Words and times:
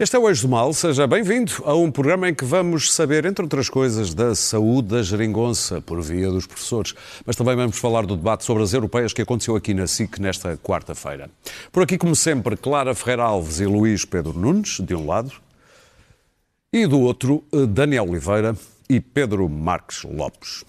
Este 0.00 0.14
é 0.14 0.18
o 0.20 0.28
Eixo 0.28 0.42
do 0.42 0.48
Mal, 0.48 0.72
seja 0.72 1.08
bem-vindo 1.08 1.54
a 1.64 1.74
um 1.74 1.90
programa 1.90 2.28
em 2.28 2.34
que 2.34 2.44
vamos 2.44 2.92
saber, 2.92 3.24
entre 3.24 3.42
outras 3.42 3.68
coisas, 3.68 4.14
da 4.14 4.32
saúde 4.32 4.90
da 4.90 5.02
geringonça, 5.02 5.80
por 5.80 6.00
via 6.00 6.30
dos 6.30 6.46
professores. 6.46 6.94
Mas 7.26 7.34
também 7.34 7.56
vamos 7.56 7.76
falar 7.78 8.06
do 8.06 8.16
debate 8.16 8.44
sobre 8.44 8.62
as 8.62 8.72
europeias 8.72 9.12
que 9.12 9.22
aconteceu 9.22 9.56
aqui 9.56 9.74
na 9.74 9.88
SIC 9.88 10.20
nesta 10.20 10.56
quarta-feira. 10.56 11.28
Por 11.72 11.82
aqui, 11.82 11.98
como 11.98 12.14
sempre, 12.14 12.56
Clara 12.56 12.94
Ferreira 12.94 13.24
Alves 13.24 13.58
e 13.58 13.66
Luís 13.66 14.04
Pedro 14.04 14.38
Nunes, 14.38 14.78
de 14.78 14.94
um 14.94 15.04
lado, 15.04 15.32
e 16.72 16.86
do 16.86 17.00
outro, 17.00 17.42
Daniel 17.68 18.08
Oliveira 18.08 18.56
e 18.88 19.00
Pedro 19.00 19.48
Marques 19.48 20.04
Lopes. 20.04 20.64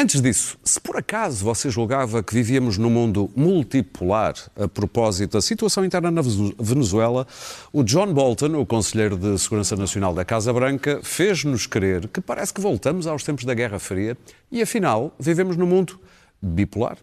Antes 0.00 0.22
disso, 0.22 0.56
se 0.64 0.80
por 0.80 0.96
acaso 0.96 1.44
você 1.44 1.68
julgava 1.68 2.22
que 2.22 2.32
vivíamos 2.32 2.78
num 2.78 2.88
mundo 2.88 3.30
multipolar 3.36 4.32
a 4.58 4.66
propósito 4.66 5.32
da 5.32 5.42
situação 5.42 5.84
interna 5.84 6.10
na 6.10 6.22
Venezuela, 6.58 7.26
o 7.70 7.82
John 7.82 8.10
Bolton, 8.14 8.58
o 8.58 8.64
conselheiro 8.64 9.14
de 9.14 9.38
Segurança 9.38 9.76
Nacional 9.76 10.14
da 10.14 10.24
Casa 10.24 10.54
Branca, 10.54 11.00
fez-nos 11.02 11.66
crer 11.66 12.08
que 12.08 12.22
parece 12.22 12.54
que 12.54 12.62
voltamos 12.62 13.06
aos 13.06 13.22
tempos 13.22 13.44
da 13.44 13.52
Guerra 13.52 13.78
Fria 13.78 14.16
e, 14.50 14.62
afinal, 14.62 15.14
vivemos 15.20 15.54
num 15.58 15.66
mundo 15.66 16.00
bipolar. 16.40 16.96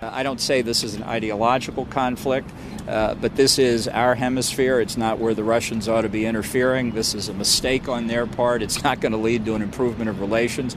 I 0.00 0.22
don't 0.22 0.40
say 0.40 0.62
this 0.62 0.82
is 0.82 0.94
an 0.94 1.04
ideological 1.06 1.84
conflict, 1.84 2.48
uh, 2.88 3.14
but 3.20 3.36
this 3.36 3.58
is 3.58 3.86
our 3.88 4.14
hemisphere. 4.14 4.80
It's 4.80 4.96
not 4.96 5.18
where 5.20 5.34
the 5.34 5.44
Russians 5.44 5.86
ought 5.86 6.04
to 6.04 6.08
be 6.08 6.24
interfering. 6.24 6.92
This 6.92 7.14
is 7.14 7.28
a 7.28 7.34
mistake 7.34 7.90
on 7.90 8.06
their 8.06 8.26
part. 8.26 8.62
It's 8.62 8.82
not 8.82 9.02
going 9.02 9.12
to 9.12 9.18
lead 9.18 9.44
to 9.44 9.54
an 9.54 9.60
improvement 9.60 10.08
of 10.08 10.22
relations. 10.22 10.74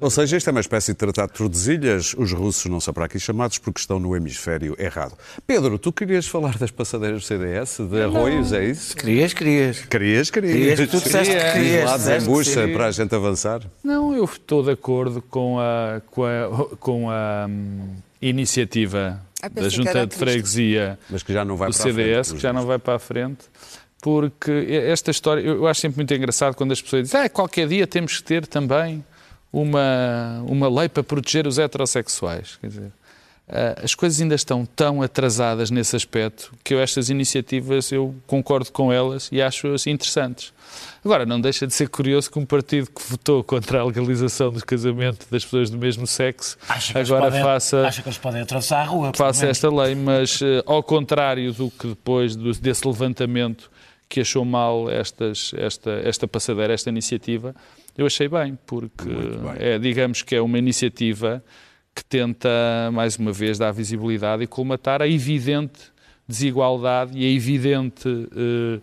Ou 0.00 0.10
seja, 0.10 0.36
isto 0.36 0.48
é 0.48 0.50
uma 0.50 0.60
espécie 0.60 0.92
de 0.92 0.98
tratado 0.98 1.32
de 1.32 1.38
Tordesilhas. 1.38 2.14
Os 2.16 2.32
russos 2.32 2.70
não 2.70 2.80
são 2.80 2.92
para 2.92 3.06
aqui 3.06 3.18
chamados 3.18 3.58
porque 3.58 3.80
estão 3.80 3.98
no 3.98 4.16
hemisfério 4.16 4.76
errado. 4.78 5.16
Pedro, 5.46 5.78
tu 5.78 5.92
querias 5.92 6.26
falar 6.26 6.56
das 6.58 6.70
passadeiras 6.70 7.22
do 7.22 7.26
CDS, 7.26 7.78
de 7.80 8.02
arroios, 8.02 8.52
é 8.52 8.64
isso? 8.64 8.96
Querias, 8.96 9.32
querias. 9.32 9.80
Querias, 9.80 10.30
querias. 10.30 10.54
Querias, 10.54 10.90
tu 10.90 11.00
disseste 11.00 11.34
que 11.34 11.52
querias. 11.52 11.84
Lá 11.84 11.96
desembucha 11.96 12.50
querias. 12.52 12.76
para 12.76 12.86
a 12.86 12.90
gente 12.90 13.14
avançar. 13.14 13.62
Não, 13.82 14.14
eu 14.14 14.24
estou 14.24 14.62
de 14.62 14.70
acordo 14.70 15.22
com 15.22 15.58
a, 15.58 16.00
com 16.10 16.24
a, 16.24 16.76
com 16.76 17.10
a 17.10 17.46
hum, 17.48 17.96
iniciativa 18.20 19.20
da 19.52 19.68
Junta 19.68 20.06
de. 20.06 20.16
Freguesia 20.16 20.98
Mas 21.10 21.22
que 21.22 21.32
já 21.32 21.44
não 21.44 21.56
vai 21.56 21.70
do 21.70 21.76
para 21.76 21.82
a 21.82 21.84
frente, 21.84 21.96
CDS, 21.96 22.28
pelos 22.28 22.32
que 22.32 22.42
já 22.42 22.52
não 22.52 22.66
vai 22.66 22.78
para 22.78 22.94
a 22.94 22.98
frente, 22.98 23.44
porque 24.00 24.50
esta 24.86 25.10
história, 25.10 25.40
eu 25.42 25.66
acho 25.66 25.80
sempre 25.80 25.98
muito 25.98 26.14
engraçado 26.14 26.54
quando 26.54 26.72
as 26.72 26.80
pessoas 26.80 27.04
dizem 27.04 27.20
ah, 27.20 27.28
qualquer 27.28 27.68
dia 27.68 27.86
temos 27.86 28.18
que 28.18 28.22
ter 28.22 28.46
também 28.46 29.04
uma, 29.60 30.42
uma 30.46 30.68
lei 30.68 30.88
para 30.88 31.02
proteger 31.02 31.46
os 31.46 31.58
heterossexuais. 31.58 32.58
Quer 32.60 32.66
dizer, 32.68 32.92
ah, 33.48 33.80
as 33.82 33.94
coisas 33.94 34.20
ainda 34.20 34.34
estão 34.34 34.66
tão 34.66 35.00
atrasadas 35.02 35.70
nesse 35.70 35.94
aspecto 35.96 36.52
que 36.64 36.74
eu 36.74 36.80
estas 36.80 37.08
iniciativas 37.08 37.90
eu 37.92 38.14
concordo 38.26 38.70
com 38.72 38.92
elas 38.92 39.28
e 39.32 39.40
acho-as 39.40 39.86
interessantes. 39.86 40.52
Agora, 41.04 41.24
não 41.24 41.40
deixa 41.40 41.66
de 41.66 41.72
ser 41.72 41.88
curioso 41.88 42.30
que 42.30 42.38
um 42.38 42.44
partido 42.44 42.90
que 42.90 43.00
votou 43.08 43.42
contra 43.44 43.80
a 43.80 43.84
legalização 43.84 44.50
do 44.50 44.64
casamento 44.64 45.26
das 45.30 45.44
pessoas 45.44 45.70
do 45.70 45.78
mesmo 45.78 46.06
sexo 46.06 46.58
agora 46.94 47.26
podem- 47.26 47.42
faça 47.42 47.86
Acha 47.86 48.02
que 48.02 48.08
eles 48.08 48.18
podem 48.18 48.42
atravessar 48.42 48.80
a 48.82 48.84
rua. 48.84 49.12
faça 49.14 49.46
esta 49.46 49.70
lei, 49.70 49.94
mas 49.94 50.40
eh, 50.42 50.62
ao 50.66 50.82
contrário 50.82 51.52
do 51.52 51.70
que 51.70 51.86
depois 51.88 52.34
desse 52.36 52.86
levantamento 52.86 53.70
que 54.08 54.20
achou 54.20 54.44
mal 54.44 54.90
estas, 54.90 55.52
esta, 55.56 55.90
esta 56.04 56.28
passadeira, 56.28 56.72
esta 56.74 56.90
iniciativa, 56.90 57.54
eu 57.96 58.06
achei 58.06 58.28
bem, 58.28 58.58
porque 58.66 59.08
bem. 59.08 59.54
É, 59.58 59.78
digamos 59.78 60.22
que 60.22 60.34
é 60.34 60.40
uma 60.40 60.58
iniciativa 60.58 61.42
que 61.94 62.04
tenta, 62.04 62.48
mais 62.92 63.16
uma 63.16 63.32
vez, 63.32 63.58
dar 63.58 63.72
visibilidade 63.72 64.42
e 64.42 64.46
colmatar 64.46 65.00
a 65.00 65.08
evidente 65.08 65.96
desigualdade 66.28 67.16
e 67.16 67.24
a 67.24 67.30
evidente 67.30 68.08
eh, 68.08 68.80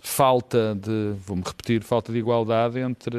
falta 0.00 0.74
de, 0.74 1.14
vou-me 1.24 1.42
repetir, 1.44 1.82
falta 1.82 2.12
de 2.12 2.18
igualdade 2.18 2.78
entre, 2.80 3.18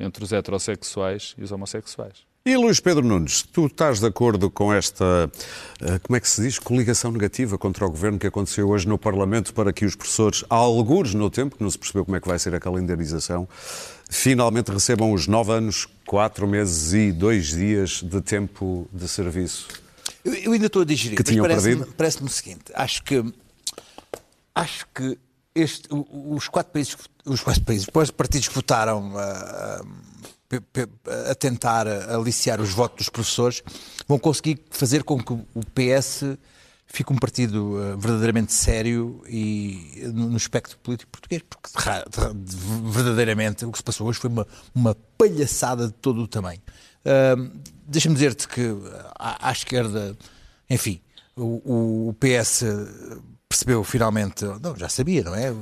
entre 0.00 0.22
os 0.22 0.32
heterossexuais 0.32 1.34
e 1.38 1.42
os 1.42 1.50
homossexuais. 1.50 2.24
E 2.46 2.54
Luís 2.58 2.78
Pedro 2.78 3.02
Nunes, 3.02 3.42
tu 3.42 3.66
estás 3.66 4.00
de 4.00 4.06
acordo 4.06 4.50
com 4.50 4.70
esta, 4.70 5.30
eh, 5.80 5.98
como 6.00 6.14
é 6.14 6.20
que 6.20 6.28
se 6.28 6.42
diz, 6.42 6.58
coligação 6.58 7.10
negativa 7.10 7.56
contra 7.56 7.86
o 7.86 7.90
governo 7.90 8.18
que 8.18 8.26
aconteceu 8.26 8.68
hoje 8.68 8.86
no 8.86 8.98
Parlamento 8.98 9.54
para 9.54 9.72
que 9.72 9.86
os 9.86 9.96
professores, 9.96 10.44
há 10.50 10.56
algures 10.56 11.14
no 11.14 11.30
tempo, 11.30 11.56
que 11.56 11.62
não 11.62 11.70
se 11.70 11.78
percebeu 11.78 12.04
como 12.04 12.18
é 12.18 12.20
que 12.20 12.28
vai 12.28 12.38
ser 12.38 12.54
a 12.54 12.60
calendarização, 12.60 13.48
finalmente 14.08 14.70
recebam 14.70 15.12
os 15.12 15.26
nove 15.26 15.52
anos, 15.52 15.86
quatro 16.06 16.46
meses 16.46 16.92
e 16.92 17.12
dois 17.12 17.48
dias 17.48 18.02
de 18.02 18.20
tempo 18.20 18.88
de 18.92 19.08
serviço? 19.08 19.68
Eu, 20.24 20.34
eu 20.34 20.52
ainda 20.52 20.66
estou 20.66 20.82
a 20.82 20.84
digerir, 20.84 21.16
Que 21.16 21.22
tinham 21.22 21.42
parece-me 21.46 21.84
parece 21.86 22.22
o 22.22 22.28
seguinte: 22.28 22.64
acho 22.74 23.02
que 23.02 23.22
acho 24.54 24.86
que 24.94 25.18
este, 25.54 25.88
os 25.90 26.48
quatro 26.48 26.72
países, 26.72 26.96
os 27.24 27.40
quatro 27.40 27.62
países, 27.62 27.86
os 27.92 28.10
partidos 28.10 28.48
que 28.48 28.54
votaram 28.54 29.12
ah, 29.16 29.80
ah, 29.80 29.84
pe- 30.48 30.60
pe- 30.60 30.88
a 31.30 31.34
tentar 31.34 31.86
aliciar 31.86 32.60
os 32.60 32.70
votos 32.70 32.98
dos 33.06 33.08
professores 33.08 33.62
vão 34.08 34.18
conseguir 34.18 34.60
fazer 34.70 35.04
com 35.04 35.22
que 35.22 35.32
o 35.32 35.46
PS 35.74 36.36
fique 36.94 37.12
um 37.12 37.16
partido 37.16 37.76
ah, 37.78 37.96
verdadeiramente 37.96 38.52
sério 38.52 39.22
e 39.28 40.02
no, 40.14 40.30
no 40.30 40.36
espectro 40.36 40.78
político 40.78 41.10
português, 41.10 41.42
porque 41.48 41.68
de 41.68 42.10
de 42.10 42.20
ra- 42.20 42.32
de- 42.32 42.90
verdadeiramente 42.92 43.64
o 43.64 43.72
que 43.72 43.78
se 43.78 43.84
passou 43.84 44.06
hoje 44.06 44.18
foi 44.18 44.30
uma, 44.30 44.46
uma 44.74 44.94
palhaçada 45.18 45.86
de 45.88 45.92
todo 45.94 46.22
o 46.22 46.28
tamanho. 46.28 46.60
Ah, 47.04 47.34
Deixa-me 47.86 48.14
dizer-te 48.14 48.48
que 48.48 48.62
à, 49.18 49.48
à 49.48 49.52
esquerda, 49.52 50.16
enfim, 50.70 51.00
o, 51.36 52.08
o 52.08 52.14
PS 52.14 52.62
percebeu 53.48 53.84
finalmente, 53.84 54.44
não, 54.62 54.74
já 54.74 54.88
sabia, 54.88 55.22
não 55.22 55.34
é? 55.34 55.52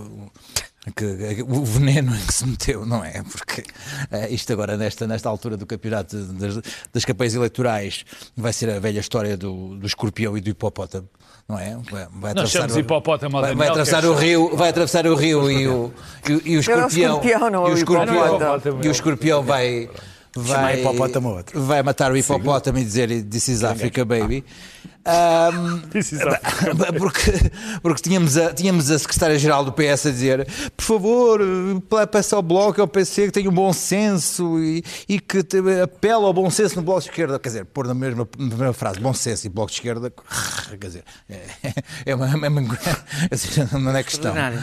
O- 0.84 0.92
Que, 0.92 1.44
o 1.48 1.64
veneno 1.64 2.12
em 2.14 2.18
que 2.26 2.34
se 2.34 2.44
meteu, 2.46 2.84
não 2.84 3.04
é? 3.04 3.22
Porque 3.22 3.62
eh, 4.10 4.28
isto 4.30 4.52
agora, 4.52 4.76
nesta, 4.76 5.06
nesta 5.06 5.28
altura 5.28 5.56
do 5.56 5.64
campeonato 5.64 6.16
das, 6.16 6.58
das 6.92 7.04
campanhas 7.04 7.34
eleitorais, 7.36 8.04
vai 8.36 8.52
ser 8.52 8.68
a 8.68 8.80
velha 8.80 8.98
história 8.98 9.36
do, 9.36 9.76
do 9.76 9.86
escorpião 9.86 10.36
e 10.36 10.40
do 10.40 10.50
hipopótamo, 10.50 11.08
não 11.48 11.56
é? 11.56 11.78
Vai, 11.88 12.08
vai 12.12 12.34
Nós 12.34 12.50
chamamos 12.50 12.74
o- 12.74 12.80
hipopótamo 12.80 13.40
vai, 13.40 13.54
vai 13.54 13.68
atravessar 13.68 14.02
é 14.02 14.08
o 14.08 14.14
rio, 14.14 14.56
vai 14.56 14.70
atravessar 14.70 15.06
o 15.06 15.14
rio 15.14 15.48
e 15.48 15.68
o, 15.68 15.92
e, 16.28 16.32
o- 16.32 16.42
e 16.46 16.56
o 16.56 16.60
escorpião, 16.60 17.20
e 17.22 17.70
o 17.70 17.74
escorpião, 17.74 18.26
hipopótamo. 18.36 18.84
e 18.84 18.88
o 18.88 18.90
escorpião 18.90 19.42
vai 19.44 19.88
Chamar 20.34 20.62
vai, 20.62 20.82
outro. 21.36 21.60
vai 21.62 21.82
matar 21.82 22.10
o 22.10 22.16
hipopótamo 22.16 22.78
e 22.78 22.84
dizer 22.84 23.22
This 23.24 23.48
is 23.48 23.62
Africa, 23.64 24.04
baby. 24.04 24.42
This 25.90 26.12
is 26.12 26.20
porque 26.98 27.32
porque 27.82 28.02
tínhamos, 28.02 28.36
a, 28.36 28.52
tínhamos 28.54 28.90
a 28.90 28.98
secretária-geral 28.98 29.64
do 29.64 29.72
PS 29.72 30.06
a 30.06 30.10
dizer 30.10 30.46
por 30.76 30.84
favor, 30.84 31.40
peça 32.10 32.36
ao 32.36 32.42
Bloco 32.42 32.78
e 32.78 32.82
ao 32.82 32.86
PC 32.88 33.26
que 33.26 33.32
tenha 33.32 33.50
um 33.50 33.52
bom 33.54 33.72
senso 33.72 34.58
e, 34.60 34.84
e 35.08 35.18
que 35.18 35.42
te- 35.42 35.58
apela 35.82 36.26
ao 36.26 36.32
bom 36.32 36.48
senso 36.50 36.76
no 36.76 36.82
Bloco 36.82 37.00
de 37.00 37.08
Esquerda. 37.08 37.38
Quer 37.38 37.48
dizer, 37.48 37.64
pôr 37.64 37.86
na 37.86 37.94
mesma, 37.94 38.28
na 38.38 38.46
mesma 38.56 38.72
frase 38.72 39.00
bom 39.00 39.12
senso 39.12 39.46
e 39.46 39.50
Bloco 39.50 39.70
de 39.70 39.76
Esquerda, 39.78 40.12
quer 40.80 40.86
dizer, 40.86 41.04
é, 41.28 41.40
é 42.06 42.14
uma, 42.14 42.26
é 42.30 42.48
uma, 42.48 42.60
não 42.60 42.70
é 43.96 44.02
questão. 44.04 44.30
Extraordinário. 44.32 44.58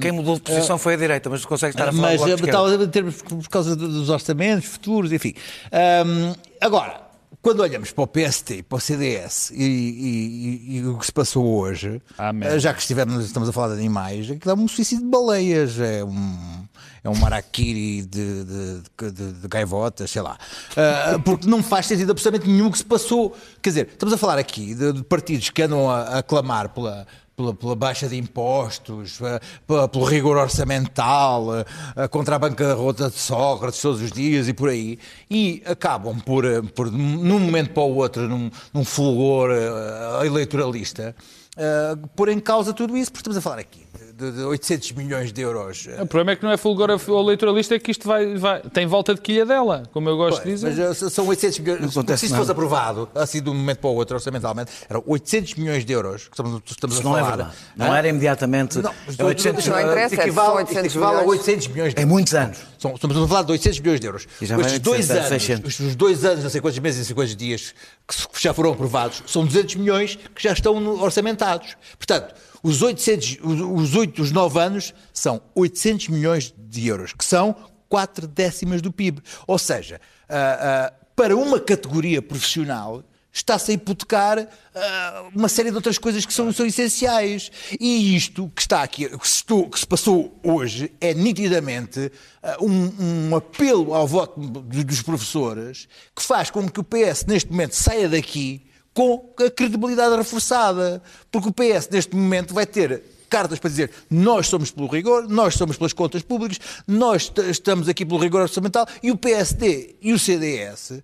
Quem 0.00 0.12
mudou 0.12 0.36
de 0.36 0.42
posição 0.42 0.78
foi 0.78 0.94
a 0.94 0.96
direita, 0.96 1.28
mas 1.28 1.40
tu 1.42 1.48
consegues 1.48 1.74
estar 1.74 1.88
a 1.88 1.92
falar 1.92 2.02
Mas 2.08 2.20
do 2.20 2.26
Bloco 2.26 2.36
de 2.36 2.98
eh, 2.98 3.02
Esquerda. 3.08 3.12
por 3.42 3.48
causa 3.48 3.74
do- 3.76 3.88
dos 3.88 4.08
orçamentos 4.08 4.68
futuros, 4.68 5.12
enfim. 5.12 5.34
Ahm, 5.72 6.34
agora, 6.60 7.00
quando 7.42 7.60
olhamos 7.60 7.90
para 7.90 8.04
o 8.04 8.06
PST, 8.06 8.62
para 8.62 8.76
o 8.76 8.80
CDS 8.80 9.50
e, 9.50 9.62
e- 9.64 10.76
e- 10.78 10.86
o 10.86 10.96
que 10.96 11.06
se 11.06 11.12
passou 11.12 11.44
hoje, 11.58 12.00
Amém. 12.16 12.48
eh, 12.48 12.58
já 12.60 12.72
que 12.72 12.80
estivemos, 12.80 13.24
estamos 13.26 13.48
a 13.48 13.52
falar 13.52 13.74
de 13.74 13.80
animais, 13.80 14.30
aquilo 14.30 14.52
é 14.52 14.54
um 14.54 14.68
suicídio 14.68 15.04
de 15.04 15.10
baleias, 15.10 15.78
é 15.80 16.04
um. 16.04 16.62
É 17.04 17.10
um 17.10 17.16
maraquiri 17.16 18.02
de, 18.02 18.44
de, 18.44 19.10
de- 19.10 19.32
de 19.32 19.48
gaivotas, 19.48 20.08
sei 20.08 20.22
lá. 20.22 20.38
Ah, 20.76 21.18
porque 21.24 21.48
não 21.48 21.60
faz 21.60 21.86
sentido 21.86 22.12
absolutamente 22.12 22.48
nenhum 22.48 22.68
o 22.68 22.70
que 22.70 22.78
se 22.78 22.84
passou. 22.84 23.36
Quer 23.60 23.70
dizer, 23.70 23.88
estamos 23.88 24.14
a 24.14 24.16
falar 24.16 24.38
aqui 24.38 24.72
de, 24.72 24.92
de 24.92 25.02
partidos 25.02 25.50
que 25.50 25.62
andam 25.62 25.90
a, 25.90 26.18
a 26.18 26.22
clamar 26.22 26.68
pela, 26.68 27.04
pela, 27.42 27.54
pela 27.54 27.76
baixa 27.76 28.08
de 28.08 28.16
impostos, 28.16 29.20
eh, 29.20 29.40
pela- 29.66 29.88
pelo 29.88 30.04
rigor 30.04 30.36
orçamental, 30.36 31.48
eh, 31.96 32.08
contra 32.08 32.36
a 32.36 32.38
bancarrota 32.38 33.10
de 33.10 33.18
Sócrates 33.18 33.80
todos 33.80 34.00
os 34.00 34.12
dias 34.12 34.46
e 34.48 34.52
por 34.52 34.68
aí, 34.68 34.98
e 35.30 35.62
acabam 35.66 36.18
por, 36.20 36.44
eh, 36.44 36.62
por 36.62 36.90
num 36.90 37.38
momento 37.40 37.70
para 37.70 37.82
o 37.82 37.96
outro, 37.96 38.28
num, 38.28 38.50
num 38.72 38.84
fulgor 38.84 39.50
eh, 39.50 40.26
eleitoralista, 40.26 41.14
eh, 41.56 41.96
pôr 42.14 42.28
em 42.28 42.38
causa 42.40 42.72
tudo 42.72 42.96
isso, 42.96 43.10
porque 43.10 43.20
estamos 43.20 43.36
a 43.36 43.40
falar 43.40 43.58
aqui 43.58 43.82
de, 44.30 44.36
de 44.38 44.42
800 44.44 44.92
milhões 44.92 45.32
de 45.32 45.40
euros. 45.40 45.86
O 46.00 46.06
problema 46.06 46.32
é 46.32 46.36
que 46.36 46.44
não 46.44 46.50
é 46.52 46.56
fulgor 46.56 46.90
ao 46.90 46.98
eleitoralista, 47.22 47.74
é 47.74 47.78
que 47.78 47.90
isto 47.90 48.06
vai, 48.06 48.34
vai- 48.36 48.60
tem 48.72 48.86
volta 48.86 49.14
de 49.14 49.20
quilha 49.20 49.44
dela, 49.44 49.82
como 49.92 50.08
eu 50.08 50.16
gosto 50.16 50.38
de 50.38 50.42
Pois, 50.44 50.60
dizer. 50.60 50.88
Mas 50.88 51.02
eh, 51.02 51.10
são 51.10 51.26
800 51.26 51.58
milhões. 51.58 51.80
Não 51.80 51.88
acontece 51.88 52.20
se 52.20 52.26
isso 52.26 52.32
nada. 52.34 52.42
fosse 52.44 52.52
aprovado, 52.52 53.08
assim 53.14 53.42
de 53.42 53.50
um 53.50 53.54
momento 53.54 53.78
para 53.78 53.90
o 53.90 53.94
outro, 53.94 54.14
orçamentalmente, 54.16 54.70
eram 54.88 55.02
800 55.06 55.54
milhões 55.56 55.84
de 55.84 55.92
euros 55.92 56.24
que 56.28 56.30
estamos, 56.34 56.62
estamos 56.66 57.00
a 57.00 57.02
não 57.02 57.16
é 57.16 57.20
falar. 57.20 57.36
verdade. 57.36 57.56
Não 57.76 57.94
era 57.94 58.08
imediatamente. 58.08 58.78
Não, 58.78 58.92
mas 59.06 59.18
é 59.18 59.24
800 59.24 59.66
não 59.66 59.80
interessa, 59.80 60.14
isto 60.14 60.20
é 60.20 60.24
equivale, 60.24 60.46
só 60.52 60.60
isto 60.60 60.68
800 60.70 60.86
equivale 60.92 61.16
a 61.16 61.20
milhões. 61.22 61.38
800 61.40 61.68
milhões 61.68 61.94
de 61.94 62.02
Em 62.02 62.04
muitos 62.06 62.34
anos. 62.34 62.58
São- 62.78 62.94
Estamos 62.94 63.16
a 63.16 63.28
falar 63.28 63.42
de 63.42 63.52
800 63.52 63.80
milhões 63.80 64.00
de 64.00 64.06
euros. 64.06 64.22
E 64.40 64.44
Estes 64.44 64.56
800, 64.58 64.80
dois 64.80 65.10
anos, 65.10 65.28
600. 65.28 65.70
estes 65.70 65.96
dois 65.96 66.24
anos, 66.24 66.42
não 66.44 66.50
sei 66.50 66.60
quantos 66.60 66.78
meses, 66.78 66.98
não 67.00 67.06
sei 67.06 67.14
quantos 67.14 67.36
dias, 67.36 67.74
que 68.08 68.42
já 68.42 68.52
foram 68.52 68.72
aprovados, 68.72 69.22
são 69.26 69.44
200 69.44 69.76
milhões 69.76 70.18
que 70.34 70.42
já 70.42 70.52
estão 70.52 70.76
orçamentados. 71.00 71.76
Portanto, 71.96 72.34
Os 72.62 72.80
800, 72.82 73.38
os, 73.42 73.60
os 73.60 73.94
8, 73.96 74.22
os 74.22 74.30
9 74.32 74.58
anos 74.60 74.94
são 75.12 75.42
800 75.54 76.08
milhões 76.08 76.54
de 76.56 76.86
euros, 76.86 77.12
que 77.12 77.24
são 77.24 77.54
4 77.88 78.26
décimas 78.26 78.80
do 78.80 78.92
PIB. 78.92 79.20
Ou 79.46 79.58
seja, 79.58 80.00
ah, 80.28 80.90
ah, 80.90 80.92
para 81.16 81.36
uma 81.36 81.58
categoria 81.58 82.22
profissional, 82.22 83.02
está-se 83.32 83.70
a 83.72 83.74
hipotecar 83.74 84.46
ah, 84.74 85.24
uma 85.34 85.48
série 85.48 85.70
de 85.70 85.76
outras 85.76 85.98
coisas 85.98 86.24
que 86.24 86.32
são, 86.32 86.52
são 86.52 86.64
essenciais. 86.64 87.50
E 87.80 88.14
isto 88.14 88.50
que 88.54 88.62
está 88.62 88.82
aqui, 88.82 89.08
que 89.08 89.28
se, 89.28 89.42
que 89.44 89.78
se 89.80 89.86
passou 89.86 90.38
hoje, 90.44 90.92
é 91.00 91.12
nitidamente 91.12 92.12
ah, 92.42 92.56
um, 92.60 93.28
um 93.30 93.36
apelo 93.36 93.92
ao 93.92 94.06
voto 94.06 94.38
do- 94.40 94.60
dos 94.84 95.02
professores 95.02 95.88
que 96.14 96.22
faz 96.22 96.48
com 96.50 96.68
que 96.70 96.78
o 96.80 96.84
PS, 96.84 97.24
neste 97.26 97.50
momento, 97.50 97.72
saia 97.74 98.08
daqui 98.08 98.64
com 98.94 99.32
a 99.38 99.50
credibilidade 99.50 100.16
reforçada. 100.16 101.02
Porque 101.30 101.48
o 101.48 101.52
PS, 101.52 101.88
neste 101.90 102.14
momento, 102.16 102.52
vai 102.54 102.66
ter 102.66 103.02
cartas 103.30 103.58
para 103.58 103.70
dizer 103.70 103.90
nós 104.10 104.46
somos 104.46 104.70
pelo 104.70 104.86
rigor, 104.86 105.26
nós 105.28 105.54
somos 105.54 105.76
pelas 105.78 105.92
contas 105.94 106.20
públicas, 106.22 106.58
nós 106.86 107.32
estamos 107.48 107.88
aqui 107.88 108.04
pelo 108.04 108.20
rigor 108.20 108.42
orçamental 108.42 108.86
e 109.02 109.10
o 109.10 109.16
PSD 109.16 109.96
e 110.02 110.12
o 110.12 110.18
CDS 110.18 111.02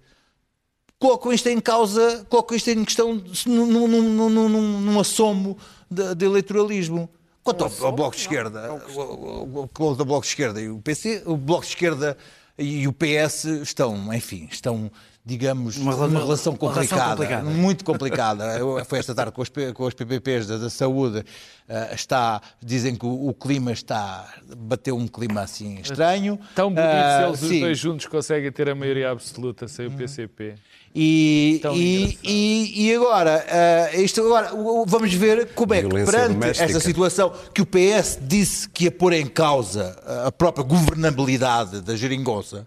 colocam 0.99 1.32
isto 1.32 1.49
em 1.49 1.61
causa, 1.61 2.26
colocam 2.29 2.56
isto 2.56 2.69
em 2.70 2.85
questão 2.85 3.14
num, 3.46 3.67
num, 3.67 3.88
num, 4.29 4.49
num, 4.81 5.00
assomo 5.00 5.56
de, 5.90 6.14
de 6.14 6.25
eleitoralismo. 6.26 7.08
Quanto 7.43 7.64
ao, 7.64 7.73
ao 7.87 7.93
Bloco 7.93 8.14
de 8.17 8.20
Esquerda, 8.23 8.75
o- 8.75 9.69
quanto 9.73 10.00
ao 10.00 10.05
Bloco 10.06 10.23
de 10.23 10.29
Esquerda 10.29 10.61
e 10.61 10.69
o 10.69 10.81
PC, 10.81 11.23
o 11.25 11.37
Bloco 11.37 11.62
de 11.62 11.69
Esquerda 11.69 12.17
e 12.58 12.87
o 12.87 12.93
PS 12.93 13.44
estão, 13.62 14.12
enfim, 14.12 14.49
estão, 14.50 14.90
digamos, 15.28 15.76
Uma 15.76 15.92
numa 15.92 16.06
rela- 16.08 16.25
relação 16.25 16.52
uma 16.54 16.72
relação 16.72 16.96
complicada, 16.98 17.10
complicada. 17.16 17.50
muito 17.50 17.84
complicada. 17.84 18.44
Eu- 18.58 18.82
Foi 18.86 18.98
esta 18.98 19.14
tarde 19.14 19.30
com 19.32 19.42
os, 19.42 19.50
com 19.75 19.84
os 19.84 19.92
PPPs 19.92 20.46
da, 20.46 20.56
da 20.56 20.70
saúde, 20.70 21.22
ah, 21.69 21.90
está, 21.94 22.40
dizem 22.62 22.94
que 22.96 23.04
o, 23.04 23.28
o 23.28 23.34
clima 23.34 23.70
está, 23.70 24.26
bateu 24.56 24.96
um 24.96 25.06
clima 25.06 25.42
assim 25.42 25.78
estranho. 25.82 26.38
Tão 26.54 26.70
bonito 26.72 26.80
Ah, 26.86 27.19
se 27.20 27.26
eles 27.28 27.42
os 27.42 27.48
sim. 27.48 27.60
dois 27.60 27.78
juntos 27.78 28.06
conseguem 28.06 28.50
ter 28.50 28.70
a 28.70 28.75
maioria 28.75 29.10
absoluta 29.10 29.69
sem 29.69 29.86
o 29.86 29.90
PCP. 29.90 30.54
E, 30.94 31.58
Tão 31.60 31.76
e, 31.76 31.96
engraçado. 32.04 32.20
e, 32.25 32.86
e 32.86 32.94
agora, 32.94 33.46
ah, 33.92 33.96
isto 33.96 34.22
agora, 34.22 34.50
vamos 34.86 35.12
ver 35.12 35.48
como 35.54 35.75
é 35.75 35.82
que 35.82 35.88
perante 35.88 36.32
doméstica. 36.32 36.64
esta 36.64 36.80
situação 36.80 37.32
que 37.54 37.60
o 37.60 37.66
PS 37.66 38.19
disse 38.22 38.66
que 38.70 38.84
ia 38.84 38.90
pôr 38.90 39.12
em 39.12 39.26
causa 39.26 39.94
a 40.26 40.32
própria 40.32 40.64
governabilidade 40.64 41.82
da 41.82 41.94
geringonça, 41.94 42.66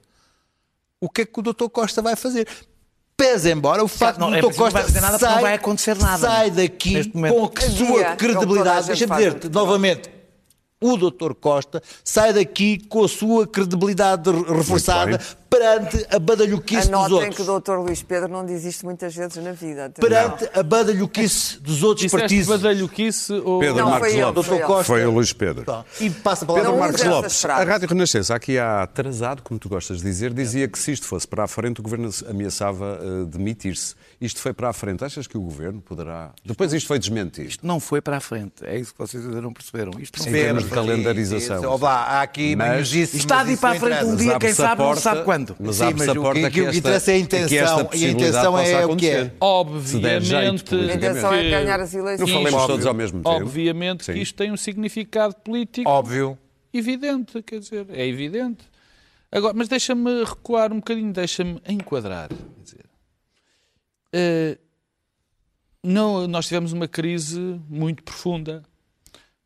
o 1.01 1.09
que 1.09 1.21
é 1.23 1.25
que 1.25 1.39
o 1.39 1.41
Dr. 1.41 1.67
Costa 1.69 2.01
vai 2.01 2.15
fazer? 2.15 2.47
Pese 3.17 3.51
embora 3.51 3.83
o 3.83 3.87
facto 3.87 4.19
não, 4.19 4.29
do 4.29 4.35
é 4.35 4.41
Dr. 4.41 4.47
vai 4.47 4.55
Costa 4.55 4.81
fazer 4.83 5.01
nada 5.01 5.19
sai, 5.19 5.33
não 5.35 5.41
vai 5.41 5.53
acontecer 5.55 5.97
nada 5.97 6.17
sai 6.17 6.51
daqui 6.51 6.93
neste 6.93 7.15
momento. 7.15 7.35
com 7.35 7.65
a 7.65 7.69
sua 7.69 8.01
é 8.01 8.15
credibilidade. 8.15 8.87
Deixa-me 8.87 9.07
faz 9.09 9.19
dizer 9.19 9.31
muito 9.31 9.49
novamente, 9.49 10.09
o 10.79 10.97
Dr. 10.97 11.33
Costa 11.33 11.81
sai 12.03 12.33
daqui 12.33 12.79
com 12.87 13.03
a 13.03 13.09
sua 13.09 13.47
credibilidade 13.47 14.29
reforçada. 14.31 15.19
Perante 15.51 16.05
a 16.09 16.17
badalhoquice 16.17 16.87
dos 16.89 16.93
Anotem 16.93 17.13
outros. 17.27 17.35
que 17.35 17.41
o 17.41 17.59
Dr. 17.59 17.71
Luís 17.85 18.01
Pedro 18.01 18.29
não 18.29 18.45
diz 18.45 18.63
isto 18.63 18.85
muitas 18.85 19.13
vezes 19.13 19.35
na 19.43 19.51
vida. 19.51 19.91
perante 19.99 20.49
a 20.57 20.63
badalhoquice 20.63 21.59
dos 21.59 21.83
outros 21.83 22.05
Disseste 22.05 22.21
partidos. 22.21 22.47
badalhoquice 22.47 23.33
ou... 23.33 23.59
Pedro 23.59 23.75
Não, 23.75 23.89
Marcos 23.89 24.07
foi 24.07 24.17
ele, 24.17 24.25
Lopes. 24.25 24.45
foi 24.45 24.55
Dr. 24.55 24.59
ele. 24.61 24.67
Costa. 24.67 24.83
Foi 24.85 25.05
o 25.05 25.11
Luís 25.11 25.33
Pedro. 25.33 25.65
Pá, 25.65 25.83
E 25.99 26.09
passa 26.09 26.45
a 26.45 26.47
palavra 26.47 26.69
Pedro 26.69 26.79
Não 26.79 26.87
Marcos 26.87 27.03
Lopes, 27.03 27.45
a. 27.45 27.63
Rádio 27.65 27.89
Renascença, 27.89 28.33
aqui 28.33 28.57
há 28.57 28.83
atrasado, 28.83 29.41
como 29.41 29.59
tu 29.59 29.67
gostas 29.67 29.97
de 29.97 30.03
dizer, 30.03 30.33
dizia 30.33 30.69
que 30.69 30.79
se 30.79 30.93
isto 30.93 31.05
fosse 31.05 31.27
para 31.27 31.43
a 31.43 31.47
frente, 31.47 31.81
o 31.81 31.83
Governo 31.83 32.09
ameaçava 32.29 32.99
eh, 33.01 33.25
demitir-se. 33.25 33.93
Isto 34.21 34.39
foi 34.39 34.53
para 34.53 34.69
a 34.69 34.73
frente. 34.73 35.03
Achas 35.03 35.27
que 35.27 35.37
o 35.37 35.41
Governo 35.41 35.81
poderá... 35.81 36.31
Depois 36.45 36.71
isto 36.71 36.87
foi 36.87 36.97
desmentido. 36.97 37.49
Isto 37.49 37.67
não 37.67 37.79
foi 37.79 37.99
para 38.01 38.17
a 38.17 38.19
frente. 38.21 38.63
É 38.63 38.77
isso 38.77 38.93
que 38.93 38.99
vocês 38.99 39.25
ainda 39.25 39.41
não 39.41 39.51
perceberam. 39.51 39.91
Isto 39.99 40.17
não 40.19 40.27
Em 40.27 40.29
foi 40.31 40.39
termos 40.39 40.63
de 40.63 40.69
calendarização. 40.69 41.85
Há 41.85 42.21
aqui 42.21 42.55
Mas- 42.55 42.93
está 42.93 43.41
a 43.41 43.51
ir 43.51 43.57
para 43.57 43.69
a 43.69 43.73
não 43.73 43.79
frente 43.79 44.05
um 44.05 44.15
dia, 44.15 44.39
quem 44.39 44.53
sabe 44.53 44.81
não 44.81 44.95
sabe 44.95 45.23
quando. 45.23 45.40
Mas 45.59 45.75
Sim, 45.77 45.83
abre-se 45.83 46.07
mas 46.07 46.15
a 46.15 46.19
o 46.19 46.23
porta 46.23 46.39
que- 46.41 46.47
que, 46.49 46.51
que 46.51 46.61
o 46.61 46.63
que 46.63 46.69
esta, 46.69 46.77
interessa 46.79 47.11
é 47.11 47.15
a 47.15 47.17
que 47.17 47.21
esta 47.35 47.37
intenção, 47.37 47.89
e 47.93 48.05
a 48.05 48.09
intenção 48.09 48.57
é 48.59 48.85
o 48.85 48.95
que 48.95 49.09
é. 49.09 49.31
Obviamente, 49.39 50.63
politicamente. 50.63 50.75
A 50.75 50.95
intenção 50.95 51.33
é 51.33 51.43
que- 51.43 51.49
ganhar 51.49 51.79
as 51.79 51.93
eleições. 51.93 52.29
Não 52.29 52.37
falemos 52.37 52.67
todos 52.67 52.85
ao 52.85 52.93
mesmo 52.93 53.17
tempo. 53.23 53.29
Obviamente 53.29 54.11
que 54.11 54.19
isto 54.19 54.35
tem 54.35 54.51
um 54.51 54.57
significado 54.57 55.35
político 55.35 55.89
Óbvio. 55.89 56.37
evidente, 56.73 57.41
quer 57.43 57.59
dizer, 57.59 57.85
é 57.89 58.05
evidente. 58.07 58.63
Agora, 59.31 59.53
mas 59.53 59.67
deixa-me 59.67 60.23
recuar 60.23 60.71
um 60.73 60.77
bocadinho, 60.77 61.13
deixa-me 61.13 61.61
enquadrar. 61.67 62.29
Quer 62.29 62.63
dizer, 62.63 62.85
eh, 64.13 64.57
não, 65.83 66.27
nós 66.27 66.45
tivemos 66.47 66.73
uma 66.73 66.87
crise 66.87 67.39
muito 67.69 68.03
profunda, 68.03 68.61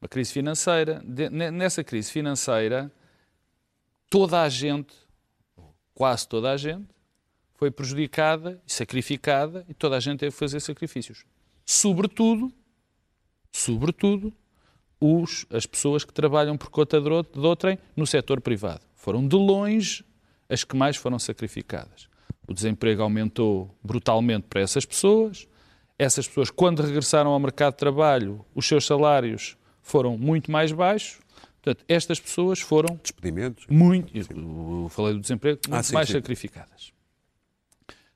uma 0.02 0.08
crise 0.10 0.32
financeira. 0.34 1.02
De- 1.06 1.30
ne- 1.30 1.52
nessa 1.52 1.84
crise 1.84 2.12
financeira, 2.12 2.92
toda 4.10 4.42
a 4.42 4.50
gente, 4.50 4.94
quase 5.96 6.28
toda 6.28 6.52
a 6.52 6.58
gente, 6.58 6.86
foi 7.56 7.72
prejudicada 7.72 8.62
e 8.68 8.72
sacrificada 8.72 9.66
e 9.68 9.74
toda 9.74 9.96
a 9.96 10.00
gente 10.00 10.20
teve 10.20 10.32
que 10.34 10.38
fazer 10.38 10.60
sacrifícios. 10.60 11.26
Sobretudo, 11.66 12.52
sobretudo, 13.52 14.32
os, 15.00 15.46
as 15.50 15.66
pessoas 15.66 16.04
que 16.04 16.14
trabalham 16.14 16.58
por 16.58 16.70
conta 16.70 17.00
de 17.00 17.10
de 17.10 17.40
outrem 17.40 17.80
no 17.96 18.06
setor 18.06 18.42
privado. 18.42 18.82
Foram 18.94 19.28
de 19.28 19.36
longe 19.36 20.04
as 20.50 20.64
que 20.64 20.76
mais 20.76 20.98
foram 20.98 21.18
sacrificadas. 21.18 22.08
O 22.48 22.54
desemprego 22.54 23.02
aumentou 23.02 23.76
brutalmente 23.84 24.48
para 24.48 24.62
essas 24.62 24.86
pessoas. 24.86 25.48
Essas 25.98 26.28
pessoas, 26.28 26.52
quando 26.52 26.84
regressaram 26.84 27.32
ao 27.32 27.40
mercado 27.40 27.74
de 27.74 27.80
trabalho, 27.80 28.46
os 28.54 28.68
seus 28.68 28.86
salários 28.86 29.58
foram 29.82 30.18
muito 30.18 30.52
mais 30.52 30.72
baixos. 30.72 31.20
Portanto, 31.66 31.84
estas 31.88 32.20
pessoas 32.20 32.60
foram 32.60 32.96
Despedimentos. 33.02 33.66
muito, 33.68 34.16
eu 34.16 34.88
falei 34.90 35.16
do 35.16 35.20
desemprego, 35.20 35.60
muito 35.68 35.74
Ah, 35.80 35.82
sim, 35.82 35.94
mais 35.96 36.06
sim. 36.08 36.14
sacrificadas. 36.14 36.94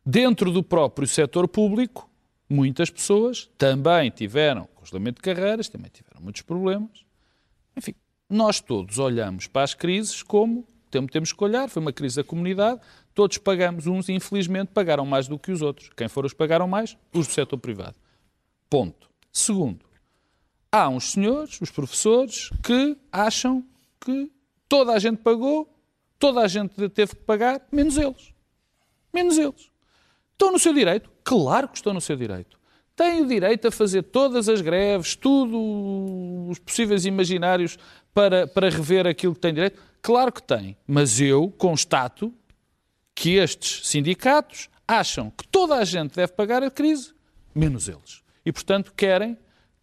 Dentro 0.06 0.52
do 0.52 0.62
próprio 0.64 1.08
setor 1.08 1.48
público, 1.48 2.08
muitas 2.48 2.92
pessoas 2.92 3.50
também 3.58 4.12
tiveram 4.12 4.68
congelamento 4.76 5.16
de 5.16 5.22
carreiras, 5.24 5.68
também 5.68 5.90
tiveram 5.92 6.22
muitos 6.22 6.44
problemas. 6.44 7.04
Enfim, 7.76 7.96
nós 8.30 8.60
todos 8.60 9.00
olhamos 9.00 9.48
para 9.48 9.64
as 9.64 9.74
crises 9.74 10.22
como 10.22 10.68
tem- 10.92 11.08
temos 11.08 11.34
que 11.34 11.44
olhar. 11.44 11.68
Foi 11.70 11.82
uma 11.82 11.92
crise 11.94 12.18
da 12.18 12.24
comunidade, 12.24 12.80
todos 13.16 13.40
pagamos, 13.40 13.88
uns 13.88 14.10
infelizmente 14.10 14.70
pagaram 14.74 15.06
mais 15.08 15.28
do 15.28 15.40
que 15.40 15.52
os 15.52 15.62
outros. 15.64 15.90
Quem 15.98 16.08
foram 16.08 16.28
os 16.28 16.34
que 16.34 16.38
pagaram 16.38 16.68
mais? 16.68 16.96
Os 17.14 17.26
do 17.28 17.34
setor 17.34 17.58
privado. 17.58 17.96
Ponto. 18.70 19.10
Segundo, 19.32 19.86
há 20.72 20.90
uns 20.90 21.12
senhores, 21.12 21.60
os 21.62 21.72
professores, 21.72 22.50
que 22.64 22.98
acham 23.12 23.64
que 24.00 24.32
toda 24.68 24.94
a 24.94 25.00
gente 25.00 25.18
pagou, 25.18 25.68
toda 26.18 26.42
a 26.42 26.48
gente 26.48 26.90
teve 26.90 27.16
que 27.16 27.24
pagar, 27.24 27.62
menos 27.72 27.98
eles. 27.98 28.34
Menos 29.14 29.38
eles. 29.38 29.72
Estão 30.32 30.52
no 30.52 30.60
seu 30.60 30.74
direito? 30.74 31.12
Claro 31.24 31.68
que 31.68 31.78
estão 31.78 31.94
no 31.94 32.02
seu 32.02 32.16
direito. 32.16 32.60
Têm 32.96 33.22
o 33.22 33.28
direito 33.28 33.68
a 33.68 33.72
fazer 33.72 34.04
todas 34.04 34.50
as 34.50 34.62
greves, 34.62 35.16
tudo 35.16 36.50
os 36.50 36.60
possíveis 36.60 37.06
imaginários 37.06 37.78
para, 38.14 38.46
para 38.46 38.70
rever 38.70 39.08
aquilo 39.08 39.34
que 39.34 39.40
têm 39.40 39.54
direito? 39.54 39.82
Claro 40.02 40.32
que 40.32 40.44
têm. 40.44 40.78
Mas 40.86 41.20
eu 41.20 41.50
constato 41.58 42.34
que 43.16 43.36
estes 43.36 43.88
sindicatos 43.88 44.70
acham 44.88 45.30
que 45.30 45.48
toda 45.48 45.76
a 45.76 45.86
gente 45.86 46.16
deve 46.16 46.34
pagar 46.34 46.64
a 46.64 46.72
crise, 46.72 47.14
menos 47.54 47.88
eles. 47.88 48.24
E, 48.46 48.52
portanto, 48.52 48.94
querem 48.96 49.38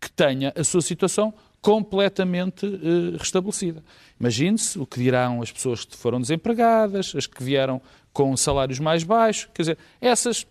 que 0.06 0.12
tenha 0.12 0.52
a 0.56 0.62
sua 0.62 0.80
situação 0.80 1.34
completamente 1.60 2.64
eh, 2.64 3.16
restabelecida. 3.18 3.82
Imagine-se 4.20 4.78
o 4.78 4.86
que 4.86 5.00
dirão 5.00 5.42
as 5.42 5.50
pessoas 5.50 5.84
que 5.84 5.96
foram 5.96 6.20
desempregadas, 6.20 7.12
as 7.16 7.26
que 7.26 7.42
vieram 7.42 7.82
com 8.12 8.36
salários 8.36 8.78
mais 8.78 9.02
baixos. 9.02 9.48
Quer 9.52 9.62
dizer, 9.62 9.78
essas. 10.00 10.46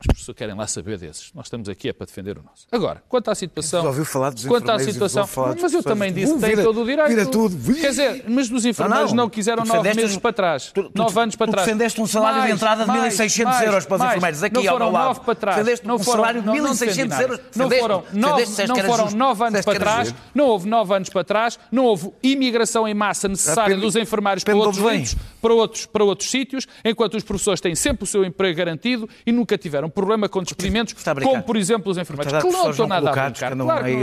Ah, 0.00 0.12
As 0.12 0.18
pessoas 0.18 0.36
querem 0.36 0.54
lá 0.54 0.66
saber 0.66 0.98
desses. 0.98 1.30
Nós 1.34 1.46
estamos 1.46 1.68
aqui 1.68 1.88
é 1.88 1.92
para 1.92 2.06
defender 2.06 2.38
o 2.38 2.42
nosso. 2.42 2.66
Agora, 2.72 3.02
quanto 3.08 3.30
à 3.30 3.34
situação. 3.34 3.82
Já 3.82 3.88
ouviu 3.88 4.04
falar 4.04 4.30
dos 4.30 4.44
Quanto 4.46 4.70
à 4.70 4.78
situação. 4.78 5.28
Mas 5.60 5.72
eu 5.74 5.82
também 5.82 6.12
disse 6.12 6.32
que 6.34 6.40
tem 6.40 6.50
vira- 6.50 6.62
todo 6.62 6.82
o 6.82 6.84
direito. 6.86 7.08
vira 7.08 7.26
tudo. 7.26 7.74
Quer 7.74 7.90
dizer, 7.90 8.24
mas 8.28 8.48
dos 8.48 8.64
enfermeiros 8.64 9.10
Não, 9.10 9.16
não, 9.16 9.24
não. 9.24 9.30
quiseram 9.30 9.64
nove 9.64 9.94
meses 9.94 10.16
um- 10.16 10.20
para 10.20 10.32
trás. 10.32 10.70
tu- 10.72 10.84
tu- 10.84 10.92
nove 10.98 11.20
anos 11.20 11.36
para 11.36 11.46
tu 11.46 11.50
trás. 11.52 11.66
defendeste 11.66 12.00
um 12.00 12.06
salário 12.06 12.42
de 12.44 12.50
entrada 12.52 12.84
de 12.84 12.90
1.600 12.90 13.60
euros 13.62 13.84
para 13.86 13.94
os 13.94 13.98
mais. 14.00 14.10
enfermeiros, 14.12 14.42
aqui 14.42 14.54
não 14.54 14.62
ao 14.62 14.68
foram 14.78 14.90
lado. 14.92 15.04
nove 15.04 15.20
para 15.20 15.34
trás. 15.34 15.56
Defendeste 15.58 15.86
não 15.86 15.94
um 15.96 15.98
foram, 15.98 16.16
salário 16.20 16.40
de 16.40 16.46
não- 16.46 16.54
não 16.56 16.62
1.600 16.64 16.96
defendi 16.96 17.08
nada. 17.08 17.22
euros. 17.22 17.40
Não 17.56 17.70
foram, 17.70 18.04
nove, 18.12 18.44
não 18.66 18.76
foram 18.86 19.10
nove 19.10 19.44
anos 19.44 19.64
para 19.64 19.78
trás. 19.78 20.14
Não 20.34 20.44
houve 20.46 20.68
nove 20.68 20.94
anos 20.94 21.08
para 21.10 21.24
trás. 21.24 21.58
Não 21.70 21.84
houve 21.84 22.10
imigração 22.22 22.88
em 22.88 22.94
massa 22.94 23.28
necessária 23.28 23.74
Depende- 23.76 23.82
dos 23.86 23.96
enfermeiros 23.96 24.44
para 24.44 26.04
outros 26.04 26.30
sítios, 26.30 26.66
enquanto 26.84 27.16
os 27.16 27.22
professores 27.22 27.60
têm 27.60 27.74
sempre 27.74 28.04
o 28.04 28.06
seu 28.06 28.24
emprego 28.24 28.56
garantido 28.56 29.08
e 29.26 29.32
nunca 29.32 29.58
tiveram 29.58 29.89
problema 29.90 30.28
com 30.28 30.42
despedimentos, 30.42 30.94
como 31.32 31.42
por 31.42 31.56
exemplo 31.56 31.90
os 31.90 31.98
enfermeiros. 31.98 32.32
Que 32.42 32.48
não 32.50 32.72
não 32.72 32.86
nada 32.86 33.10
a 33.10 33.12
brincar. 33.30 33.54
Claro 33.56 33.84
que 33.84 33.90
aí 33.90 33.96
não 33.96 34.02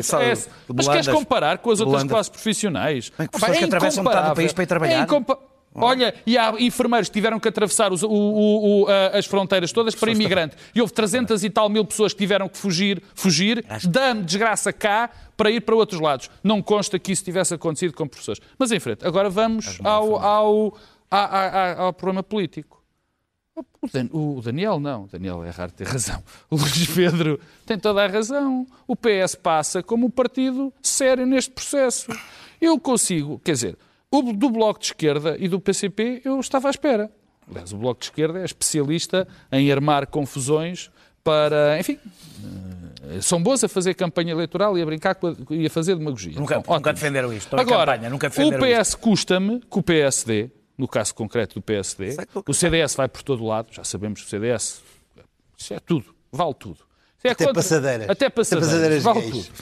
de 0.67 0.73
Mas 0.75 0.87
queres 0.87 1.07
comparar 1.07 1.57
com 1.59 1.71
as 1.71 1.79
outras 1.79 2.01
classes 2.13 2.29
profissionais? 2.29 3.11
Bem, 3.17 3.27
pessoas 3.27 3.57
que 3.57 3.63
atravessam 3.63 4.03
metade 4.03 4.29
do 4.29 4.35
país 4.35 4.53
para 4.53 4.63
ir 4.63 4.67
trabalhar. 4.67 4.99
É 4.99 5.01
incompa- 5.03 5.39
Olha, 5.79 6.11
e 6.25 6.35
há 6.39 6.55
enfermeiros 6.59 7.07
que 7.07 7.13
tiveram 7.13 7.39
que 7.39 7.47
atravessar 7.47 7.93
os- 7.93 8.01
o- 8.01 8.09
o- 8.09 8.81
o- 8.83 8.87
as 9.13 9.27
fronteiras 9.27 9.71
todas 9.71 9.93
para 9.93 10.09
imigrante. 10.11 10.55
E 10.73 10.81
houve 10.81 10.91
300 10.91 11.43
e 11.43 11.51
tal 11.51 11.69
mil 11.69 11.85
pessoas 11.85 12.13
que 12.13 12.17
tiveram 12.17 12.49
que 12.49 12.57
fugir, 12.57 12.99
fugir 13.13 13.63
da 13.87 14.13
desgraça 14.13 14.73
cá 14.73 15.07
para 15.35 15.51
ir 15.51 15.61
para 15.61 15.75
outros 15.75 16.01
lados. 16.01 16.31
Não 16.43 16.63
consta 16.63 16.97
que 16.97 17.11
isso 17.11 17.23
tivesse 17.23 17.53
acontecido 17.53 17.93
com 17.93 18.07
professores. 18.07 18.41
Mas 18.57 18.71
em 18.71 18.79
frente, 18.79 19.05
agora 19.05 19.29
vamos 19.29 19.77
ao, 19.83 20.15
ao, 20.17 20.77
a- 21.11 21.17
a- 21.19 21.47
a- 21.47 21.81
ao 21.83 21.93
problema 21.93 22.23
político. 22.23 22.76
O 23.81 23.87
Dan- 23.91 24.09
O 24.11 24.41
Daniel 24.41 24.79
não, 24.79 25.03
o 25.03 25.07
Daniel 25.07 25.43
é 25.43 25.49
raro 25.49 25.71
ter 25.71 25.87
razão. 25.87 26.21
O 26.49 26.55
Luís 26.55 26.87
Pedro 26.87 27.39
tem 27.65 27.77
toda 27.77 28.03
a 28.03 28.07
razão. 28.07 28.65
O 28.87 28.95
PS 28.95 29.35
passa 29.35 29.81
como 29.81 30.07
um 30.07 30.09
partido 30.09 30.71
sério 30.81 31.25
neste 31.25 31.51
processo. 31.51 32.07
Eu 32.61 32.79
consigo, 32.79 33.39
quer 33.43 33.53
dizer, 33.53 33.77
o 34.11 34.21
do 34.33 34.49
Bloco 34.49 34.79
de 34.79 34.87
Esquerda 34.87 35.35
e 35.39 35.47
do 35.47 35.59
PCP 35.59 36.21
eu 36.25 36.39
estava 36.39 36.67
à 36.67 36.71
espera. 36.71 37.11
Aliás, 37.49 37.71
o 37.71 37.77
Bloco 37.77 37.99
de 38.01 38.07
Esquerda 38.07 38.39
é 38.39 38.45
especialista 38.45 39.27
em 39.51 39.71
armar 39.71 40.07
confusões 40.07 40.89
para, 41.23 41.77
enfim, 41.79 41.97
eh, 43.09 43.21
são 43.21 43.41
boas 43.41 43.63
a 43.63 43.67
fazer 43.69 43.93
campanha 43.93 44.31
eleitoral 44.31 44.77
e 44.77 44.81
a 44.81 44.85
brincar 44.85 45.15
com 45.15 45.27
a, 45.27 45.35
e 45.51 45.65
a 45.65 45.69
fazer 45.69 45.95
demagogia. 45.95 46.33
Nunca, 46.39 46.61
São 46.63 46.75
nunca 46.75 46.93
defenderam 46.93 47.33
isto. 47.33 47.55
Agora, 47.57 47.93
campanha, 47.93 48.09
nunca 48.09 48.27
o 48.27 48.29
defenderam 48.29 48.65
isto. 48.65 48.79
PS 48.79 48.95
custa-me 48.95 49.59
que 49.59 49.79
o 49.79 49.83
PSD, 49.83 50.49
no 50.77 50.87
caso 50.87 51.15
concreto 51.15 51.55
do 51.55 51.61
PSD, 51.61 52.17
o 52.45 52.53
CDS 52.53 52.95
vai 52.95 53.07
por 53.07 53.23
todo 53.23 53.45
lado, 53.45 53.69
já 53.71 53.83
sabemos 53.83 54.21
que 54.21 54.27
o 54.27 54.29
CDS, 54.29 54.81
isso 55.57 55.73
é 55.73 55.79
tudo, 55.79 56.13
vale 56.31 56.53
tudo. 56.53 56.79
É 57.23 57.31
Até 57.31 57.51
passadeiras. 57.51 58.09
Até 58.09 58.29
passadeiras, 58.29 58.69
Até 58.69 58.77
passadeiras 58.77 59.03
vale 59.03 59.21
gays. 59.21 59.47
tudo. 59.47 59.55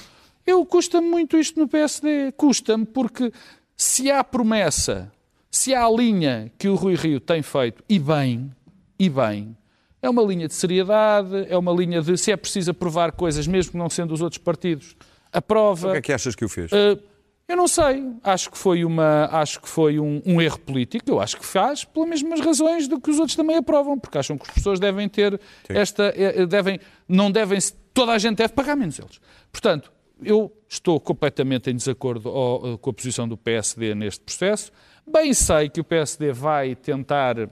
Eu 0.45 0.65
custa-me 0.65 1.07
muito 1.07 1.37
isto 1.37 1.59
no 1.59 1.67
PSD, 1.67 2.31
custa-me 2.33 2.85
porque 2.85 3.31
se 3.75 4.11
há 4.11 4.23
promessa, 4.23 5.11
se 5.49 5.73
há 5.73 5.85
a 5.85 5.89
linha 5.89 6.51
que 6.57 6.67
o 6.67 6.75
Rui 6.75 6.95
Rio 6.95 7.19
tem 7.19 7.41
feito, 7.41 7.83
e 7.89 7.97
bem, 7.97 8.51
e 8.99 9.09
bem, 9.09 9.57
é 10.01 10.09
uma 10.09 10.21
linha 10.21 10.47
de 10.47 10.53
seriedade, 10.53 11.47
é 11.49 11.57
uma 11.57 11.71
linha 11.71 12.01
de 12.01 12.17
se 12.17 12.31
é 12.31 12.37
preciso 12.37 12.71
aprovar 12.71 13.13
coisas, 13.13 13.47
mesmo 13.47 13.79
não 13.79 13.89
sendo 13.89 14.13
os 14.13 14.21
outros 14.21 14.37
partidos, 14.37 14.95
aprova. 15.33 15.89
O 15.89 15.91
que 15.93 15.97
é 15.97 16.01
que 16.01 16.13
achas 16.13 16.35
que 16.35 16.45
o 16.45 16.49
fez? 16.49 16.71
Uh, 16.71 16.99
eu 17.47 17.55
não 17.55 17.67
sei. 17.67 18.03
Acho 18.23 18.49
que 18.49 18.57
foi, 18.57 18.83
uma, 18.83 19.25
acho 19.31 19.61
que 19.61 19.69
foi 19.69 19.99
um, 19.99 20.21
um 20.25 20.41
erro 20.41 20.59
político. 20.59 21.09
Eu 21.09 21.19
acho 21.19 21.37
que 21.37 21.45
faz 21.45 21.83
pelas 21.83 22.09
mesmas 22.09 22.39
razões 22.41 22.87
do 22.87 22.99
que 22.99 23.09
os 23.11 23.19
outros 23.19 23.35
também 23.35 23.57
aprovam, 23.57 23.99
porque 23.99 24.17
acham 24.17 24.37
que 24.37 24.47
as 24.47 24.53
pessoas 24.53 24.79
devem 24.79 25.07
ter 25.07 25.39
esta. 25.69 26.13
eh, 26.15 26.41
eh, 26.41 26.45
devem, 26.45 26.79
não 27.07 27.31
devem. 27.31 27.59
Toda 27.93 28.11
a 28.13 28.17
gente 28.17 28.37
deve 28.37 28.53
pagar 28.53 28.75
menos 28.75 28.97
eles. 28.97 29.19
Portanto, 29.51 29.91
eu 30.23 30.51
estou 30.67 30.99
completamente 30.99 31.69
em 31.69 31.75
desacordo 31.75 32.29
eh, 32.29 32.77
com 32.77 32.89
a 32.89 32.93
posição 32.93 33.27
do 33.27 33.37
PSD 33.37 33.93
neste 33.93 34.23
processo. 34.23 34.71
Bem 35.07 35.33
sei 35.33 35.69
que 35.69 35.79
o 35.79 35.83
PSD 35.83 36.31
vai 36.31 36.75
tentar, 36.75 37.47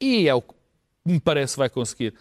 e 0.00 0.28
é 0.28 0.34
o 0.34 0.42
que 0.42 0.54
me 1.06 1.20
parece 1.20 1.56
vai 1.56 1.68
conseguir, 1.68 2.14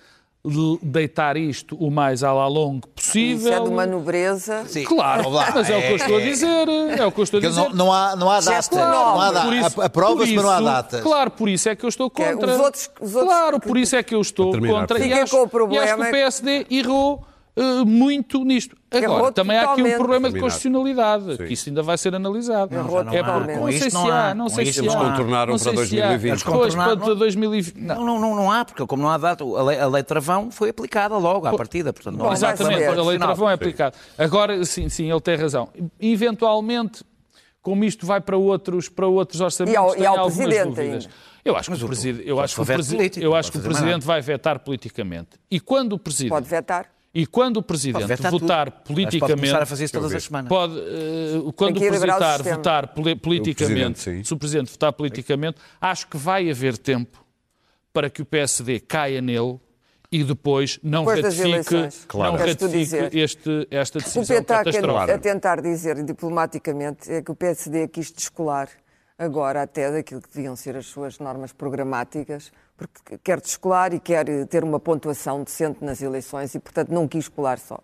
deitar 0.81 1.37
isto 1.37 1.75
o 1.77 1.89
mais 1.89 2.21
à 2.21 2.33
la 2.33 2.47
longue 2.47 2.85
possível. 2.93 3.37
Isso 3.37 3.49
é 3.49 3.59
de 3.63 3.69
uma 3.69 3.85
nobreza. 3.85 4.65
Sim. 4.67 4.83
Claro, 4.83 5.29
mas 5.31 5.69
é 5.69 5.77
o 5.77 5.81
que 5.81 5.91
eu 5.91 5.95
estou 5.95 6.17
a 6.17 6.19
dizer. 6.19 6.69
É 6.99 7.05
o 7.05 7.11
que 7.11 7.19
eu 7.19 7.23
estou 7.23 7.37
a 7.37 7.41
dizer. 7.41 7.59
não, 7.61 7.69
não 7.69 7.93
há, 7.93 8.15
não 8.15 8.29
há 8.29 8.39
data. 8.41 8.51
Gesto 8.51 8.75
Não 8.75 9.21
há 9.21 9.31
data. 9.31 9.85
Aprova-se, 9.85 10.33
mas 10.35 10.43
não 10.43 10.51
há 10.51 10.59
datas. 10.61 11.01
Claro, 11.01 11.31
por 11.31 11.47
isso 11.47 11.69
é 11.69 11.75
que 11.75 11.85
eu 11.85 11.89
estou 11.89 12.11
é, 12.17 12.33
contra. 12.33 12.51
os 12.55 12.59
outros- 12.59 12.91
os 12.99 13.15
outros- 13.15 13.33
claro, 13.33 13.59
por 13.61 13.77
isso 13.77 13.95
é 13.95 14.03
que 14.03 14.13
eu 14.13 14.21
estou 14.21 14.51
contra. 14.59 14.99
E 14.99 15.13
acho, 15.13 15.47
com 15.47 15.63
o 15.63 15.73
e 15.73 15.77
acho 15.79 15.95
que 15.95 16.01
o 16.01 16.03
é 16.03 16.11
PSD 16.11 16.65
errou 16.69 17.23
eh, 17.55 17.83
muito 17.85 18.43
nisto. 18.43 18.75
Agora, 18.89 19.05
Errou 19.13 19.31
também 19.31 19.57
há 19.57 19.71
aqui 19.71 19.81
um 19.83 19.97
problema 19.97 20.29
de 20.31 20.39
constitucionalidade, 20.39 21.35
Sim. 21.37 21.45
que 21.45 21.53
isso 21.53 21.69
ainda 21.69 21.83
vai 21.83 21.97
ser 21.97 22.13
analisado. 22.15 22.75
É 22.75 22.83
porque 22.83 23.59
não 23.59 23.71
sei 23.71 23.89
se 23.89 23.93
não 23.93 24.07
há, 24.11 24.29
há. 24.29 24.35
não 24.35 24.49
sei 24.49 24.65
se 24.71 24.79
há. 24.87 24.91
contornaram 24.91 25.53
Não 25.53 25.59
para 25.59 25.75
sei 25.75 25.85
se 25.85 26.01
há. 26.01 26.07
2020. 26.07 26.29
Eles 26.31 26.43
Pois, 26.43 26.75
contornaram- 26.75 26.97
para 26.99 27.13
2020. 27.15 27.75
Não. 27.75 27.95
Não, 27.95 28.05
não, 28.05 28.19
não, 28.19 28.35
não 28.35 28.51
há, 28.51 28.65
porque 28.65 28.85
como 28.85 29.01
não 29.03 29.09
há 29.09 29.17
data, 29.17 29.43
a 29.43 29.63
lei, 29.63 29.79
a 29.79 29.87
lei 29.87 30.03
travão 30.03 30.49
foi 30.51 30.69
aplicada 30.69 31.15
logo 31.17 31.45
à 31.47 31.55
partida. 31.55 31.91
Portanto, 31.93 32.17
não 32.17 32.29
há 32.29 32.33
Exatamente, 32.33 32.83
a 32.85 33.03
lei 33.03 33.17
travão 33.17 33.49
é 33.49 33.53
aplicada. 33.53 33.95
Agora, 34.17 34.63
sim, 34.65 34.89
sim, 34.89 35.09
ele 35.11 35.21
tem 35.21 35.35
razão. 35.35 35.69
Eventualmente, 35.99 37.03
como 37.61 37.83
isto 37.83 38.05
vai 38.05 38.19
para 38.21 38.37
outros, 38.37 38.89
para 38.89 39.07
outros 39.07 39.41
orçamentos, 39.41 39.73
E 39.73 39.77
ao- 39.77 39.97
e 39.97 40.05
ao 40.05 40.17
algumas 40.19 40.35
presidente 40.37 40.75
dúvidas. 40.75 41.03
ainda. 41.05 41.09
Eu 41.45 41.55
acho 41.57 41.71
que 41.71 41.81
o, 41.81 41.83
o- 41.83 41.87
preside- 41.87 42.23
eu 42.25 42.39
acho 42.39 42.55
que 42.55 42.61
o, 42.61 42.65
fazer 42.65 42.73
presi- 42.75 42.95
político, 42.95 43.25
eu 43.25 43.35
acho 43.35 43.51
que 43.51 43.57
o 43.57 43.61
presidente 43.61 44.05
vai 44.05 44.21
vetar 44.21 44.59
politicamente. 44.59 45.29
E 45.51 45.59
quando 45.59 45.93
o 45.93 45.99
presidente, 45.99 46.29
Pode 46.31 46.47
vetar. 46.47 46.87
E 47.13 47.27
quando 47.27 47.57
o 47.57 47.61
Pode 47.61 47.67
presidente 47.67 48.07
votar 48.07 48.31
tudo. 48.31 48.47
Pode 48.47 48.71
politicamente, 48.87 49.35
começar 49.35 49.61
a 49.61 49.65
fazer 49.65 49.83
isso 49.85 49.93
todas 49.93 50.13
as 50.13 50.23
semanas. 50.23 50.49
Pode, 50.49 50.79
eh, 50.79 51.51
quando 51.55 51.77
o 51.77 51.83
o 51.83 51.87
presidente 51.87 52.43
votar 52.43 52.87
poli- 52.87 53.15
politicamente, 53.15 53.99
sim. 53.99 54.23
se 54.23 54.33
o 54.33 54.37
presidente 54.37 54.71
votar 54.71 54.91
politicamente, 54.93 55.57
acho 55.79 56.07
que 56.07 56.17
vai 56.17 56.49
haver 56.49 56.77
tempo 56.77 57.23
para 57.93 58.09
que 58.09 58.21
o 58.21 58.25
PSD 58.25 58.79
caia 58.79 59.21
nele 59.21 59.59
e 60.11 60.23
depois 60.23 60.79
não 60.83 61.05
Depois 61.05 61.23
ratifique. 61.23 62.05
Claro. 62.07 62.31
não 62.33 62.39
ratifique 62.39 63.19
este, 63.19 63.67
esta 63.69 63.99
O 63.99 64.01
que 64.01 64.07
decisão 64.07 64.37
está 64.37 64.61
a 64.61 65.17
tentar 65.17 65.61
dizer 65.61 66.03
diplomaticamente 66.03 67.11
é 67.11 67.21
que 67.21 67.31
o 67.31 67.35
PSD 67.35 67.87
quis 67.87 68.11
descolar 68.11 68.69
agora 69.17 69.61
até 69.61 69.91
daquilo 69.91 70.21
que 70.21 70.29
deviam 70.33 70.55
ser 70.55 70.75
as 70.75 70.85
suas 70.85 71.19
normas 71.19 71.51
programáticas, 71.51 72.51
porque 72.87 73.17
quer 73.17 73.39
descolar 73.39 73.93
e 73.93 73.99
quer 73.99 74.25
ter 74.47 74.63
uma 74.63 74.79
pontuação 74.79 75.43
decente 75.43 75.83
nas 75.83 76.01
eleições 76.01 76.53
e, 76.55 76.59
portanto, 76.59 76.89
não 76.89 77.07
quis 77.07 77.27
colar 77.27 77.59
só 77.59 77.79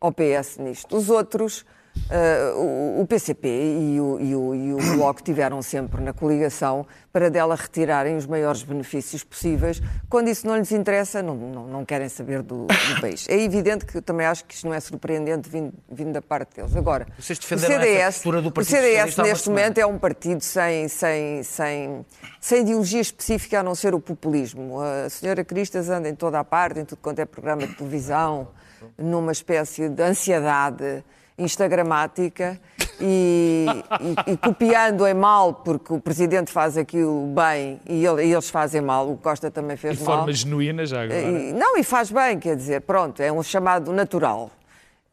ao 0.00 0.12
PS 0.12 0.58
nisto. 0.58 0.96
Os 0.96 1.08
outros, 1.08 1.64
eh, 2.10 2.52
o, 2.56 3.00
o 3.02 3.06
PCP 3.06 3.48
e 3.48 4.00
o, 4.00 4.20
e 4.20 4.34
o- 4.36 4.54
e 4.54 4.74
o 4.74 4.96
Bloco 4.96 5.22
tiveram 5.22 5.62
sempre 5.62 6.02
na 6.02 6.12
coligação 6.12 6.86
para 7.12 7.30
dela 7.30 7.54
retirarem 7.54 8.16
os 8.16 8.26
maiores 8.26 8.62
benefícios 8.62 9.22
possíveis. 9.24 9.80
Quando 10.10 10.28
isso 10.28 10.46
não 10.46 10.56
lhes 10.56 10.72
interessa, 10.72 11.22
não, 11.22 11.34
não, 11.34 11.66
não 11.68 11.84
querem 11.84 12.08
saber 12.08 12.42
do, 12.42 12.66
do 12.66 13.00
país. 13.00 13.26
É 13.28 13.40
evidente 13.40 13.86
que 13.86 14.00
também 14.00 14.26
acho 14.26 14.44
que 14.44 14.54
isto 14.54 14.66
não 14.66 14.74
é 14.74 14.80
surpreendente 14.80 15.48
vindo, 15.48 15.72
vindo 15.90 16.12
da 16.12 16.20
parte 16.22 16.56
deles. 16.56 16.74
Agora, 16.76 17.06
o 17.54 17.58
CDS, 17.84 18.22
o 18.48 18.52
CDS 18.76 19.14
neste 19.28 19.48
momento 19.50 19.78
é 19.78 19.86
um 19.86 19.98
partido 19.98 20.40
sem, 20.42 20.88
sem, 20.88 21.42
sem, 21.42 22.04
sem 22.40 22.60
ideologia 22.62 23.00
específica 23.00 23.60
a 23.60 23.62
não 23.62 23.74
ser 23.74 23.94
o 23.94 24.00
populismo. 24.00 24.80
A 24.80 25.08
senhora 25.08 25.44
Cristas 25.44 25.88
anda 25.88 26.08
em 26.08 26.14
toda 26.14 26.38
a 26.40 26.44
parte, 26.44 26.80
em 26.80 26.84
tudo 26.84 26.98
quanto 27.00 27.20
é 27.20 27.24
programa 27.24 27.66
de 27.66 27.74
televisão, 27.74 28.48
numa 28.98 29.32
espécie 29.32 29.88
de 29.88 30.02
ansiedade 30.02 31.02
instagramática 31.38 32.58
e, 33.00 33.66
e- 34.28 34.32
e 34.32 34.36
copiando 34.36 35.06
em 35.06 35.14
mal, 35.14 35.52
porque 35.54 35.92
o 35.92 36.00
presidente 36.00 36.50
faz 36.52 36.76
aquilo 36.76 37.26
bem 37.34 37.80
e, 37.88 38.04
ele- 38.04 38.24
e 38.26 38.32
eles 38.32 38.48
fazem 38.50 38.80
mal, 38.80 39.10
o 39.10 39.16
Costa 39.16 39.50
também 39.50 39.76
De 39.76 39.82
fez 39.82 39.98
mal. 40.00 40.16
forma 40.18 40.32
genuína 40.32 40.86
já 40.86 41.02
agora. 41.02 41.20
Não, 41.52 41.76
e 41.76 41.82
faz 41.84 42.10
bem, 42.10 42.38
quer 42.38 42.56
dizer, 42.56 42.82
pronto, 42.82 43.20
é 43.22 43.32
um 43.32 43.42
chamado 43.42 43.92
natural. 43.92 44.50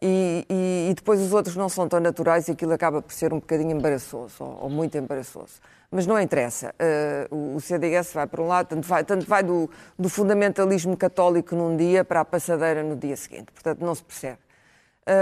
E, 0.03 0.45
e- 0.89 0.93
depois 0.95 1.19
os 1.21 1.31
outros 1.31 1.55
não 1.55 1.69
são 1.69 1.87
tão 1.87 1.99
naturais 1.99 2.47
e 2.47 2.51
aquilo 2.51 2.73
acaba 2.73 3.01
por 3.01 3.13
ser 3.13 3.33
um 3.33 3.39
bocadinho 3.39 3.71
embaraçoso, 3.77 4.33
ou, 4.39 4.59
ou 4.63 4.69
muito 4.69 4.97
embaraçoso. 4.97 5.59
Mas 5.91 6.07
não 6.07 6.19
interessa. 6.19 6.73
eh, 6.79 7.27
o, 7.29 7.59
CDS 7.59 8.13
vai 8.13 8.25
para 8.25 8.41
um 8.41 8.47
lado, 8.47 8.67
tanto 8.67 8.87
vai, 8.87 9.03
tanto 9.03 9.27
vai 9.27 9.43
do, 9.43 9.69
do 9.99 10.07
fundamentalismo 10.07 10.95
católico 10.95 11.53
num 11.55 11.75
dia 11.75 12.03
para 12.05 12.21
a 12.21 12.25
passadeira 12.25 12.81
no 12.81 12.95
dia 12.95 13.15
seguinte. 13.17 13.51
Portanto, 13.53 13.81
não 13.85 13.93
se 13.93 14.01
percebe. 14.01 14.37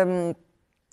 Hum, 0.08 0.34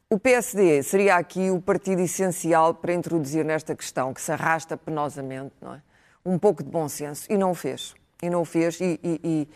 o 0.08 0.18
PSD 0.18 0.82
seria 0.82 1.16
aqui 1.16 1.50
o 1.50 1.60
partido 1.60 2.00
essencial 2.00 2.74
para 2.74 2.94
introduzir 2.94 3.44
nesta 3.44 3.74
questão, 3.74 4.14
que 4.14 4.20
se 4.20 4.30
arrasta 4.30 4.76
penosamente, 4.76 5.52
não 5.60 5.74
é? 5.74 5.82
um 6.24 6.38
pouco 6.38 6.62
de 6.62 6.70
bom 6.70 6.88
senso, 6.88 7.26
e 7.30 7.36
não 7.36 7.52
o 7.52 7.54
fez. 7.54 7.94
E 8.22 8.30
não 8.30 8.42
o 8.42 8.44
fez, 8.44 8.80
e, 8.80 8.98
e- 9.02 9.20
e- 9.22 9.48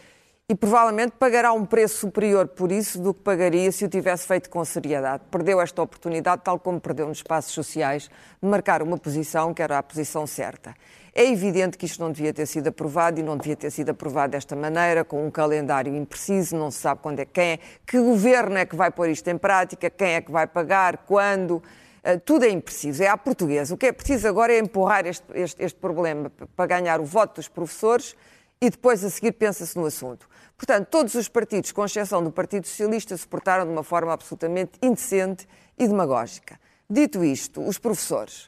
e 0.50 0.54
provavelmente 0.57 1.12
pagará 1.12 1.52
um 1.52 1.64
preço 1.64 1.99
superior 1.99 2.49
por 2.49 2.73
isso 2.73 2.99
do 3.00 3.14
que 3.14 3.21
pagaria 3.21 3.71
se 3.71 3.85
o 3.85 3.88
tivesse 3.88 4.26
feito 4.26 4.50
com 4.50 4.64
seriedade. 4.64 5.23
Perdeu 5.30 5.61
esta 5.61 5.80
oportunidade, 5.80 6.42
tal 6.42 6.59
como 6.59 6.80
perdeu 6.80 7.07
nos 7.07 7.19
espaços 7.19 7.52
sociais, 7.54 8.11
de 8.42 8.49
marcar 8.49 8.83
uma 8.83 8.99
posição 8.99 9.54
que 9.54 9.62
era 9.62 9.78
a 9.78 9.83
posição 9.83 10.26
certa. 10.26 10.75
É 11.14 11.25
evidente 11.25 11.78
que 11.78 11.87
isto 11.87 12.02
não 12.02 12.11
devia 12.11 12.35
ter 12.35 12.47
sido 12.47 12.66
aprovado 12.66 13.21
e 13.21 13.23
não 13.23 13.37
devia 13.37 13.54
ter 13.54 13.71
sido 13.71 13.90
aprovado 13.90 14.33
desta 14.33 14.57
maneira, 14.57 15.04
com 15.04 15.25
um 15.25 15.30
calendário 15.30 15.95
impreciso, 15.95 16.57
não 16.57 16.73
se 16.73 16.78
sabe 16.78 17.00
quando 17.00 17.21
é 17.21 17.25
quem 17.25 17.50
é, 17.52 17.59
que 17.87 18.00
governo 18.00 18.59
é 18.59 18.66
que 18.66 18.75
vai 18.75 18.90
pôr 18.90 19.09
isto 19.09 19.28
em 19.28 19.38
prática, 19.38 19.88
quem 19.88 20.14
é 20.14 20.21
que 20.21 20.33
vai 20.33 20.49
pagar, 20.49 21.04
quando. 21.07 21.62
Uh, 22.02 22.19
tudo 22.25 22.45
é 22.45 22.49
impreciso, 22.49 23.04
é 23.04 23.07
à 23.07 23.16
portuguesa. 23.16 23.73
O 23.73 23.76
que 23.76 23.87
é 23.87 23.92
preciso 23.92 24.26
agora 24.26 24.52
é 24.52 24.59
empurrar 24.59 25.07
este, 25.07 25.25
este- 25.33 25.62
este 25.62 25.78
problema 25.78 26.33
para 26.57 26.66
ganhar 26.66 26.99
o 26.99 27.04
voto 27.04 27.37
dos 27.37 27.47
professores 27.47 28.16
e 28.61 28.69
depois 28.69 29.04
a 29.04 29.11
seguir 29.11 29.33
pensa-se 29.33 29.76
no 29.78 29.87
assunto. 29.87 30.28
Portanto, 30.61 30.88
todos 30.88 31.14
os 31.14 31.26
partidos, 31.26 31.73
com 31.73 31.83
exceção 31.83 32.23
do 32.23 32.31
Partido 32.31 32.67
Socialista, 32.67 33.17
se 33.17 33.26
portaram 33.26 33.64
de 33.64 33.73
uma 33.73 33.83
forma 33.83 34.12
absolutamente 34.12 34.73
indecente 34.83 35.49
e 35.79 35.88
demagógica. 35.88 36.61
Dito 36.88 37.25
isto, 37.25 37.67
os 37.67 37.79
professores. 37.79 38.45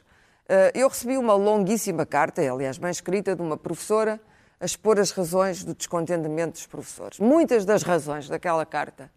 Uh, 0.47 0.69
eu 0.75 0.87
recebi 0.87 1.17
uma 1.17 1.33
longuíssima 1.33 2.05
carta, 2.05 2.39
aliás, 2.39 2.77
bem 2.77 2.91
escrita, 2.91 3.35
de 3.35 3.41
uma 3.41 3.57
professora, 3.57 4.21
a 4.59 4.65
expor 4.65 4.99
as 4.99 5.09
razões 5.09 5.63
do 5.63 5.73
descontentamento 5.73 6.51
dos 6.51 6.67
professores. 6.67 7.17
Muitas 7.17 7.65
das 7.65 7.81
razões 7.81 8.29
daquela 8.29 8.63
carta 8.63 9.09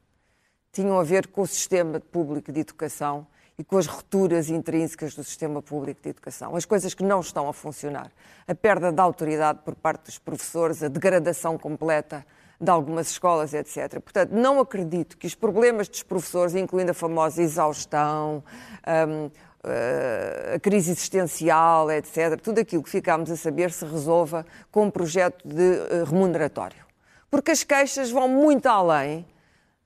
tinham 0.73 0.99
a 0.99 1.05
ver 1.05 1.27
com 1.27 1.43
o 1.43 1.47
sistema 1.47 2.01
público 2.01 2.51
de 2.51 2.61
educação 2.61 3.27
e 3.59 3.63
com 3.63 3.77
as 3.77 3.85
rupturas 3.85 4.49
intrínsecas 4.49 5.15
do 5.15 5.23
sistema 5.23 5.61
público 5.61 6.01
de 6.03 6.09
educação, 6.09 6.57
as 6.57 6.65
coisas 6.65 6.95
que 6.95 7.05
não 7.05 7.21
estão 7.21 7.47
a 7.47 7.53
funcionar, 7.53 8.11
a 8.49 8.55
perda 8.55 8.91
de 8.91 9.01
autoridade 9.03 9.59
por 9.67 9.75
parte 9.75 10.07
dos 10.07 10.19
professores, 10.19 10.83
a 10.83 10.89
degradação 10.89 11.59
completa 11.59 12.25
de 12.61 12.71
algumas 12.71 13.11
escolas, 13.11 13.53
etc. 13.53 14.01
Portanto, 14.01 14.31
não 14.31 14.59
acredito 14.61 15.17
que 15.17 15.27
os 15.27 15.35
problemas 15.35 15.89
dos 15.89 16.03
professores, 16.03 16.55
incluindo 16.55 16.91
a 16.91 16.95
famosa 16.95 17.43
exaustão, 17.43 18.43
hum, 19.09 19.31
eh, 19.65 20.53
a 20.55 20.61
crise 20.61 20.93
existencial, 20.93 21.91
etc., 21.91 22.41
tudo 22.41 22.61
aquilo 22.61 22.83
que 22.83 22.91
ficámos 22.91 23.31
a 23.31 23.37
saber 23.37 23.73
se 23.73 23.85
resolva 23.85 24.47
com 24.71 24.85
um 24.85 24.91
projeto 24.91 25.47
de 25.47 25.79
eh, 25.91 26.05
remuneratório. 26.05 26.87
Porque 27.29 27.51
as 27.51 27.65
queixas 27.65 28.11
vão 28.11 28.29
muito 28.29 28.67
além 28.67 29.27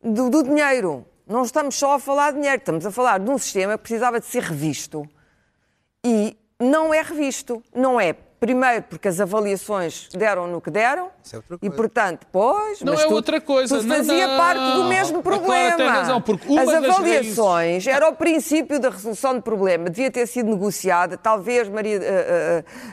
do, 0.03 0.29
do 0.29 0.43
dinheiro. 0.43 1.07
Não 1.27 1.43
estamos 1.43 1.77
só 1.77 1.95
a 1.95 1.99
falar 1.99 2.33
de 2.33 2.39
dinheiro, 2.39 2.59
estamos 2.59 2.85
a 2.85 2.91
falar 2.91 3.19
de 3.19 3.31
um 3.31 3.39
sistema 3.39 3.79
que 3.79 3.85
precisava 3.85 4.21
de 4.21 4.27
ser 4.27 4.43
revisto 4.43 5.09
e 6.05 6.37
não 6.59 6.93
é 6.93 7.01
revisto. 7.01 7.63
Não 7.75 7.99
é 7.99 8.15
Primeiro, 8.41 8.85
porque 8.89 9.07
as 9.07 9.21
avaliações 9.21 10.09
deram 10.15 10.47
no 10.47 10.63
que 10.63 10.71
deram. 10.71 11.11
Isso 11.23 11.37
é 11.37 11.39
outra 11.39 11.57
E, 11.57 11.59
coisa. 11.59 11.77
portanto, 11.77 12.27
pois. 12.33 12.81
Não 12.81 12.95
mas 12.95 13.03
é 13.03 13.05
tudo- 13.05 13.15
outra 13.17 13.39
coisa, 13.39 13.83
não, 13.83 13.97
fazia 13.97 14.27
não. 14.27 14.37
parte 14.39 14.77
do 14.79 14.85
mesmo 14.85 15.23
problema. 15.23 15.77
Tem 15.77 15.87
razão, 15.87 16.23
porque 16.23 16.49
uma 16.51 16.63
as 16.63 16.67
das 16.71 16.85
avaliações 16.85 17.87
era 17.87 18.09
o 18.09 18.15
princípio 18.17 18.81
da 18.81 18.89
resolução 18.89 19.35
do 19.35 19.43
problema. 19.43 19.91
Devia 19.91 20.11
ter 20.11 20.27
sido 20.27 20.49
negociada. 20.49 21.19
Talvez 21.19 21.69
Maria, 21.69 22.01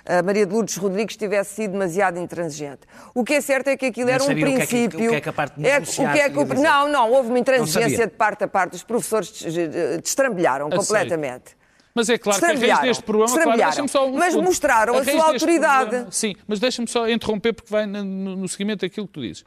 a, 0.06 0.16
a- 0.16 0.20
a 0.20 0.24
Maria 0.24 0.46
de 0.46 0.54
Lourdes 0.54 0.76
Rodrigues 0.76 1.16
tivesse 1.16 1.56
sido 1.56 1.72
demasiado 1.72 2.20
intransigente. 2.20 2.82
O 3.16 3.24
que 3.24 3.36
é 3.36 3.40
certo 3.42 3.70
é 3.70 3.78
que 3.78 3.86
aquilo 3.86 4.08
Nem 4.08 4.16
era 4.16 4.24
um 4.26 4.32
é 4.32 4.36
princípio. 4.36 5.00
o 5.08 5.10
que 5.12 5.16
é 5.16 5.22
que 5.22 5.30
a 5.30 5.34
parte 5.34 5.56
de 5.58 5.66
É- 5.66 5.74
negociar 5.76 6.10
o 6.10 6.14
que 6.14 6.20
é 6.20 6.30
que 6.30 6.40
o- 6.40 6.44
dizer. 6.44 6.62
Não, 6.62 6.90
não, 6.90 7.10
houve 7.10 7.30
uma 7.30 7.40
intransigência 7.40 8.06
de 8.06 8.14
parte 8.14 8.44
a 8.44 8.48
parte. 8.50 8.76
Os 8.76 8.84
professores 8.84 9.32
des- 9.32 9.54
des- 9.70 10.02
destrambelharam 10.02 10.68
Aceito. 10.68 10.82
completamente. 10.88 11.56
Mas 11.98 12.10
é 12.10 12.18
claro 12.18 12.40
que 12.40 12.46
a 12.46 12.54
raiz 12.54 12.80
deste 12.82 13.04
problema, 13.04 13.34
claro, 13.42 13.58
deixa-me 13.58 13.88
só 13.90 14.08
um 14.08 14.14
Mas 14.14 14.32
segundo. 14.34 14.46
mostraram 14.46 14.94
a 14.94 15.02
raiz 15.02 15.12
sua 15.20 15.26
autoridade. 15.34 15.86
problema- 15.90 16.12
sim, 16.12 16.36
mas 16.48 16.60
deixa-me 16.60 16.88
só 16.88 17.10
interromper 17.10 17.54
porque 17.54 17.70
vai 17.72 17.86
no, 17.86 18.04
no- 18.04 18.48
seguimento 18.48 18.86
daquilo 18.86 19.08
que 19.08 19.14
tu 19.14 19.22
dizes. 19.22 19.44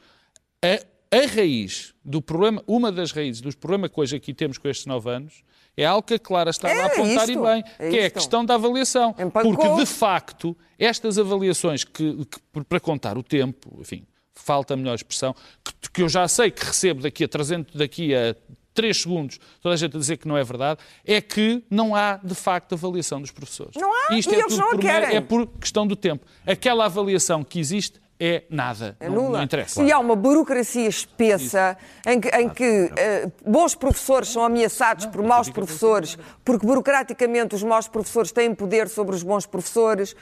A, 0.63 1.17
a 1.17 1.25
raiz 1.27 1.93
do 2.03 2.21
problema, 2.21 2.61
uma 2.67 2.91
das 2.91 3.11
raízes 3.11 3.41
dos 3.41 3.55
problemas 3.55 3.89
que 3.91 3.99
hoje 3.99 4.15
aqui 4.15 4.33
temos 4.33 4.57
com 4.57 4.67
estes 4.67 4.85
nove 4.85 5.09
anos, 5.09 5.43
é 5.77 5.85
algo 5.85 6.03
que 6.03 6.15
a 6.15 6.19
Clara 6.19 6.49
estava 6.49 6.73
É 6.73 6.81
a 6.81 6.85
apontar 6.87 7.29
isto, 7.29 7.31
e 7.31 7.37
bem, 7.41 7.63
é 7.79 7.89
que 7.89 7.97
é 7.97 8.03
a 8.03 8.05
isto. 8.07 8.13
questão 8.15 8.45
da 8.45 8.55
avaliação. 8.55 9.13
Porque, 9.13 9.69
de 9.75 9.85
facto, 9.85 10.55
estas 10.77 11.17
avaliações 11.17 11.83
que, 11.85 12.25
que, 12.25 12.63
para 12.65 12.79
contar 12.79 13.17
o 13.17 13.23
tempo, 13.23 13.77
enfim, 13.79 14.05
falta 14.35 14.73
a 14.73 14.77
melhor 14.77 14.95
expressão, 14.95 15.33
que, 15.63 15.89
que 15.91 16.01
eu 16.03 16.09
já 16.09 16.27
sei 16.27 16.51
que 16.51 16.65
recebo 16.65 17.01
daqui 17.01 17.23
a 17.23 17.27
300, 17.27 17.73
daqui 17.75 18.13
a 18.13 18.35
3 18.73 19.01
segundos, 19.01 19.39
toda 19.61 19.73
a 19.75 19.77
gente 19.77 19.95
a 19.95 19.99
dizer 19.99 20.17
que 20.17 20.27
não 20.27 20.37
é 20.37 20.43
verdade, 20.43 20.79
é 21.05 21.19
que 21.19 21.63
não 21.69 21.95
há, 21.95 22.19
de 22.23 22.35
facto, 22.35 22.73
avaliação 22.73 23.21
dos 23.21 23.31
professores. 23.31 23.75
Não 23.75 23.91
há, 23.93 24.15
Isto 24.15 24.33
e 24.33 24.35
é 24.35 24.39
eles 24.39 24.57
não 24.57 24.67
a 24.67 24.71
por, 24.71 24.79
querem. 24.79 25.15
é 25.15 25.21
por 25.21 25.47
questão 25.47 25.85
do 25.85 25.95
tempo. 25.95 26.25
Aquela 26.45 26.85
avaliação 26.85 27.43
que 27.43 27.59
existe 27.59 27.99
é 28.23 28.43
nada. 28.51 28.95
É 28.99 29.09
não, 29.09 29.15
nula. 29.15 29.37
não 29.39 29.43
interessa. 29.43 29.81
E 29.81 29.91
há 29.91 29.97
uma 29.97 30.15
burocracia 30.15 30.87
espessa 30.87 31.75
em 32.05 32.21
que, 32.21 32.29
em 32.29 32.49
que, 32.49 32.91
eh, 32.95 33.27
bons 33.43 33.73
professores 33.73 34.29
são 34.29 34.43
ameaçados 34.43 35.07
por 35.07 35.23
maus 35.23 35.49
professores, 35.49 36.19
porque 36.45 36.63
burocraticamente 36.63 37.55
os 37.55 37.63
maus 37.63 37.87
professores 37.87 38.31
têm 38.31 38.53
poder 38.53 38.87
sobre 38.89 39.15
os 39.15 39.23
bons 39.23 39.47
professores. 39.47 40.15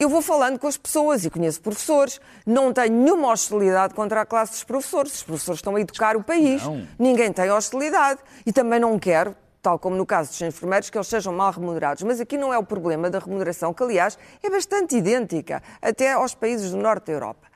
Eu 0.00 0.08
vou 0.08 0.22
falando 0.22 0.58
com 0.58 0.66
as 0.66 0.78
pessoas 0.78 1.26
e 1.26 1.30
conheço 1.30 1.60
professores, 1.60 2.22
não 2.46 2.72
tenho 2.72 2.90
nenhuma 2.90 3.28
hostilidade 3.28 3.92
contra 3.92 4.22
a 4.22 4.24
classe 4.24 4.52
dos 4.52 4.64
professores. 4.64 5.16
Os 5.16 5.22
professores 5.22 5.58
estão 5.58 5.76
a 5.76 5.80
educar 5.82 6.16
o 6.16 6.24
país, 6.24 6.62
Não. 6.62 6.88
ninguém 6.98 7.30
tem 7.30 7.50
hostilidade 7.50 8.18
e 8.46 8.50
também 8.50 8.80
não 8.80 8.98
quero, 8.98 9.36
tal 9.60 9.78
como 9.78 9.94
no 9.94 10.06
caso 10.06 10.30
dos 10.30 10.40
enfermeiros, 10.40 10.88
que 10.88 10.96
eles 10.96 11.06
sejam 11.06 11.34
mal 11.34 11.52
remunerados. 11.52 12.02
Mas 12.02 12.18
aqui 12.18 12.38
não 12.38 12.50
é 12.50 12.56
o 12.56 12.64
problema 12.64 13.10
da 13.10 13.18
remuneração, 13.18 13.74
que 13.74 13.82
aliás 13.82 14.18
é 14.42 14.48
bastante 14.48 14.96
idêntica 14.96 15.62
até 15.82 16.12
aos 16.12 16.34
países 16.34 16.70
do 16.70 16.78
norte 16.78 17.08
da 17.08 17.12
Europa. 17.12 17.46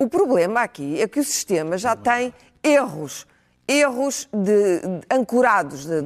O 0.00 0.08
problema 0.08 0.60
aqui 0.60 1.02
é 1.02 1.08
que 1.08 1.18
o 1.18 1.24
sistema 1.24 1.76
já 1.76 1.96
tem 1.96 2.32
erros. 2.62 3.26
Erros 3.70 4.28
de- 4.32 4.80
de- 4.80 5.00
ancorados. 5.08 5.86
de- 5.86 6.02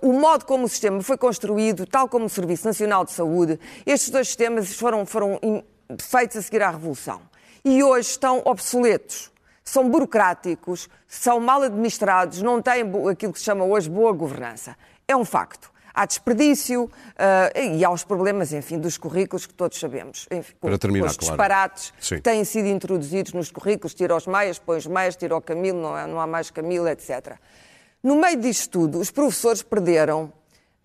o 0.00 0.12
modo 0.14 0.46
como 0.46 0.64
o 0.64 0.68
sistema 0.68 1.02
foi 1.02 1.18
construído, 1.18 1.84
tal 1.86 2.08
como 2.08 2.24
o 2.24 2.30
Serviço 2.30 2.66
Nacional 2.66 3.04
de 3.04 3.12
Saúde, 3.12 3.60
estes 3.84 4.08
dois 4.08 4.28
sistemas 4.28 4.72
foram, 4.74 5.04
foram 5.04 5.38
feitos 6.00 6.38
a 6.38 6.42
seguir 6.42 6.62
à 6.62 6.70
Revolução. 6.70 7.20
E 7.62 7.82
hoje 7.82 8.08
estão 8.08 8.40
obsoletos. 8.46 9.30
São 9.64 9.88
burocráticos, 9.88 10.88
são 11.06 11.38
mal 11.38 11.62
administrados, 11.62 12.42
não 12.42 12.60
têm 12.62 12.82
aquilo 13.10 13.32
que 13.32 13.38
se 13.38 13.44
chama 13.44 13.64
hoje 13.64 13.88
boa 13.90 14.12
governança. 14.12 14.74
É 15.06 15.14
um 15.14 15.24
facto. 15.24 15.70
Há 15.94 16.06
desperdício 16.06 16.90
ah, 17.18 17.50
e 17.58 17.84
há 17.84 17.90
os 17.90 18.04
problemas, 18.04 18.52
enfim, 18.52 18.78
dos 18.78 18.96
currículos 18.96 19.46
que 19.46 19.54
todos 19.54 19.78
sabemos. 19.78 20.26
Enfim, 20.30 20.54
com- 20.60 20.68
Para 20.68 20.78
terminar, 20.78 21.04
com 21.06 21.10
os 21.10 21.16
claro. 21.16 21.32
disparates 21.36 21.92
Sim. 22.00 22.16
que 22.16 22.20
têm 22.22 22.44
sido 22.44 22.68
introduzidos 22.68 23.32
nos 23.32 23.50
currículos, 23.50 23.94
tira 23.94 24.16
os 24.16 24.26
meias, 24.26 24.58
põe 24.58 24.78
os 24.78 24.86
meias, 24.86 25.16
tira 25.16 25.36
o 25.36 25.40
Camilo, 25.40 25.80
não 25.80 25.94
há, 25.94 26.06
não 26.06 26.20
há 26.20 26.26
mais 26.26 26.50
Camilo, 26.50 26.88
etc. 26.88 27.36
No 28.02 28.16
meio 28.16 28.40
disto 28.40 28.70
tudo, 28.70 28.98
os 28.98 29.10
professores 29.10 29.62
perderam 29.62 30.32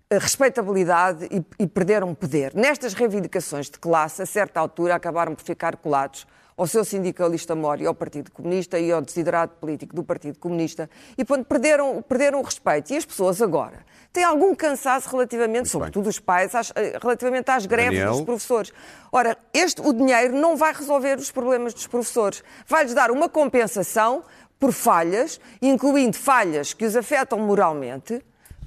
a 0.09 0.17
respeitabilidade 0.19 1.27
e, 1.31 1.63
e 1.63 1.67
perderam 1.67 2.13
poder. 2.15 2.53
Nestas 2.55 2.93
reivindicações 2.93 3.69
de 3.69 3.77
classe, 3.77 4.21
a 4.21 4.25
certa 4.25 4.59
altura, 4.59 4.95
acabaram 4.95 5.35
por 5.35 5.43
ficar 5.43 5.75
colados 5.77 6.25
ao 6.57 6.65
seu 6.65 6.83
sindicalista 6.83 7.55
mor 7.55 7.79
e 7.79 7.85
ao 7.85 7.93
Partido 7.93 8.31
Comunista 8.31 8.79
e 8.79 8.91
ao 8.91 8.99
desiderado 8.99 9.51
político 9.61 9.95
do 9.95 10.03
Partido 10.03 10.39
Comunista 10.39 10.89
e 11.15 11.23
portanto, 11.23 11.45
perderam, 11.47 12.01
perderam 12.01 12.39
o 12.39 12.41
respeito. 12.43 12.91
E 12.91 12.97
as 12.97 13.05
pessoas 13.05 13.39
agora 13.41 13.85
têm 14.11 14.23
algum 14.23 14.55
cansaço 14.55 15.07
relativamente, 15.09 15.69
sobretudo 15.69 16.09
os 16.09 16.17
pais, 16.19 16.55
às- 16.55 16.73
eh, 16.75 16.97
relativamente 16.99 17.51
às 17.51 17.67
greves 17.67 17.99
Daniel? 17.99 18.13
dos 18.13 18.21
professores. 18.21 18.73
Ora, 19.11 19.37
este, 19.53 19.79
o 19.81 19.93
dinheiro 19.93 20.35
não 20.35 20.57
vai 20.57 20.73
resolver 20.73 21.19
os 21.19 21.29
problemas 21.31 21.75
dos 21.75 21.85
professores. 21.85 22.43
Vai-lhes 22.67 22.95
dar 22.95 23.11
uma 23.11 23.29
compensação 23.29 24.23
por 24.59 24.71
falhas, 24.73 25.39
incluindo 25.61 26.17
falhas 26.17 26.73
que 26.73 26.83
os 26.83 26.95
afetam 26.95 27.37
moralmente, 27.37 28.19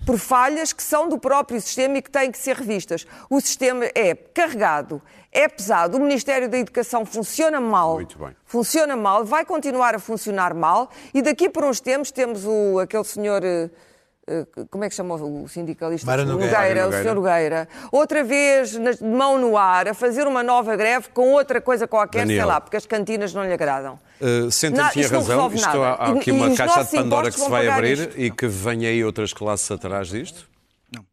por 0.04 0.18
falhas 0.18 0.72
que 0.72 0.82
são 0.82 1.08
do 1.08 1.18
próprio 1.18 1.60
sistema 1.60 1.98
e 1.98 2.02
que 2.02 2.10
têm 2.10 2.30
que 2.30 2.38
ser 2.38 2.56
revistas. 2.56 3.06
O 3.28 3.40
sistema 3.40 3.84
é 3.94 4.14
carregado, 4.14 5.00
é 5.32 5.48
pesado, 5.48 5.96
o 5.96 6.00
Ministério 6.00 6.48
da 6.48 6.58
Educação 6.58 7.04
funciona 7.04 7.60
mal. 7.60 7.94
Muito 7.94 8.18
bem. 8.18 8.34
Funciona 8.44 8.96
mal, 8.96 9.24
vai 9.24 9.44
continuar 9.44 9.94
a 9.94 9.98
funcionar 9.98 10.54
mal 10.54 10.90
e 11.14 11.22
daqui 11.22 11.48
por 11.48 11.64
uns 11.64 11.80
tempos 11.80 12.10
temos 12.10 12.44
o, 12.44 12.78
aquele 12.78 13.04
senhor. 13.04 13.42
Eh, 14.26 14.46
eh, 14.56 14.64
Como 14.70 14.84
é 14.84 14.88
que 14.88 14.94
chama 14.94 15.14
o 15.14 15.48
sindicalista? 15.48 16.06
Mário 16.06 16.24
Nogueira. 16.26 16.56
O 16.56 16.60
Nogueira. 16.84 17.02
senhor 17.02 17.14
Nogueira. 17.14 17.68
Outra 17.92 18.22
vez, 18.24 18.70
de 18.72 19.04
mão 19.04 19.38
no 19.38 19.56
ar, 19.56 19.88
a 19.88 19.94
fazer 19.94 20.26
uma 20.26 20.42
nova 20.42 20.76
greve 20.76 21.08
com 21.10 21.32
outra 21.32 21.60
coisa 21.60 21.86
qualquer, 21.86 22.20
Daniel. 22.20 22.38
sei 22.40 22.44
lá, 22.46 22.60
porque 22.60 22.76
as 22.76 22.86
cantinas 22.86 23.32
não 23.34 23.44
lhe 23.44 23.52
agradam. 23.52 23.98
Uh, 24.20 24.50
Senta-me 24.50 24.82
Não, 24.82 24.88
que 24.90 24.92
tinha 25.00 25.08
razão. 25.08 25.50
Isto 25.52 25.82
há, 25.82 26.06
há 26.06 26.10
E- 26.14 26.18
aqui 26.18 26.30
e 26.30 26.32
uma 26.32 26.48
os 26.48 26.56
caixa 26.56 26.84
de 26.84 26.90
Pandora 26.90 27.30
que 27.30 27.40
se 27.40 27.48
vai 27.48 27.68
abrir 27.68 27.98
isto. 27.98 28.20
e 28.20 28.30
que 28.30 28.46
venha 28.46 28.88
aí 28.88 29.02
outras 29.04 29.32
classes 29.32 29.70
atrás 29.70 30.08
disto. 30.08 30.49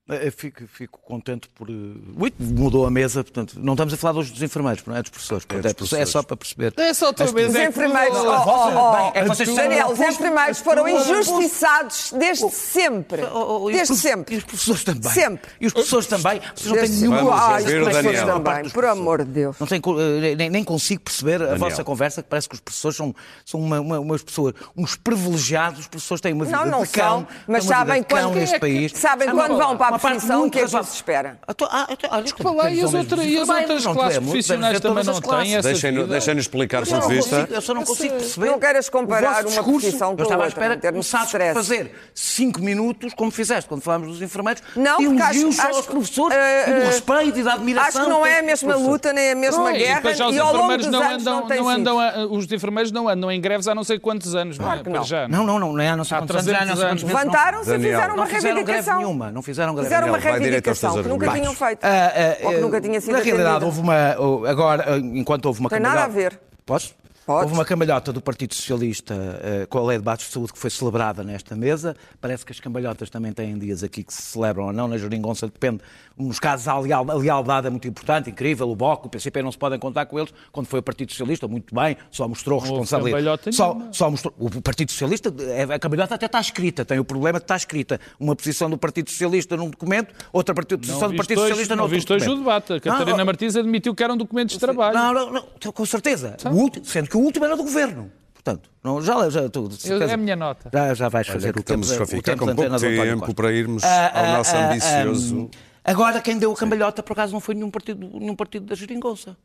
Não, 0.08 0.16
eu 0.16 0.32
fico, 0.32 0.64
fico 0.68 1.00
contente 1.04 1.50
por. 1.50 1.70
eh, 1.70 1.74
Ui, 2.18 2.34
mudou 2.40 2.86
a 2.86 2.92
mesa, 2.92 3.24
portanto, 3.24 3.60
não 3.60 3.74
estamos 3.74 3.94
a 3.94 3.98
falar 3.98 4.14
dos, 4.14 4.32
dos 4.32 4.42
enfermeiros, 4.42 4.84
não 4.86 4.96
é 4.96 5.02
dos 5.02 5.10
professores. 5.12 5.44
portanto, 5.44 5.64
dos 5.64 5.72
é, 5.72 5.74
professores. 5.76 6.10
só 6.10 6.24
para 6.24 6.38
perceber. 6.38 6.74
É 6.78 6.94
só 6.94 7.12
vez. 7.34 7.50
Os 7.50 7.56
é 7.56 7.64
que 7.64 7.70
enfermeiros, 7.70 8.18
oh, 8.18 8.30
oh, 8.30 8.94
oh, 8.94 9.12
é 9.14 9.26
vocês 9.26 9.54
Daniel, 9.54 9.90
os 9.90 10.00
enfermeiros 10.00 10.60
foram 10.60 10.88
injustiçados 10.88 12.14
desde 12.18 12.50
sempre. 12.50 13.22
Os 13.24 13.74
Desde 13.74 13.96
sempre. 13.96 14.36
E 14.36 14.38
os 14.38 14.44
professores 14.46 14.84
também. 14.84 15.12
Sempre. 15.12 15.52
E 15.60 15.68
os 15.68 15.74
professores 15.74 16.08
também. 16.08 16.42
Vocês 16.56 16.72
não 16.72 16.78
têm 16.78 16.90
nenhuma 16.90 17.18
Ah, 17.34 17.58
os 17.58 17.64
professores 17.66 18.22
também, 18.22 18.70
por 18.70 18.86
amor 18.86 19.26
de 19.26 19.32
Deus. 19.32 19.56
Não 19.60 19.68
eh, 20.00 20.36
nem, 20.36 20.50
nem 20.50 20.64
consigo 20.64 21.02
perceber 21.02 21.42
a 21.42 21.56
vossa 21.56 21.84
conversa, 21.84 22.24
que 22.24 22.30
parece 22.30 22.48
que 22.48 22.56
os 22.56 22.62
professores 22.62 22.96
são, 22.96 23.14
são 23.46 23.60
uma, 23.60 23.80
uma- 23.80 24.00
umas 24.00 24.24
pessoas, 24.24 24.54
uns 24.76 24.96
privilegiados, 24.96 25.82
os 25.82 25.88
professores 25.88 26.22
têm 26.22 26.34
uma 26.34 26.46
vida 26.46 26.58
Não, 26.58 26.66
não 26.66 26.84
de 26.84 26.90
cão, 26.90 27.20
são, 27.20 27.28
mas 27.48 27.64
sabem 27.66 28.04
quando- 28.04 28.36
neste 28.36 28.60
país. 28.60 28.92
sabem 28.94 29.28
Há 29.28 29.32
quando 29.32 29.58
vão 29.58 29.78
para 29.78 29.96
a 29.96 29.97
uma 29.98 30.00
parte 30.00 30.26
muito 30.26 30.52
que 30.54 30.60
é 30.60 30.64
que 30.66 30.84
se 30.86 30.96
espera? 30.96 31.40
Ah, 31.48 31.54
ah, 31.70 31.88
então, 31.90 32.22
Desculpa 32.22 32.52
lá, 32.52 32.72
e 32.72 32.82
as, 32.82 32.94
outra- 32.94 33.24
e 33.24 33.38
outras 33.40 33.84
classes 33.86 34.20
profissionais 34.20 34.80
também 34.80 35.04
não 35.04 35.22
têm 35.22 35.56
essa 35.56 35.70
Deixem-nos 36.08 36.44
explicar 36.44 36.84
o 36.84 36.88
ponto 36.88 37.08
de 37.08 37.16
vista. 37.16 37.48
eu 37.50 37.62
só 37.62 37.74
não 37.74 37.84
consigo 37.84 38.16
perceber. 38.16 38.48
Não 38.48 38.60
queres 38.60 38.90
comparar 38.90 39.46
uma 39.46 39.64
profissão 39.64 40.16
com 40.16 40.22
Eu 40.22 40.24
estava 40.24 40.44
à 40.44 40.46
outra, 40.46 40.48
espera 40.76 40.92
começares 40.92 41.26
por 41.32 41.38
stress. 41.42 41.54
fazer 41.54 41.92
cinco 42.14 42.62
minutos, 42.62 43.14
como 43.14 43.32
fizeste 43.32 43.68
quando 43.68 43.82
falámos 43.82 44.08
dos 44.10 44.22
enfermeiros, 44.22 44.62
Não, 44.76 45.02
elogios 45.02 45.60
acho- 45.60 45.76
aos 45.76 45.86
professores 45.86 46.38
eh, 46.38 46.70
e 46.70 46.74
do 46.74 46.80
eh, 46.82 46.86
respeito 46.86 47.40
e 47.40 47.44
da 47.44 47.54
admiração. 47.54 47.88
Acho 48.02 48.04
que 48.04 48.10
não 48.10 48.24
que 48.24 48.30
é 48.30 48.40
a 48.40 48.44
mesma 48.44 48.76
luta 48.76 49.14
nem 49.14 49.32
a 49.32 49.36
mesma 49.36 49.72
guerra 49.72 49.96
depois 49.98 50.18
já 50.18 50.28
os 50.28 50.36
e 50.36 50.40
ao 50.40 50.48
longo 50.48 50.58
enfermeiros 50.74 50.86
dos 50.88 50.94
não 50.94 51.02
anos 51.08 51.28
andam, 51.28 51.58
não 51.58 51.70
andam 51.70 52.00
a- 52.00 52.26
os 52.28 52.52
enfermeiros 52.52 52.92
não 52.92 53.10
andam 53.10 53.32
em 53.32 53.40
greves 53.42 53.68
há 53.68 53.76
não 53.76 53.84
sei 53.84 54.00
quantos 54.00 54.36
anos, 54.36 54.58
não 54.58 54.72
é? 54.72 54.84
Que 54.84 54.90
não. 54.90 55.04
já. 55.04 55.28
Não, 55.28 55.44
não, 55.46 55.60
não, 55.60 55.74
não 55.74 55.80
é, 55.84 55.96
não 55.96 56.04
sei 56.04 56.18
Há 56.18 56.20
anos, 56.20 56.36
não 56.36 56.44
sei 56.44 56.54
300 56.54 56.84
quantos 56.84 57.04
não. 57.04 57.10
Levantaram-se 57.10 57.70
e 57.76 57.80
fizeram 57.80 58.16
uma 58.16 58.16
Não 58.18 58.26
fizeram 58.26 58.42
greve 58.42 58.56
reivindicação. 58.72 58.98
nenhuma, 58.98 59.32
não 59.32 59.42
fizeram 59.42 59.76
greve 59.76 59.87
Fizeram 59.88 60.08
uma 60.08 60.18
reivindicação 60.18 61.02
que 61.02 61.10
nunca 61.10 61.32
tinham 61.32 61.54
feito. 61.54 61.80
Ah, 61.84 62.12
ah, 62.14 62.38
Ou 62.44 62.50
que 62.50 62.56
eh, 62.56 62.60
nunca 62.62 62.82
tinha 62.82 63.02
sido 63.02 63.14
Na 63.14 63.20
realidade, 63.20 63.66
houve 63.66 63.80
uma. 63.80 64.16
oh, 64.20 64.46
Agora, 64.46 64.84
eh, 64.96 64.98
enquanto 64.98 65.46
houve 65.46 65.60
uma 65.60 65.70
Tem 65.70 65.80
nada 65.80 66.04
a 66.04 66.08
ver. 66.08 66.40
Posso? 66.66 66.96
Podes. 67.28 67.44
Houve 67.44 67.54
uma 67.56 67.66
cambalhota 67.66 68.14
do 68.14 68.22
Partido 68.22 68.54
Socialista 68.56 69.14
eh, 69.44 69.66
com 69.70 69.80
a 69.80 69.84
lei 69.86 69.98
de 69.98 70.04
baixos 70.06 70.28
de 70.30 70.34
saúde 70.34 70.54
que 70.54 70.58
foi 70.60 70.70
celebrada 70.70 71.26
nesta 71.26 71.58
mesa. 71.58 71.94
Parece 72.22 72.46
que 72.46 72.54
as 72.54 72.60
cambalhotas 72.62 73.10
também 73.10 73.34
têm 73.34 73.58
dias 73.58 73.84
aqui 73.84 74.02
que 74.02 74.14
se 74.14 74.22
celebram 74.22 74.68
ou 74.68 74.72
não. 74.74 74.88
Na 74.88 74.98
Jeringonça 74.98 75.46
depende. 75.46 75.82
Nos 76.18 76.40
casos, 76.40 76.68
a, 76.70 76.80
leal- 76.80 77.12
a 77.12 77.14
lealdade 77.16 77.68
é 77.68 77.70
muito 77.70 77.86
importante, 77.86 78.30
incrível. 78.30 78.70
O 78.70 78.76
BOC, 78.78 79.06
o 79.08 79.10
PCP 79.10 79.42
não 79.44 79.52
se 79.52 79.58
podem 79.58 79.78
contar 79.78 80.06
com 80.06 80.18
eles. 80.18 80.34
Quando 80.54 80.68
foi 80.68 80.80
o 80.80 80.82
Partido 80.82 81.12
Socialista, 81.12 81.50
muito 81.50 81.76
bem, 81.76 81.98
só 82.10 82.28
mostrou 82.30 82.60
responsabilidade. 82.60 83.22
cambalhota 83.24 83.52
Só, 83.52 83.78
só 83.92 84.10
mostrou. 84.10 84.34
O 84.40 84.62
Partido 84.62 84.90
Socialista, 84.94 85.32
é- 85.42 85.64
a 85.76 85.78
cambalhota 85.80 86.16
até 86.16 86.28
está 86.28 86.40
escrita. 86.40 86.86
Tem 86.86 86.98
o 86.98 87.04
problema 87.04 87.40
de 87.40 87.44
estar 87.44 87.58
escrita. 87.58 88.00
Uma 88.18 88.38
posição 88.38 88.70
do 88.70 88.78
Partido 88.78 89.10
Socialista 89.10 89.58
num 89.58 89.70
documento, 89.70 90.16
outra 90.32 90.56
posição 90.56 91.02
Não 91.02 91.10
do 91.12 91.18
Partido 91.18 91.40
hoje, 91.40 91.50
Socialista 91.50 91.76
não 91.76 91.84
noutro 91.84 91.96
viste 91.98 92.14
hoje 92.14 92.30
o 92.30 92.36
debate. 92.38 92.72
A 92.72 92.80
Catarina 92.80 93.18
Não, 93.18 93.26
Martins 93.26 93.58
admitiu 93.58 93.94
que 93.94 94.02
eram 94.02 94.16
documentos 94.16 94.54
de 94.56 94.60
trabalho. 94.62 94.96
não, 94.98 95.14
não, 95.14 95.32
não, 95.34 95.72
com 95.74 95.86
certeza. 95.86 96.38
O 96.46 96.56
último, 96.56 96.86
sendo 96.86 97.10
que 97.10 97.17
o 97.18 97.22
último 97.22 97.46
era 97.46 97.56
do 97.56 97.64
governo. 97.64 98.12
Portanto, 98.34 98.70
não, 98.84 99.02
já, 99.02 99.30
já 99.30 99.50
tu, 99.50 99.68
de 99.68 99.90
Eu- 99.90 100.02
é 100.02 100.14
a 100.14 100.18
minha 100.18 100.36
nota. 100.36 100.70
Já, 100.72 100.94
já 100.94 101.10
vais 101.10 101.28
Olha 101.28 101.34
fazer 101.34 101.54
que 101.54 101.60
o 101.60 101.64
tempo, 101.64 101.82
estamos 101.82 102.02
a 102.02 102.06
ficar 102.06 102.32
tempo 102.32 102.46
com 102.46 102.56
pouco 102.56 102.80
tempo 102.80 103.34
para 103.34 103.52
irmos 103.52 103.84
Ah, 103.84 104.20
ao 104.20 104.26
ah, 104.26 104.38
nosso 104.38 104.56
ah, 104.56 104.70
ambicioso. 104.72 105.50
ah, 105.84 105.92
agora, 105.92 106.22
quem 106.22 106.38
deu 106.38 106.52
a 106.52 106.56
cambalhota, 106.56 107.04
por 107.04 107.14
acaso, 107.14 107.34
não 107.34 107.42
foi 107.42 107.56
nenhum 107.56 107.70
partido, 107.70 108.08
nenhum 108.20 108.36
partido 108.36 108.66
da 108.66 108.76
geringonça. 108.76 109.36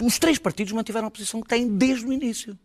Os 0.00 0.18
três 0.18 0.38
partidos 0.38 0.72
mantiveram 0.72 1.08
a 1.08 1.10
posição 1.10 1.40
que 1.40 1.48
têm 1.48 1.66
desde 1.68 2.06
o 2.06 2.12
início. 2.12 2.56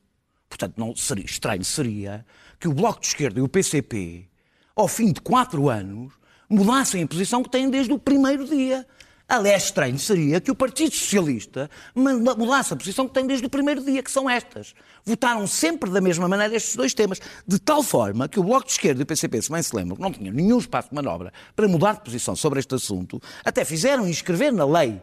Portanto, 0.49 0.73
não 0.77 0.95
seria, 0.95 1.25
estranho 1.25 1.63
seria 1.63 2.25
que 2.59 2.67
o 2.67 2.73
Bloco 2.73 2.99
de 2.99 3.07
Esquerda 3.07 3.39
e 3.39 3.41
o 3.41 3.47
PCP, 3.47 4.27
ao 4.75 4.87
fim 4.87 5.11
de 5.13 5.21
quatro 5.21 5.69
anos, 5.69 6.13
mudassem 6.49 7.01
a 7.01 7.07
posição 7.07 7.41
que 7.41 7.49
têm 7.49 7.69
desde 7.69 7.93
o 7.93 7.97
primeiro 7.97 8.45
dia. 8.45 8.85
Aliás, 9.33 9.63
estranho 9.63 9.97
seria 9.97 10.41
que 10.41 10.51
o 10.51 10.55
Partido 10.55 10.93
Socialista 10.93 11.69
mudasse 11.95 12.73
a 12.73 12.75
posição 12.75 13.07
que 13.07 13.13
tem 13.13 13.25
desde 13.25 13.45
o 13.45 13.49
primeiro 13.49 13.81
dia, 13.81 14.03
que 14.03 14.11
são 14.11 14.29
estas. 14.29 14.73
Votaram 15.05 15.47
sempre 15.47 15.89
da 15.89 16.01
mesma 16.01 16.27
maneira 16.27 16.53
estes 16.53 16.75
dois 16.75 16.93
temas, 16.93 17.21
de 17.47 17.57
tal 17.57 17.81
forma 17.81 18.27
que 18.27 18.37
o 18.39 18.43
Bloco 18.43 18.65
de 18.65 18.73
Esquerda 18.73 19.01
e 19.01 19.03
o 19.03 19.05
PCP, 19.05 19.41
se 19.41 19.49
bem 19.49 19.63
se 19.63 19.73
lembram, 19.73 19.95
não 19.97 20.11
tinham 20.11 20.33
nenhum 20.33 20.57
espaço 20.59 20.89
de 20.89 20.95
manobra 20.95 21.31
para 21.55 21.65
mudar 21.65 21.93
de 21.93 22.01
posição 22.01 22.35
sobre 22.35 22.59
este 22.59 22.75
assunto, 22.75 23.21
até 23.45 23.63
fizeram 23.63 24.05
inscrever 24.05 24.51
na 24.51 24.65
lei 24.65 25.01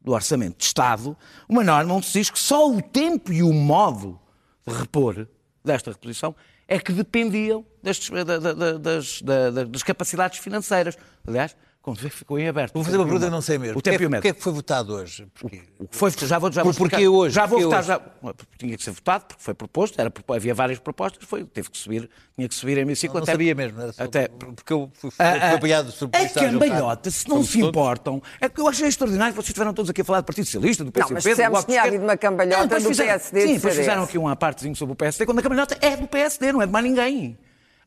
do 0.00 0.12
Orçamento 0.12 0.56
de 0.56 0.64
Estado 0.64 1.14
uma 1.46 1.62
norma 1.62 1.92
onde 1.92 2.06
se 2.06 2.14
diz 2.18 2.30
que 2.30 2.38
só 2.38 2.66
o 2.66 2.80
tempo 2.80 3.30
e 3.30 3.42
o 3.42 3.52
modo 3.52 4.18
de 4.66 4.72
repor 4.74 5.26
desta 5.62 5.90
reposição 5.90 6.34
é 6.66 6.78
que 6.78 6.92
dependiam 6.92 7.62
das, 7.82 8.08
da- 8.08 9.50
da- 9.50 9.64
das 9.64 9.82
capacidades 9.82 10.38
financeiras. 10.38 10.96
Aliás, 11.26 11.54
como 11.82 11.96
se 11.96 12.10
ficou 12.10 12.38
em 12.38 12.46
aberto. 12.46 12.74
Vou 12.74 12.84
fazer 12.84 12.98
uma 12.98 13.04
pergunta, 13.06 13.30
não 13.30 13.40
sei 13.40 13.56
mesmo. 13.56 13.78
O 13.78 13.80
tempo 13.82 14.02
e 14.02 14.04
o 14.04 14.08
O 14.08 14.10
que 14.10 14.16
é 14.16 14.20
método. 14.20 14.34
que 14.34 14.42
foi 14.42 14.52
votado 14.52 14.92
hoje? 14.94 15.26
Porquê? 15.34 15.62
O 15.78 15.88
que 15.88 15.96
foi, 15.96 16.10
já 16.10 16.38
vou, 16.38 16.52
já 16.52 16.62
vou 16.62 16.74
porquê 16.74 17.08
hoje? 17.08 17.34
Já 17.34 17.46
vou 17.46 17.58
Porquê 17.58 17.64
votar, 17.64 17.78
hoje? 17.80 17.88
já, 17.88 18.34
tinha 18.58 18.76
que 18.76 18.84
ser 18.84 18.90
votado, 18.90 19.24
porque 19.26 19.42
foi 19.42 19.54
proposto, 19.54 19.98
era, 19.98 20.12
havia 20.28 20.54
várias 20.54 20.78
propostas, 20.78 21.24
foi, 21.26 21.42
teve 21.44 21.70
que 21.70 21.78
subir, 21.78 22.10
tinha 22.36 22.46
que 22.46 22.54
subir 22.54 22.76
em 22.76 22.82
hemiciclo. 22.82 23.14
Não 23.16 23.22
até, 23.22 23.32
sabia 23.32 23.54
mesmo, 23.54 23.80
era 23.80 23.92
só 23.94 24.02
até, 24.04 24.28
porque 24.28 24.72
eu 24.72 24.90
fui, 24.92 25.10
fui, 25.10 25.24
Ah, 25.26 25.30
fui 25.32 25.40
ah, 25.40 25.54
apanhado 25.54 25.90
de 25.90 25.96
surpresa. 25.96 26.26
A 26.40 26.50
cambalhota, 26.50 27.10
se 27.10 27.26
não 27.28 27.42
se 27.42 27.60
importam, 27.60 28.22
é 28.42 28.48
que 28.50 28.60
eu 28.60 28.68
achei 28.68 28.86
extraordinário 28.86 29.32
que 29.32 29.36
vocês 29.38 29.48
estiveram 29.48 29.72
todos 29.72 29.90
aqui 29.90 30.02
a 30.02 30.04
falar 30.04 30.20
do 30.20 30.24
Partido 30.26 30.44
Socialista, 30.44 30.84
do 30.84 30.92
PCP, 30.92 31.14
mas 31.14 31.24
do 31.24 31.30
dissemos 31.30 31.50
Bloco 31.50 31.64
que 31.66 31.72
tinha 31.72 31.82
de 31.82 31.88
havido 31.88 32.04
uma 32.04 32.16
cambalhota 32.18 32.62
depois 32.64 32.82
do 32.82 32.88
fizeram- 32.90 33.08
PSD 33.10 33.40
Sim, 33.40 33.46
do 33.46 33.54
depois 33.54 33.74
fizeram 33.76 34.02
aqui 34.02 34.18
uma 34.18 34.36
partezinho 34.36 34.76
sobre 34.76 34.92
o 34.92 34.96
PSD, 34.96 35.24
quando 35.24 35.38
a 35.38 35.42
cambalhota 35.42 35.78
é 35.80 35.96
do 35.96 36.06
PSD, 36.06 36.52
não 36.52 36.60
é 36.60 36.66
de 36.66 36.72
mais 36.72 36.84
ninguém. 36.84 37.38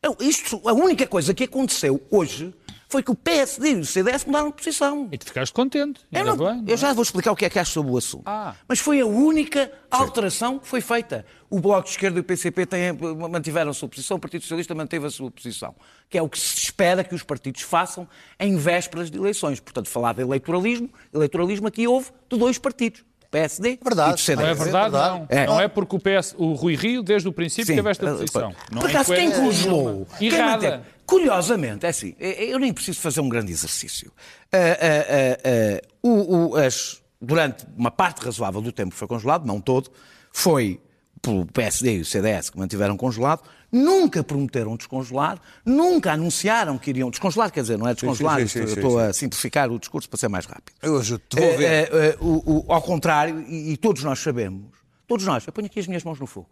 Eu- 0.02 0.16
Isto, 0.20 0.60
a 0.68 0.72
única 0.72 1.06
coisa 1.06 1.32
que 1.32 1.44
aconteceu 1.44 2.02
hoje 2.10 2.52
foi 2.94 3.02
que 3.02 3.10
o 3.10 3.14
PSD 3.16 3.70
e 3.72 3.74
o 3.80 3.84
CDS 3.84 4.24
mudaram 4.24 4.50
de 4.50 4.54
posição. 4.54 5.08
E 5.10 5.18
tu 5.18 5.26
ficaste 5.26 5.52
contente. 5.52 6.00
Eu, 6.12 6.24
não- 6.24 6.36
bem, 6.36 6.46
não 6.62 6.64
eu 6.64 6.74
é? 6.74 6.76
já 6.76 6.92
vou 6.92 7.02
explicar 7.02 7.32
o 7.32 7.36
que 7.36 7.44
é 7.44 7.50
que 7.50 7.58
acho 7.58 7.72
sobre 7.72 7.90
o 7.90 7.96
assunto. 7.96 8.22
Ah. 8.24 8.54
Mas 8.68 8.78
foi 8.78 9.00
a 9.00 9.06
única 9.06 9.68
alteração 9.90 10.60
que 10.60 10.68
foi 10.68 10.80
feita. 10.80 11.26
O 11.50 11.58
Bloco 11.58 11.82
de 11.84 11.90
Esquerda 11.90 12.18
e 12.18 12.20
o 12.20 12.24
PCP 12.24 12.66
têm, 12.66 12.92
mantiveram 13.28 13.72
a 13.72 13.74
sua 13.74 13.88
posição, 13.88 14.16
o 14.16 14.20
Partido 14.20 14.42
Socialista 14.42 14.76
manteve 14.76 15.06
a 15.06 15.10
sua 15.10 15.28
posição. 15.28 15.74
Que 16.08 16.18
é 16.18 16.22
o 16.22 16.28
que 16.28 16.38
se 16.38 16.56
espera 16.56 17.02
que 17.02 17.16
os 17.16 17.24
partidos 17.24 17.62
façam 17.62 18.06
em 18.38 18.56
vésperas 18.56 19.10
de 19.10 19.18
eleições. 19.18 19.58
Portanto, 19.58 19.88
falar 19.88 20.12
de 20.14 20.22
eleitoralismo, 20.22 20.88
eleitoralismo 21.12 21.66
aqui 21.66 21.88
houve 21.88 22.12
de 22.30 22.38
dois 22.38 22.58
partidos, 22.58 23.00
do 23.00 23.04
PSD 23.34 23.78
Verdade. 23.82 24.10
e 24.10 24.14
do 24.14 24.20
CDS. 24.20 24.36
Não 24.40 24.46
é 24.46 24.50
É 24.50 24.54
verdade, 24.54 24.90
verdade. 24.92 25.18
não. 25.18 25.26
É. 25.28 25.46
Não 25.46 25.60
é 25.60 25.68
porque 25.68 25.96
o, 25.96 25.98
PS, 25.98 26.34
o 26.38 26.54
Rui 26.54 26.76
Rio, 26.76 27.02
desde 27.02 27.28
o 27.28 27.32
princípio, 27.32 27.66
Sim. 27.66 27.74
teve 27.76 27.90
esta 27.90 28.06
posição. 28.12 28.54
Não 28.70 28.80
Por 28.80 28.88
é 28.90 28.92
acaso, 28.92 29.12
quem 29.14 29.26
incoerência 29.28 29.64
congelou? 29.68 30.06
Quem 30.18 30.28
Errada. 30.28 30.82
Curiosamente, 31.04 31.84
é 31.84 31.88
assim, 31.90 32.14
eu 32.18 32.58
nem 32.58 32.72
preciso 32.72 32.98
fazer 33.00 33.20
um 33.20 33.28
grande 33.28 33.52
exercício. 33.52 34.10
Ah, 34.52 34.56
ah, 34.58 35.38
ah, 35.44 35.88
o- 36.02 36.50
o- 36.52 36.56
as- 36.56 37.02
durante 37.20 37.64
uma 37.76 37.90
parte 37.90 38.24
razoável 38.24 38.60
do 38.62 38.72
tempo 38.72 38.90
que 38.92 38.96
foi 38.96 39.06
congelado, 39.08 39.44
não 39.46 39.60
todo, 39.60 39.90
foi 40.32 40.80
pelo 41.24 41.46
PSD 41.46 41.96
e 41.96 42.00
o 42.00 42.04
CDS 42.04 42.50
que 42.50 42.58
mantiveram 42.58 42.96
congelado, 42.96 43.42
nunca 43.72 44.22
prometeram 44.22 44.76
descongelar, 44.76 45.40
nunca 45.64 46.12
anunciaram 46.12 46.76
que 46.78 46.90
iriam 46.90 47.10
descongelar, 47.10 47.50
quer 47.50 47.62
dizer, 47.62 47.78
não 47.78 47.88
é 47.88 47.94
descongelar, 47.94 48.40
sim, 48.40 48.46
sim, 48.46 48.66
sim, 48.66 48.74
estou 48.74 48.98
a 48.98 49.12
simplificar 49.12 49.70
o 49.72 49.78
discurso 49.78 50.08
para 50.08 50.18
ser 50.18 50.28
mais 50.28 50.44
rápido. 50.46 50.74
Eu 50.82 50.98
ajudo-te, 50.98 51.36
vou 51.40 51.56
ver. 51.56 51.64
É, 51.64 51.80
é, 51.82 52.06
é, 52.10 52.16
o- 52.20 52.66
o- 52.68 52.72
ao 52.72 52.82
contrário, 52.82 53.40
e, 53.48 53.72
e 53.72 53.76
todos 53.76 54.04
nós 54.04 54.18
sabemos, 54.18 54.66
todos 55.06 55.24
nós, 55.26 55.46
eu 55.46 55.52
ponho 55.52 55.66
aqui 55.66 55.80
as 55.80 55.86
minhas 55.86 56.04
mãos 56.04 56.20
no 56.20 56.26
fogo, 56.26 56.50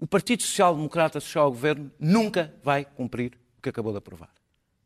o 0.00 0.06
Partido 0.06 0.42
Social 0.42 0.74
Democrata 0.74 1.20
Social 1.20 1.44
ao 1.44 1.52
Governo 1.52 1.90
nunca 1.98 2.52
vai 2.62 2.84
cumprir 2.84 3.32
o 3.58 3.62
que 3.62 3.68
acabou 3.68 3.92
de 3.92 3.98
aprovar. 3.98 4.30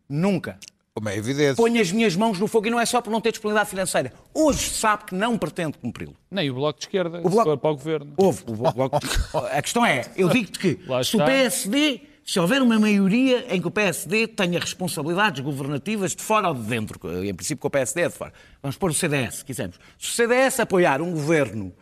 Nunca. 0.09 0.59
Como 0.96 1.11
é 1.11 1.16
evidente. 1.18 1.56
Ponho 1.56 1.78
as 1.78 1.92
minhas 1.92 2.16
mãos 2.16 2.38
no 2.40 2.46
fogo 2.46 2.68
e 2.68 2.70
não 2.70 2.80
é 2.80 2.87
só 2.87 3.02
por 3.02 3.11
não 3.11 3.20
ter 3.20 3.30
disponibilidade 3.30 3.68
financeira. 3.68 4.14
Hoje 4.32 4.70
sabe 4.70 5.04
que 5.04 5.14
não 5.14 5.37
pretende 5.37 5.76
cumpri-lo. 5.76 6.16
Nem 6.30 6.50
o 6.50 6.54
Bloco 6.54 6.78
de 6.78 6.87
Esquerda, 6.87 7.18
O 7.18 7.24
se 7.24 7.35
Bloco- 7.35 7.44
for 7.50 7.59
para 7.59 7.70
o 7.70 7.76
Governo. 7.76 8.12
Houve. 8.16 8.42
o 8.46 8.52
Bloco- 8.72 8.96
A 9.52 9.61
questão 9.61 9.85
é, 9.85 10.06
eu 10.16 10.26
digo-te 10.30 10.59
que 10.59 10.80
Lá 10.88 11.04
se 11.04 11.14
o. 11.14 11.22
PSD, 11.22 12.00
se 12.24 12.40
houver 12.40 12.62
uma 12.62 12.78
maioria 12.80 13.44
em 13.54 13.61
que 13.61 13.66
o 13.68 13.70
PSD 13.70 14.26
tenha 14.26 14.59
responsabilidades 14.59 15.40
governativas 15.42 16.16
de 16.16 16.22
fora 16.22 16.48
ou 16.48 16.54
de 16.54 16.62
dentro, 16.62 16.98
em 17.22 17.35
princípio 17.35 17.61
que 17.61 17.66
o 17.66 17.70
PSD 17.70 18.00
é 18.00 18.09
de 18.09 18.14
fora, 18.14 18.32
vamos 18.62 18.78
pôr 18.78 18.90
o 18.90 18.94
CDS, 18.94 19.35
se 19.37 19.44
quisermos. 19.44 19.76
Se 19.98 20.09
o 20.09 20.12
CDS 20.14 20.61
apoiar 20.61 21.02
um 21.02 21.12
governo 21.12 21.74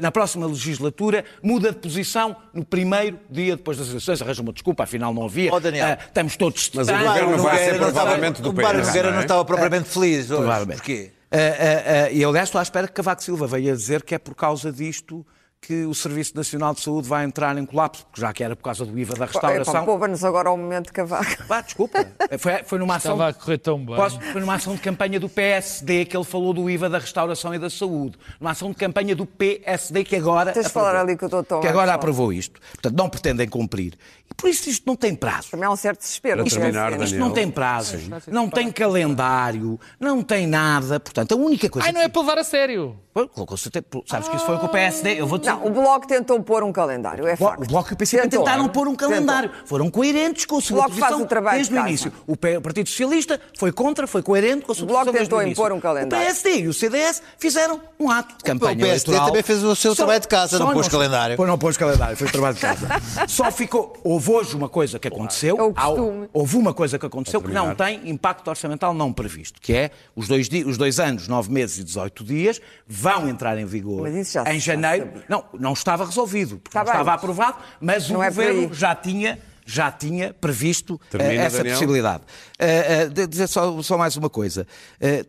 na 0.00 0.10
próxima 0.12 0.46
legislatura, 0.46 1.24
muda 1.42 1.70
de 1.72 1.78
posição 1.78 2.36
no 2.52 2.64
primeiro 2.64 3.18
dia 3.30 3.56
depois 3.56 3.78
das 3.78 3.88
eleições, 3.88 4.20
arranja 4.20 4.42
uma 4.42 4.52
desculpa, 4.52 4.82
afinal 4.84 5.14
não 5.14 5.24
havia. 5.24 5.52
Ó, 5.52 5.58
Daniel. 5.58 5.86
Eh, 5.88 5.98
estamos 6.06 6.36
todos 6.36 6.70
Mas 6.74 6.88
o 6.88 6.92
governo 6.92 7.30
não 7.36 7.44
vai 7.44 7.56
é- 7.62 7.70
ser 7.70 7.78
provavelmente 7.78 8.42
do 8.42 8.50
O 8.50 8.52
Mário 8.54 8.80
PS, 8.80 8.86
Nogueira 8.88 9.08
não 9.08 9.14
não 9.14 9.20
é? 9.20 9.24
estava 9.24 9.44
propriamente 9.44 9.88
feliz 9.88 10.30
hoje. 10.30 10.40
Provavelmente. 10.42 10.76
Porquê? 10.78 11.12
Ah, 11.32 11.36
ah, 11.36 12.04
ah, 12.06 12.10
E 12.10 12.24
aliás, 12.24 12.48
estou 12.48 12.58
à 12.58 12.62
espera 12.62 12.86
que 12.88 12.92
Cavaco 12.94 13.22
Silva 13.22 13.46
venha 13.46 13.72
dizer 13.74 14.02
que 14.02 14.14
é 14.14 14.18
por 14.18 14.34
causa 14.34 14.70
disto 14.72 15.24
que 15.62 15.84
o 15.84 15.94
Serviço 15.94 16.34
Nacional 16.34 16.72
de 16.72 16.80
Saúde 16.80 17.06
vai 17.06 17.22
entrar 17.24 17.56
em 17.58 17.66
colapso, 17.66 18.06
porque 18.06 18.20
já 18.20 18.32
que 18.32 18.42
era 18.42 18.56
por 18.56 18.62
causa 18.62 18.84
do 18.86 18.98
IVA 18.98 19.14
da 19.14 19.26
restauração. 19.26 19.84
Poupa-nos 19.84 20.24
agora 20.24 20.48
ao 20.48 20.56
momento 20.56 20.86
de 20.86 20.92
Cavaco. 20.92 21.44
Vá, 21.46 21.60
desculpa. 21.60 22.06
Foi, 22.38 22.62
foi 22.64 22.78
numa 22.78 22.96
ação. 22.96 23.12
Estava 23.12 23.28
a 23.30 23.34
correr 23.34 23.58
tão 23.58 23.84
bem. 23.84 23.94
Posso- 23.94 24.18
foi 24.20 24.40
numa 24.40 24.54
ação 24.54 24.74
de 24.74 24.80
campanha 24.80 25.20
do 25.20 25.28
PSD 25.28 26.06
que 26.06 26.16
ele 26.16 26.24
falou 26.24 26.54
do 26.54 26.68
IVA 26.70 26.88
da 26.88 26.98
restauração 26.98 27.54
e 27.54 27.58
da 27.58 27.68
saúde. 27.68 28.16
Numa 28.40 28.52
ação 28.52 28.70
de 28.70 28.76
campanha 28.76 29.14
do 29.14 29.26
PSD 29.26 30.02
que 30.02 30.16
agora. 30.16 30.52
Tens 30.52 30.66
de 30.66 30.72
falar 30.72 30.96
ali 30.96 31.14
com 31.16 31.26
o 31.26 31.28
doutor 31.28 31.60
Que 31.60 31.68
agora 31.68 31.92
aprovou 31.92 32.32
isto. 32.32 32.58
Portanto, 32.72 32.96
não 32.96 33.10
pretendem 33.10 33.46
cumprir. 33.46 33.98
E 34.30 34.34
por 34.34 34.48
isso 34.48 34.68
isto 34.70 34.84
não 34.86 34.96
tem 34.96 35.14
prazo. 35.14 35.50
Também 35.50 35.66
há 35.66 35.70
um 35.70 35.76
certo 35.76 36.00
desespero. 36.00 36.38
Para 36.38 36.46
Isto 36.46 36.58
terminar. 36.60 36.92
Isto 36.92 37.00
Daniel. 37.04 37.18
não 37.20 37.30
tem 37.30 37.50
prazo, 37.50 37.98
não 38.28 38.48
tem 38.48 38.70
calendário, 38.70 39.78
não 39.98 40.22
tem 40.22 40.46
nada. 40.46 41.00
Portanto, 41.00 41.32
a 41.32 41.36
única 41.36 41.68
coisa. 41.68 41.86
Ai, 41.88 41.92
não 41.92 42.00
é 42.00 42.08
para 42.08 42.20
levar 42.22 42.38
a 42.38 42.44
sério. 42.44 42.96
Pô, 43.12 43.26
colocou 43.26 43.56
-se 43.56 43.66
até- 43.68 43.82
Sabes 44.06 44.28
que 44.28 44.36
isso 44.36 44.46
foi 44.46 44.56
com 44.58 44.66
o 44.66 44.68
PSD. 44.68 45.20
Eu 45.20 45.26
vou 45.26 45.36
dizer. 45.36 45.50
Não, 45.50 45.66
o 45.66 45.70
Bloco 45.70 46.06
tentou 46.06 46.40
pôr 46.42 46.62
um 46.62 46.72
calendário, 46.72 47.26
é 47.26 47.34
O 47.34 47.36
Bloco- 47.36 47.52
facto. 47.56 47.64
O 47.64 47.68
Bloco 47.68 47.90
e 47.90 47.94
o 47.94 47.96
PCP 47.96 48.22
Tentou. 48.22 48.44
tentaram 48.44 48.68
pôr 48.68 48.86
um 48.86 48.94
calendário. 48.94 49.50
Foram 49.66 49.90
coerentes 49.90 50.44
com 50.44 50.58
a 50.58 50.60
sua 50.60 50.76
Bloco 50.76 50.94
faz 50.94 51.16
o 51.16 51.26
trabalho 51.26 51.56
desde 51.56 51.74
de 51.74 51.80
o 51.80 51.86
início. 51.86 52.12
O 52.26 52.34
o 52.34 52.60
Partido 52.62 52.88
Socialista 52.88 53.40
foi 53.58 53.72
contra, 53.72 54.06
foi 54.06 54.22
coerente 54.22 54.64
com 54.64 54.70
a 54.72 54.74
sua 54.74 54.84
O 54.84 54.86
Bloco 54.86 55.12
tentou 55.12 55.40
o 55.40 55.42
impor 55.42 55.72
um 55.72 55.80
calendário. 55.80 56.24
O 56.24 56.26
PSD 56.26 56.60
e 56.60 56.68
o 56.68 56.72
CDS 56.72 57.20
fizeram 57.36 57.80
um 57.98 58.10
ato 58.10 58.36
de 58.38 58.44
campanha 58.44 58.76
o 58.76 58.78
PSD 58.78 59.10
eleitoral. 59.10 59.26
também 59.26 59.42
fez 59.42 59.64
o 59.64 59.74
seu 59.74 59.94
trabalho 59.96 60.20
de 60.20 60.28
casa, 60.28 60.58
não 60.58 60.72
pôs 60.72 60.88
calendário. 60.88 61.36
Não 61.46 61.58
pôs 61.58 61.76
calendário, 61.76 62.16
foi 62.16 62.28
o 62.28 62.32
trabalho 62.32 62.54
de 62.54 62.60
casa. 62.60 62.88
Só 63.26 63.50
ficou... 63.50 63.98
Houve 64.20 64.30
hoje 64.32 64.54
uma 64.54 64.68
coisa 64.68 64.98
que 64.98 65.08
aconteceu. 65.08 65.56
É 65.56 65.62
o 65.62 65.72
há-. 65.74 66.28
Houve 66.34 66.56
uma 66.58 66.74
coisa 66.74 66.98
que 66.98 67.06
aconteceu 67.06 67.40
que 67.40 67.50
não 67.50 67.74
tem 67.74 68.10
impacto 68.10 68.46
orçamental 68.48 68.92
não 68.92 69.12
previsto, 69.14 69.58
que 69.60 69.72
é 69.72 69.90
os 70.14 70.28
dois, 70.28 70.46
os 70.66 70.76
dois 70.76 71.00
anos, 71.00 71.26
nove 71.26 71.50
meses 71.50 71.78
e 71.78 71.84
18 71.84 72.22
dias 72.22 72.60
vão 72.86 73.26
entrar 73.28 73.56
em 73.56 73.64
vigor 73.64 74.06
em 74.08 74.60
janeiro. 74.60 75.10
Não, 75.26 75.44
não 75.58 75.72
estava 75.72 76.04
resolvido, 76.04 76.58
porque 76.58 76.68
Está 76.68 76.80
não 76.80 76.84
bem, 76.86 76.92
estava 77.00 77.14
aprovado, 77.14 77.56
mas 77.80 78.10
o 78.10 78.22
é 78.22 78.28
governo 78.28 78.74
já 78.74 78.94
tinha, 78.94 79.38
já 79.64 79.90
tinha 79.90 80.34
previsto 80.34 81.00
eh, 81.04 81.16
Termina, 81.18 81.42
essa 81.44 81.56
Daniel. 81.58 81.76
possibilidade. 81.76 82.22
Eh, 82.58 83.06
de- 83.08 83.26
dizer 83.26 83.46
só, 83.46 83.80
só 83.82 83.96
mais 83.96 84.16
uma 84.16 84.28
coisa. 84.28 84.66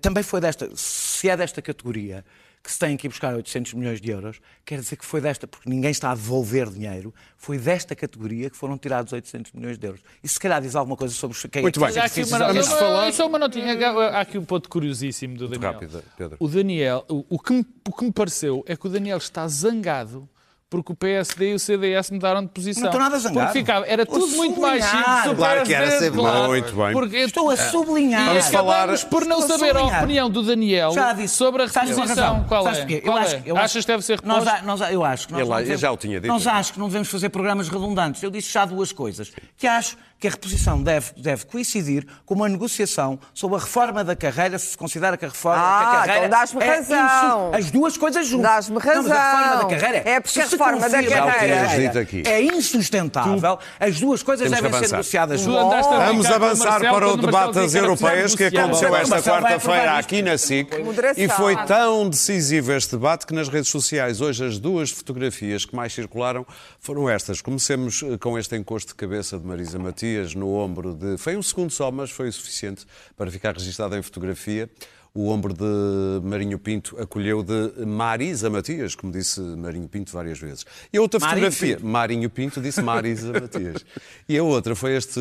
Também 0.02 0.22
foi 0.22 0.42
desta, 0.42 0.70
se 0.76 1.30
é 1.30 1.38
desta 1.38 1.62
categoria 1.62 2.26
que 2.64 2.72
se 2.72 2.78
tem 2.78 2.96
que 2.96 3.08
ir 3.08 3.10
buscar 3.10 3.34
800 3.36 3.74
milhões 3.74 4.00
de 4.00 4.12
euros, 4.12 4.40
quer 4.64 4.80
dizer 4.80 4.96
que 4.96 5.04
foi 5.06 5.20
desta, 5.20 5.48
porque 5.48 5.68
ninguém 5.70 5.90
está 5.90 6.12
a 6.12 6.16
devolver 6.16 6.70
dinheiro, 6.70 7.12
foi 7.36 7.58
desta 7.58 7.96
categoria 7.96 8.50
que 8.52 8.56
foram 8.58 8.78
tirados 8.78 9.12
800 9.14 9.52
milhões 9.54 9.78
de 9.80 9.88
euros. 9.88 10.02
E 10.24 10.28
se 10.28 10.40
calhar 10.40 10.62
diz 10.62 10.76
alguma 10.76 10.96
coisa 10.96 11.14
sobre 11.14 11.36
quem 11.50 11.64
Muito 11.64 11.84
é 11.84 11.86
bem. 11.88 11.94
que 11.94 12.00
Há 12.00 12.04
aqui 12.06 12.24
uma, 12.24 12.38
Vamos 12.38 12.68
falar- 12.68 13.12
Só 13.14 13.28
uma 13.28 13.40
notinha. 13.40 13.74
Há 14.12 14.22
aqui 14.22 14.38
um 14.38 14.46
ponto 14.46 14.70
curiosíssimo 14.70 15.36
do 15.38 15.48
Daniel. 15.48 15.72
rápido, 15.74 16.04
Pedro. 16.16 16.38
O 16.40 16.48
Daniel, 16.48 17.04
o, 17.10 17.26
o 17.30 17.40
que 17.40 17.54
me, 17.54 17.66
o 17.88 17.92
que 17.94 18.04
me 18.06 18.12
pareceu 18.12 18.64
é 18.68 18.76
que 18.76 18.86
o 18.86 18.90
Daniel 18.90 19.18
está 19.18 19.48
zangado 19.48 20.30
porque 20.72 20.94
o 20.94 20.96
PSD 20.96 21.52
e 21.52 21.54
o 21.54 21.60
CDS 21.60 22.10
mudaram 22.12 22.42
de 22.44 22.48
posição. 22.48 22.84
Não 22.84 22.90
estou 22.92 23.02
nada 23.02 23.20
zangado. 23.20 23.46
Porque 23.48 23.60
ficava, 23.60 23.86
era 23.86 24.06
tudo 24.06 24.26
muito 24.30 24.62
mais 24.62 24.84
sublinhar. 24.86 25.18
simples. 25.24 25.38
Claro 25.38 25.64
que 25.66 25.74
era 25.74 25.92
sempre 26.00 26.20
claro, 26.20 26.48
muito 26.48 26.74
bem. 26.76 26.94
Porque 26.94 27.18
Estou 27.18 27.50
a 27.52 27.58
sublinhar. 27.58 28.26
Vamos 28.26 28.48
falar- 28.48 28.88
por 29.10 29.26
não 29.26 29.40
Estou 29.40 29.56
a 29.58 29.60
saber 29.60 29.72
a 29.76 29.80
sublinhar. 29.80 30.04
opinião 30.04 30.30
do 30.30 30.42
Daniel 30.42 30.92
sobre 31.28 31.64
a 31.64 31.66
reposição. 31.68 32.46
Qual 32.48 32.68
é? 32.70 33.02
Qual 33.02 33.18
acho- 33.18 33.36
é? 33.36 33.42
eu 33.46 33.56
acho- 33.58 33.66
Achas 33.66 33.86
que 33.86 33.92
deve 33.92 34.04
ser 34.06 34.20
reposto? 34.22 34.66
nós, 34.66 34.82
eu 34.92 35.04
acho 35.04 35.28
que 35.28 35.34
nós 35.34 35.42
Ele 35.42 35.50
não 35.50 35.58
já 35.58 35.62
devemos- 35.64 35.84
o 35.94 35.98
tinha 35.98 36.20
dito. 36.22 36.32
Nós 36.32 36.48
acho 36.48 36.74
que 36.74 36.80
não 36.80 36.88
devemos 36.88 37.10
fazer 37.10 37.28
programas 37.30 37.68
redundantes. 37.68 38.24
Eu 38.24 38.32
disse 38.32 38.50
já 38.54 38.64
duas 38.64 38.94
coisas. 38.94 39.30
Que 39.58 39.68
acho 39.68 39.98
que 40.22 40.28
a 40.28 40.32
reposição 40.32 40.82
deve, 40.82 41.12
deve 41.18 41.46
coincidir 41.46 42.06
com 42.26 42.36
uma 42.36 42.48
negociação 42.48 43.20
sobre 43.34 43.58
a 43.58 43.60
reforma 43.60 44.04
da 44.04 44.16
carreira, 44.16 44.58
se 44.60 44.68
se 44.68 44.78
considera 44.78 45.18
que 45.18 45.26
a 45.26 45.30
reforma 45.30 45.62
Ah, 45.62 45.80
que 45.80 45.86
a 45.88 46.00
carreira 46.02 46.28
então 46.28 46.30
dás-me 46.40 46.64
é 46.64 46.76
razão. 46.76 47.48
insu- 47.50 47.58
As 47.58 47.72
duas 47.72 47.98
coisas 47.98 48.28
juntas. 48.28 48.52
Dás-me 48.52 48.76
Não, 48.76 48.82
mas 48.84 49.12
a 49.12 49.14
reforma 49.14 49.48
razão. 49.48 49.68
da 49.68 49.76
carreira 49.76 50.10
É 50.10 50.20
porque 50.20 50.40
a 50.40 50.46
se 50.46 50.52
reforma 50.52 50.80
da 50.90 50.90
carreira- 51.04 52.00
aqui. 52.02 52.24
É 52.26 52.42
insustentável. 52.42 53.58
As 53.80 54.00
duas 54.00 54.22
coisas 54.22 54.48
Temos 54.50 54.62
devem 54.62 54.80
ser 54.88 54.92
negociadas 54.92 55.42
juntas. 55.42 55.86
Vamos 55.88 56.26
avançar 56.28 56.70
Marcelo 56.72 56.94
para 56.94 57.08
o 57.08 57.18
debate 57.18 57.54
das 57.56 57.74
europeias 57.74 58.36
que 58.36 58.44
aconteceu 58.46 58.90
Não, 58.90 58.98
esta 58.98 59.22
quarta-feira 59.24 59.98
aqui 59.98 60.22
na 60.22 60.38
SIC 60.38 60.70
e 61.18 61.28
foi 61.28 61.56
tão 61.66 62.08
decisivo 62.08 62.72
este 62.74 62.92
debate 62.92 63.26
que 63.26 63.34
nas 63.34 63.50
redes 63.50 63.70
sociais 63.70 64.22
hoje 64.22 64.46
as 64.46 64.60
duas 64.60 64.92
fotografias 64.92 65.66
que 65.66 65.76
mais 65.76 65.92
circularam 65.94 66.46
foram 66.80 67.10
estas. 67.10 67.42
Comecemos 67.42 68.04
eh, 68.04 68.18
com 68.20 68.38
este 68.38 68.56
encosto 68.56 68.90
de 68.90 68.96
cabeça 68.96 69.38
de 69.40 69.46
Marisa 69.46 69.80
Matias 69.80 70.11
no 70.36 70.54
ombro 70.54 70.94
de... 70.94 71.18
Foi 71.18 71.36
um 71.36 71.42
segundo 71.42 71.72
só, 71.72 71.92
mas 71.92 72.12
foi 72.12 72.28
o 72.30 72.34
suficiente 72.34 72.86
para 73.16 73.30
ficar 73.32 73.54
registado 73.56 73.96
em 73.96 74.02
fotografia. 74.02 74.70
O 75.14 75.28
ombro 75.28 75.54
de 75.54 76.26
Marinho 76.26 76.58
Pinto 76.58 76.96
acolheu 76.98 77.44
de 77.44 77.86
Marisa 77.86 78.50
Matias, 78.50 78.96
como 78.96 79.12
disse 79.12 79.42
Marinho 79.42 79.90
Pinto 79.90 80.10
várias 80.14 80.40
vezes. 80.40 80.66
E 80.94 80.98
a 80.98 81.02
outra 81.02 81.20
Marinho 81.20 81.52
fotografia, 81.52 81.76
Pinto. 81.76 81.86
Marinho 81.86 82.30
Pinto 82.30 82.62
disse 82.62 82.82
Marisa 82.82 83.34
Matias. 83.38 83.86
E 84.30 84.38
a 84.38 84.44
outra 84.44 84.74
foi 84.74 84.96
este, 84.96 85.20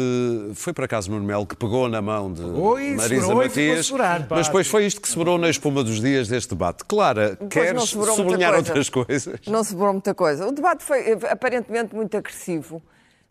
foi 0.55 0.73
por 0.73 0.85
acaso 0.85 1.11
Nuno 1.11 1.25
Melo 1.25 1.45
que 1.45 1.57
pegou 1.57 1.89
na 1.89 2.01
mão 2.01 2.33
de 2.33 2.41
Oi, 2.41 2.95
Marisa 2.95 3.35
Matias, 3.35 3.87
segurar. 3.87 4.29
mas 4.31 4.47
depois 4.47 4.69
foi 4.69 4.87
isto 4.87 5.01
que 5.01 5.09
sobrou 5.09 5.37
na 5.37 5.51
espuma 5.51 5.83
dos 5.83 6.01
dias 6.01 6.29
deste 6.29 6.51
debate. 6.51 6.85
Clara, 6.85 7.37
não 7.41 7.49
queres 7.49 7.83
sublinhar 7.89 8.53
coisa. 8.53 8.69
outras 8.69 8.89
coisas? 8.89 9.41
Não 9.49 9.65
sobrou 9.65 9.93
muita 9.93 10.15
coisa. 10.15 10.47
O 10.47 10.53
debate 10.53 10.85
foi 10.85 11.01
eh, 11.01 11.19
aparentemente 11.29 11.97
muito 11.97 12.17
agressivo, 12.17 12.81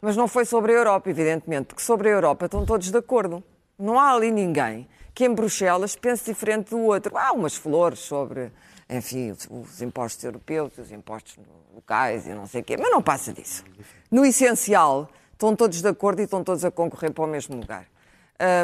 mas 0.01 0.15
não 0.15 0.27
foi 0.27 0.45
sobre 0.45 0.71
a 0.73 0.75
Europa, 0.75 1.09
evidentemente, 1.09 1.67
porque 1.67 1.81
sobre 1.83 2.09
a 2.09 2.11
Europa 2.11 2.45
estão 2.45 2.65
todos 2.65 2.89
de 2.91 2.97
acordo. 2.97 3.43
Não 3.77 3.99
há 3.99 4.11
ali 4.13 4.31
ninguém 4.31 4.87
que 5.13 5.25
em 5.25 5.33
Bruxelas 5.33 5.95
pense 5.95 6.25
diferente 6.25 6.69
do 6.69 6.79
outro. 6.79 7.17
Há 7.17 7.31
umas 7.33 7.55
flores 7.55 7.99
sobre, 7.99 8.51
enfim, 8.89 9.31
os, 9.31 9.47
os 9.49 9.81
impostos 9.81 10.23
europeus, 10.23 10.77
os 10.77 10.91
impostos 10.91 11.37
locais 11.73 12.25
e 12.27 12.29
não 12.33 12.45
sei 12.47 12.61
o 12.61 12.63
quê, 12.63 12.77
mas 12.77 12.89
não 12.91 13.01
passa 13.01 13.33
disso. 13.33 13.63
No 14.09 14.25
essencial, 14.25 15.09
estão 15.33 15.55
todos 15.55 15.81
de 15.81 15.87
acordo 15.87 16.21
e 16.21 16.23
estão 16.23 16.43
todos 16.43 16.63
a 16.63 16.71
concorrer 16.71 17.11
para 17.11 17.23
o 17.23 17.27
mesmo 17.27 17.55
lugar. 17.57 17.85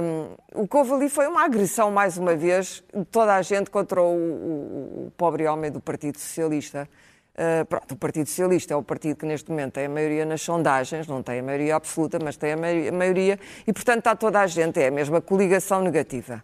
Hum, 0.01 0.35
o 0.53 0.67
que 0.67 0.77
houve 0.77 0.93
ali 0.93 1.09
foi 1.09 1.27
uma 1.27 1.43
agressão, 1.43 1.91
mais 1.91 2.17
uma 2.17 2.33
vez, 2.35 2.81
de 2.93 3.03
toda 3.05 3.35
a 3.35 3.41
gente 3.41 3.69
contra 3.69 4.01
o, 4.01 4.05
o- 4.15 5.05
o 5.07 5.11
pobre 5.17 5.45
homem 5.47 5.69
do 5.69 5.81
Partido 5.81 6.17
Socialista. 6.17 6.87
Uh, 7.35 7.65
pronto, 7.65 7.91
o 7.93 7.97
Partido 7.97 8.27
Socialista 8.27 8.73
é 8.73 8.77
o 8.77 8.81
partido 8.81 9.17
que 9.17 9.25
neste 9.25 9.49
momento 9.49 9.73
tem 9.73 9.87
a 9.87 9.89
maioria 9.89 10.23
nas 10.25 10.41
sondagens, 10.41 11.05
não 11.05 11.21
tem 11.21 11.39
a 11.39 11.43
maioria 11.43 11.75
absoluta, 11.75 12.17
mas 12.23 12.37
tem 12.37 12.53
a 12.53 12.57
mai- 12.57 12.87
a 12.87 12.91
maioria, 12.93 13.37
e 13.67 13.73
portanto 13.73 13.97
está 13.97 14.15
toda 14.15 14.39
a 14.39 14.47
gente, 14.47 14.79
é 14.79 14.87
a 14.87 14.91
mesma 14.91 15.19
coligação 15.19 15.81
negativa. 15.81 16.41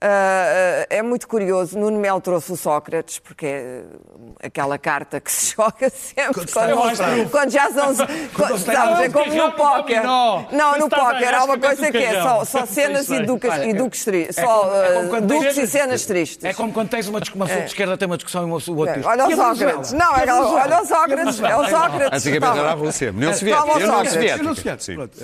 Uh, 0.00 0.86
é 0.90 1.02
muito 1.02 1.26
curioso, 1.26 1.76
Nuno 1.76 1.98
Melo 1.98 2.20
trouxe 2.20 2.52
o 2.52 2.56
Sócrates, 2.56 3.18
porque 3.18 3.46
é 3.46 3.82
uh, 3.82 4.34
aquela 4.40 4.78
carta 4.78 5.20
que 5.20 5.30
se 5.32 5.54
joga 5.58 5.90
sempre 5.90 6.34
Quando 6.34 6.52
quando, 6.52 6.92
está 6.92 7.04
quando, 7.04 7.30
quando 7.30 7.50
já 7.50 7.70
são. 7.72 7.94
quando, 8.32 8.58
sabes, 8.58 9.00
é 9.00 9.08
no 9.08 9.12
como 9.12 9.34
no 9.34 9.52
póquer. 9.52 10.04
Não, 10.04 10.78
no 10.78 10.88
póquer 10.88 11.34
há 11.34 11.42
uma 11.42 11.58
coisa 11.58 11.90
que 11.90 11.96
é 11.98 12.22
só, 12.22 12.44
só 12.44 12.64
cenas 12.64 13.06
Sei, 13.06 13.18
e 13.22 13.26
Olha, 13.50 13.64
e 13.66 13.70
é- 13.70 13.74
duques 13.74 14.04
tristes. 14.04 14.38
é 14.38 14.42
Só 14.44 14.72
é 14.72 14.98
uh, 15.00 15.08
quando 15.08 15.26
duques 15.26 15.54
tens- 15.56 15.58
e 15.58 15.66
cenas 15.66 16.06
tristes. 16.06 16.44
É 16.44 16.54
como 16.54 16.72
quando 16.72 16.88
tens 16.90 17.08
uma, 17.08 17.20
uma 17.34 17.46
de 17.46 17.64
esquerda 17.64 17.96
tem 17.98 18.06
uma 18.06 18.16
discussão 18.16 18.42
e 18.42 18.44
uma, 18.44 18.56
o 18.68 18.76
outro 18.76 18.94
diz. 18.94 19.04
Olha 19.04 19.28
"E 19.28 19.34
o 19.34 19.36
Sócrates. 19.36 19.92
Não, 19.94 20.16
é, 20.16 20.32
olha 20.32 20.80
o 20.80 20.86
Sócrates. 20.86 21.40
É 21.40 21.56
o 21.56 21.68
Sócrates. 21.68 22.24
Antigamente 22.26 22.58
era 22.60 22.70
a 22.70 22.74
Rússia, 22.74 23.10
União 23.10 23.34
Soviética. 23.34 24.44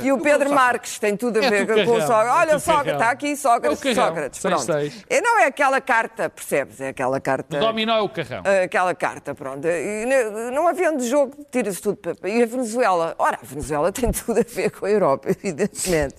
E 0.03 0.11
o 0.11 0.19
Pedro 0.19 0.51
Marques 0.53 0.99
tem 0.99 1.17
tudo 1.17 1.39
a 1.39 1.45
É 1.45 1.51
ver 1.51 1.65
com 1.87 1.93
o 1.93 2.01
Sócrates. 2.01 2.11
é 2.11 2.33
Olha, 2.33 2.57
o 2.57 2.61
Sócrates, 2.61 2.93
está 2.95 3.11
aqui 3.13 3.37
Sócrates, 3.37 3.85
É 3.85 3.95
Sócrates. 3.95 4.41
Seis. 4.65 5.05
E 5.09 5.21
não 5.21 5.39
é 5.39 5.47
aquela 5.47 5.81
carta, 5.81 6.29
percebes? 6.29 6.81
É 6.81 6.89
aquela 6.89 7.21
carta. 7.21 7.57
O 7.57 7.61
dominó 7.61 7.97
é 7.97 8.01
o 8.01 8.09
carrão. 8.09 8.43
Aquela 8.65 8.95
carta, 8.95 9.35
pronto. 9.35 9.67
E 9.67 10.07
não 10.53 10.67
havendo 10.67 11.03
jogo, 11.05 11.37
tira-se 11.51 11.81
tudo 11.81 11.97
para. 11.97 12.29
E 12.29 12.43
a 12.43 12.47
Venezuela? 12.47 13.15
Ora, 13.19 13.39
a 13.43 13.47
Venezuela 13.47 13.91
tem 13.93 14.11
tudo 14.13 14.41
a 14.41 14.45
ver 14.47 14.71
com 14.71 14.87
a 14.87 14.91
Europa, 14.91 15.29
evidentemente. 15.43 16.17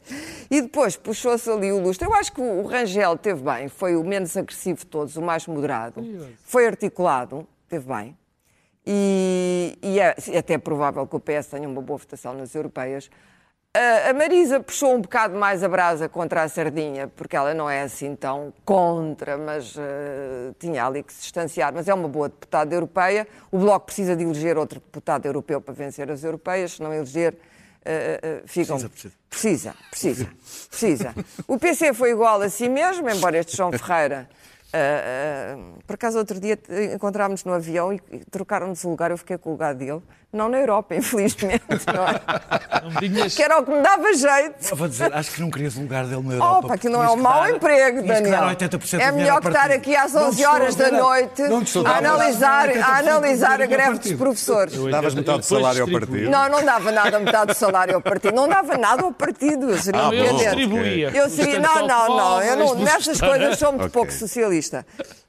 E 0.49 0.61
depois 0.61 0.95
puxou-se 0.95 1.49
ali 1.49 1.71
o 1.71 1.79
lustre. 1.79 2.07
Eu 2.07 2.13
acho 2.13 2.31
que 2.31 2.41
o 2.41 2.65
Rangel 2.65 3.17
teve 3.17 3.41
bem, 3.43 3.67
foi 3.67 3.95
o 3.95 4.03
menos 4.03 4.35
agressivo 4.37 4.79
de 4.79 4.85
todos, 4.85 5.15
o 5.17 5.21
mais 5.21 5.47
moderado. 5.47 6.01
Foi 6.43 6.67
articulado, 6.67 7.47
teve 7.67 7.87
bem. 7.87 8.17
E, 8.87 9.77
e 9.81 9.99
é 9.99 10.15
é 10.31 10.37
até 10.37 10.57
provável 10.57 11.07
que 11.07 11.15
o 11.15 11.19
PS 11.19 11.47
tenha 11.47 11.67
uma 11.67 11.81
boa 11.81 11.97
votação 11.97 12.33
nas 12.33 12.53
europeias. 12.53 13.09
A, 13.77 14.13
Marisa 14.13 14.61
puxou 14.61 14.95
um 14.95 15.01
bocado 15.01 15.37
mais 15.37 15.61
a 15.61 15.67
brasa 15.67 16.07
contra 16.07 16.43
a 16.43 16.47
sardinha, 16.47 17.09
porque 17.09 17.35
ela 17.35 17.53
não 17.53 17.69
é 17.69 17.81
assim 17.81 18.15
tão 18.15 18.53
contra, 18.63 19.37
mas 19.37 19.75
eh, 19.77 20.53
tinha 20.57 20.85
ali 20.85 21.03
que 21.03 21.11
se 21.11 21.23
distanciar. 21.23 21.73
Mas 21.73 21.89
é 21.89 21.93
uma 21.93 22.07
boa 22.07 22.29
deputada 22.29 22.73
europeia. 22.73 23.27
O 23.51 23.57
Bloco 23.57 23.87
precisa 23.87 24.15
de 24.15 24.23
eleger 24.23 24.57
outro 24.57 24.79
deputado 24.79 25.25
europeu 25.25 25.59
para 25.59 25.73
vencer 25.73 26.09
as 26.09 26.23
europeias, 26.23 26.73
se 26.73 26.81
não 26.81 26.93
eleger, 26.93 27.37
eh, 27.83 28.19
eh, 28.23 28.43
ficam. 28.45 28.77
Precisa, 28.79 29.11
Precisa, 29.29 29.75
precisa, 29.89 30.29
precisa. 30.69 31.15
O 31.45 31.59
PC 31.59 31.93
foi 31.93 32.11
igual 32.11 32.41
a 32.41 32.49
si 32.49 32.69
mesmo, 32.69 33.09
embora 33.09 33.37
este 33.37 33.57
João 33.57 33.73
Ferreira. 33.73 34.29
Ah, 34.75 35.55
ah, 35.57 35.79
por 35.87 35.93
acaso, 35.93 36.17
outro 36.17 36.39
dia 36.39 36.59
eh, 36.69 36.93
encontrámos 36.95 37.43
no 37.43 37.53
avião 37.53 37.93
e, 37.93 38.01
e 38.11 38.19
trocaram-nos 38.25 38.83
o 38.83 38.89
lugar, 38.89 39.11
eu 39.11 39.17
fiquei 39.17 39.37
com 39.37 39.49
o 39.49 39.51
lugar 39.53 39.73
dele. 39.73 40.01
Não 40.33 40.49
na 40.49 40.57
Europa, 40.57 40.93
infelizmente, 40.99 41.63
não 41.93 42.05
é? 42.05 42.81
Não 42.83 42.89
digas- 42.99 43.35
Que 43.35 43.41
era 43.41 43.57
o 43.57 43.63
que 43.63 43.71
me 43.71 43.81
dava 43.81 44.11
jeito. 44.13 44.55
Eu 44.69 44.75
Vou 44.75 44.87
dizer, 44.89 45.13
acho 45.13 45.31
que 45.31 45.39
não 45.39 45.49
querias 45.49 45.77
o 45.77 45.81
lugar 45.81 46.05
dele 46.05 46.21
na 46.27 46.33
Europa. 46.33 46.57
Opa, 46.65 46.73
aquilo 46.73 46.93
não 46.93 47.03
é 47.03 47.09
um 47.09 47.15
que 47.15 47.21
mau 47.21 47.47
emprego, 47.49 48.01
que 48.01 48.07
Daniel. 48.07 48.41
80% 48.43 48.97
do 48.97 49.01
É 49.01 49.11
melhor 49.13 49.39
que 49.39 49.47
estar 49.47 49.71
aqui 49.71 49.95
às 49.95 50.13
Não 50.13 50.23
te 50.23 50.27
11 50.27 50.41
estou 50.41 50.53
horas 50.53 50.75
da 50.75 50.91
noite 50.91 51.41
a 51.85 51.97
analisar, 51.97 52.67
80% 52.67 52.81
a 52.83 52.97
analisar 52.97 53.67
greve 53.67 53.99
dos 53.99 54.11
professores. 54.13 54.73
Davas 54.91 55.15
metade 55.15 55.39
do 55.39 55.45
salário 55.45 55.81
ao 55.83 55.87
partido. 55.89 56.29
Não, 56.29 56.49
não 56.49 56.65
dava 56.65 56.91
nada 56.91 57.19
metade 57.19 57.53
do 57.53 57.55
salário 57.57 57.95
ao 57.95 58.01
partido. 58.01 58.35
Não 58.35 58.49
dava 58.49 58.77
nada 58.77 59.03
ao 59.03 59.13
partido. 59.13 59.69
Eu 59.69 59.77
seria 59.77 60.01
Ah, 60.01 60.09
bom. 60.09 60.15
Eu 60.15 60.33
distribuía. 60.35 61.11
Eu 61.15 61.29
seria, 61.29 61.59
não, 61.59 61.87
não, 61.87 62.17
não, 62.17 62.41
eu 62.41 62.55
não, 62.57 62.75
nessas 62.75 63.21
coisas 63.21 63.57
sou 63.57 63.71
muito 63.71 63.89
pouco 63.89 64.11
socialista. 64.11 64.64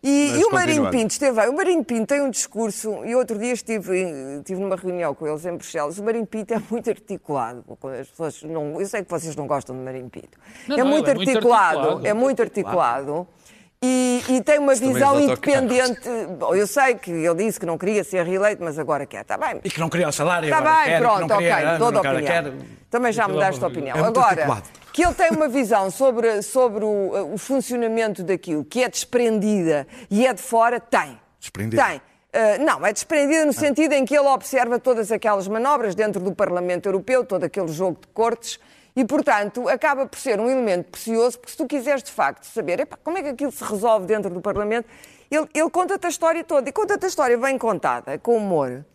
E, 0.03 0.39
e 0.39 0.45
o 0.45 0.53
Marinho. 0.53 0.91
Pinto 0.91 1.13
esteve 1.13 1.41
bem. 1.41 1.49
O 1.49 1.57
Marinho 1.57 1.85
Pinto 1.85 2.07
tem 2.07 2.21
um 2.21 2.31
discurso, 2.31 3.05
e 3.05 3.15
outro 3.15 3.39
dia 3.39 3.53
estive, 3.53 4.39
estive 4.39 4.61
numa 4.61 4.77
reunião 4.77 5.15
com 5.15 5.27
eles 5.27 5.45
em 5.45 5.57
Bruxelas. 5.57 5.99
O 5.99 6.05
Marinho 6.05 6.27
Pinto 6.27 6.55
é 6.55 6.63
muito 6.71 6.89
articulado. 6.89 7.65
As 8.01 8.09
pessoas 8.09 8.43
não, 8.43 8.81
eu 8.81 8.87
sei 8.87 9.03
que 9.03 9.11
vocês 9.11 9.35
não 9.35 9.47
gostam 9.47 9.77
do 9.77 9.83
Marinho 9.83 10.09
Pinto. 10.09 10.39
Não, 10.69 10.77
é, 10.77 10.81
não, 10.81 10.87
muito 10.87 11.11
é 11.11 11.15
muito 11.15 11.29
articulado, 11.29 11.79
articulado. 11.79 12.07
é 12.07 12.15
muito 12.15 12.43
articulado. 12.43 13.29
E, 13.83 14.25
e 14.29 14.41
tem 14.43 14.59
uma 14.59 14.75
visão 14.75 15.21
independente. 15.21 16.01
Bom, 16.39 16.55
eu 16.55 16.67
sei 16.67 16.95
que 16.95 17.11
ele 17.11 17.35
disse 17.45 17.61
que 17.61 17.67
não 17.67 17.77
queria 17.77 18.03
ser 18.03 18.25
reeleito, 18.25 18.63
mas 18.65 18.79
agora 18.79 19.05
quer. 19.07 19.21
Está 19.21 19.37
bem. 19.37 19.61
E 19.63 19.71
que 19.71 19.79
não 19.79 19.89
queria 19.89 20.09
o 20.09 20.13
salário. 20.13 20.47
Está 20.47 20.59
agora 20.59 20.75
Tá 20.75 20.81
bem, 20.83 20.85
quer, 20.91 20.97
que 20.99 21.03
pronto, 21.07 21.21
não 21.21 21.29
queria 21.37 21.55
ok, 21.55 21.65
ano, 21.67 21.79
toda 21.79 21.97
a 21.99 22.01
opinião. 22.01 22.27
quer- 22.27 22.53
Também 22.91 23.13
já 23.13 23.29
mudaste 23.29 23.63
a 23.63 23.67
é 23.67 23.71
opinião. 23.71 23.97
É 23.97 24.01
Agora, 24.01 24.27
articulado. 24.29 24.63
que 24.93 25.05
ele 25.05 25.15
tem 25.15 25.31
uma 25.31 25.49
visão 25.49 25.91
sobre, 25.91 26.41
sobre 26.43 26.85
o, 26.85 27.35
o 27.35 27.39
funcionamento 27.39 28.23
daquilo, 28.23 28.65
que 28.65 28.83
é 28.83 28.89
desprendida 28.89 29.87
e 30.11 30.27
é 30.27 30.33
de 30.33 30.41
fora, 30.43 30.81
tem. 30.81 31.21
Desprendida? 31.39 31.85
Tem. 31.85 31.97
Uh, 31.99 32.65
não, 32.65 32.85
é 32.85 32.93
desprendida 32.93 33.45
no 33.47 33.53
sentido 33.53 33.93
em 33.93 34.05
que 34.05 34.15
ele 34.15 34.29
observa 34.29 34.79
todas 34.79 35.11
aquelas 35.13 35.49
manobras 35.49 35.95
dentro 35.95 36.21
do 36.21 36.35
Parlamento 36.35 36.87
Europeu, 36.87 37.25
todo 37.25 37.45
aquele 37.45 37.69
jogo 37.69 37.99
de 38.01 38.09
cortes, 38.09 38.59
e, 38.97 39.05
portanto, 39.05 39.69
acaba 39.69 40.07
por 40.07 40.19
ser 40.19 40.41
um 40.41 40.49
elemento 40.49 40.91
precioso, 40.91 41.39
porque 41.39 41.53
se 41.53 41.59
tu 41.59 41.67
quiseres 41.67 42.03
de 42.03 42.11
facto 42.11 42.45
saber 42.45 42.89
como 43.05 43.19
é 43.19 43.23
que 43.23 43.29
aquilo 43.29 43.53
se 43.53 43.63
resolve 43.63 44.07
dentro 44.07 44.31
do 44.31 44.41
Parlamento, 44.41 44.89
ele, 45.31 45.47
ele 45.53 45.69
conta-te 45.69 46.07
a 46.07 46.09
história 46.09 46.43
toda. 46.43 46.69
E 46.71 46.73
conta-te 46.73 47.05
a 47.05 47.09
história 47.09 47.37
bem 47.37 47.59
contada, 47.59 48.19
com 48.19 48.39
humor. 48.39 48.87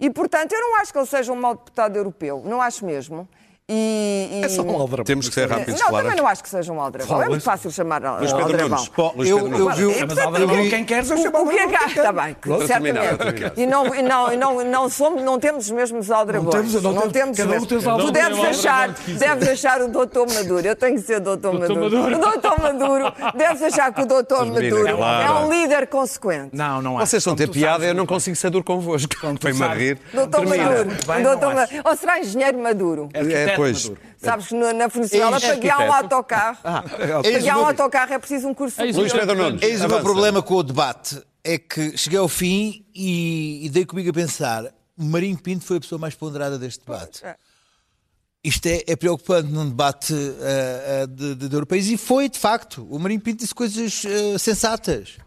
E, 0.00 0.10
portanto, 0.10 0.52
eu 0.52 0.60
não 0.60 0.76
acho 0.76 0.92
que 0.92 0.98
ele 0.98 1.06
seja 1.06 1.32
um 1.32 1.36
mau 1.36 1.54
deputado 1.54 1.96
europeu, 1.96 2.42
não 2.44 2.60
acho 2.60 2.84
mesmo. 2.84 3.28
E, 3.66 4.28
e- 4.30 4.44
É 4.44 4.48
só 4.50 4.60
um 4.60 4.78
aldrabão. 4.78 5.04
Temos 5.04 5.26
que 5.26 5.34
ser 5.34 5.48
rápidos, 5.48 5.80
Não, 5.80 5.88
claro. 5.88 6.04
também 6.04 6.20
não 6.22 6.28
acho 6.28 6.42
que 6.42 6.50
seja 6.50 6.70
um 6.70 6.78
aldrabão. 6.78 7.22
É 7.22 7.28
muito 7.30 7.42
fácil 7.42 7.70
chamar 7.70 8.02
Luís 8.02 8.30
Pedro 8.30 8.42
aldrabão. 8.42 8.68
Nunes. 8.68 8.90
Luís 9.16 9.30
eu- 9.30 9.38
Pedro 9.38 9.52
eu 9.56 9.58
Nunes. 9.64 9.78
vi 9.78 9.84
o- 9.86 9.90
É, 9.90 10.06
mas 10.06 10.18
aldrabão, 10.18 10.68
quem 10.68 10.84
queres, 10.84 11.10
eu 11.10 11.16
chamo 11.16 11.38
O, 11.38 11.46
o 11.46 11.48
que 11.48 11.56
é 11.58 11.66
que 11.68 11.74
há? 11.74 11.78
aldrabão. 11.84 11.88
Está 11.88 12.12
bem, 12.12 12.36
certamente. 12.66 13.52
E 13.56 13.66
não, 13.66 13.94
e 13.94 14.02
não, 14.02 14.32
e 14.32 14.36
não, 14.36 14.64
não, 14.64 14.88
somos, 14.90 15.22
não 15.22 15.38
temos 15.40 15.64
os 15.64 15.70
mesmos 15.70 16.10
aldrabões. 16.10 16.44
Não 16.74 16.80
temos, 16.80 16.82
não 16.82 17.10
temos. 17.10 17.36
Cada 17.38 17.48
um 17.48 17.52
mesmo. 17.52 17.66
tem 17.66 17.78
Tu 17.78 18.10
deves 18.12 18.38
o 18.38 18.42
achar, 18.44 18.88
aldrabão 18.90 19.14
deves 19.18 19.48
achar 19.48 19.80
o 19.80 19.88
doutor 19.88 20.26
Maduro. 20.34 20.66
Eu 20.66 20.76
tenho 20.76 20.96
que 20.96 21.02
ser 21.06 21.20
doutor 21.20 21.58
Maduro. 21.58 21.86
O 21.86 22.18
doutor 22.20 22.60
Maduro, 22.60 23.12
deves 23.34 23.62
achar 23.62 23.94
que 23.94 24.02
o 24.02 24.06
doutor 24.06 24.44
Maduro 24.44 24.86
é 24.88 25.30
um 25.30 25.50
líder 25.50 25.86
consequente. 25.86 26.50
Não, 26.52 26.82
não 26.82 26.98
há. 26.98 27.06
Vocês 27.06 27.22
estão 27.22 27.32
a 27.32 27.36
ter 27.36 27.48
piada 27.48 27.86
eu 27.86 27.94
não 27.94 28.04
consigo 28.04 28.36
ser 28.36 28.50
duro 28.50 28.62
convosco. 28.62 29.08
Foi-me 29.40 29.62
a 29.64 29.68
rir. 29.72 29.98
Doutor. 30.12 30.44
Maduro. 30.46 30.90
Não. 31.54 31.90
Ou 31.90 31.96
será 31.96 32.20
engenheiro 32.20 32.58
Maduro? 32.58 33.08
Pois. 33.56 33.84
Maduro. 33.84 34.00
Sabes 34.18 34.46
que 34.48 34.54
na 34.54 34.86
Venezuela, 34.86 35.40
para 35.40 35.54
guiar 35.56 35.80
um 35.80 35.92
autocarro, 35.92 36.58
para 36.62 37.28
Eis 37.28 37.42
guiar 37.42 37.58
um 37.58 37.66
autocarro 37.66 38.12
é 38.14 38.18
preciso 38.18 38.48
um 38.48 38.54
curso. 38.54 38.82
Luís 38.82 39.12
Pedro 39.12 39.36
Nunes. 39.36 39.62
Eis 39.62 39.82
o 39.82 39.88
meu 39.88 40.00
problema 40.00 40.42
com 40.42 40.54
o 40.54 40.62
debate. 40.62 41.20
É 41.42 41.58
que 41.58 41.96
cheguei 41.96 42.18
ao 42.18 42.28
fim 42.28 42.86
e, 42.94 43.66
e 43.66 43.68
dei 43.68 43.84
comigo 43.84 44.08
a 44.08 44.12
pensar: 44.12 44.72
Marinho 44.96 45.38
Pinto 45.38 45.64
foi 45.64 45.76
a 45.76 45.80
pessoa 45.80 45.98
mais 45.98 46.14
ponderada 46.14 46.58
deste 46.58 46.80
debate. 46.84 47.24
É. 47.24 47.36
Isto 48.42 48.66
é, 48.66 48.82
é 48.86 48.96
preocupante 48.96 49.50
num 49.50 49.68
debate 49.68 50.12
ah, 50.12 51.02
ah, 51.02 51.06
de, 51.06 51.34
de, 51.34 51.48
de 51.48 51.56
europeus 51.56 51.86
e 51.86 51.96
foi, 51.96 52.28
de 52.28 52.38
facto. 52.38 52.86
O 52.90 52.98
Marinho 52.98 53.20
Pinto 53.20 53.38
disse 53.38 53.54
coisas 53.54 54.02
ah, 54.06 54.38
sensatas. 54.38 55.18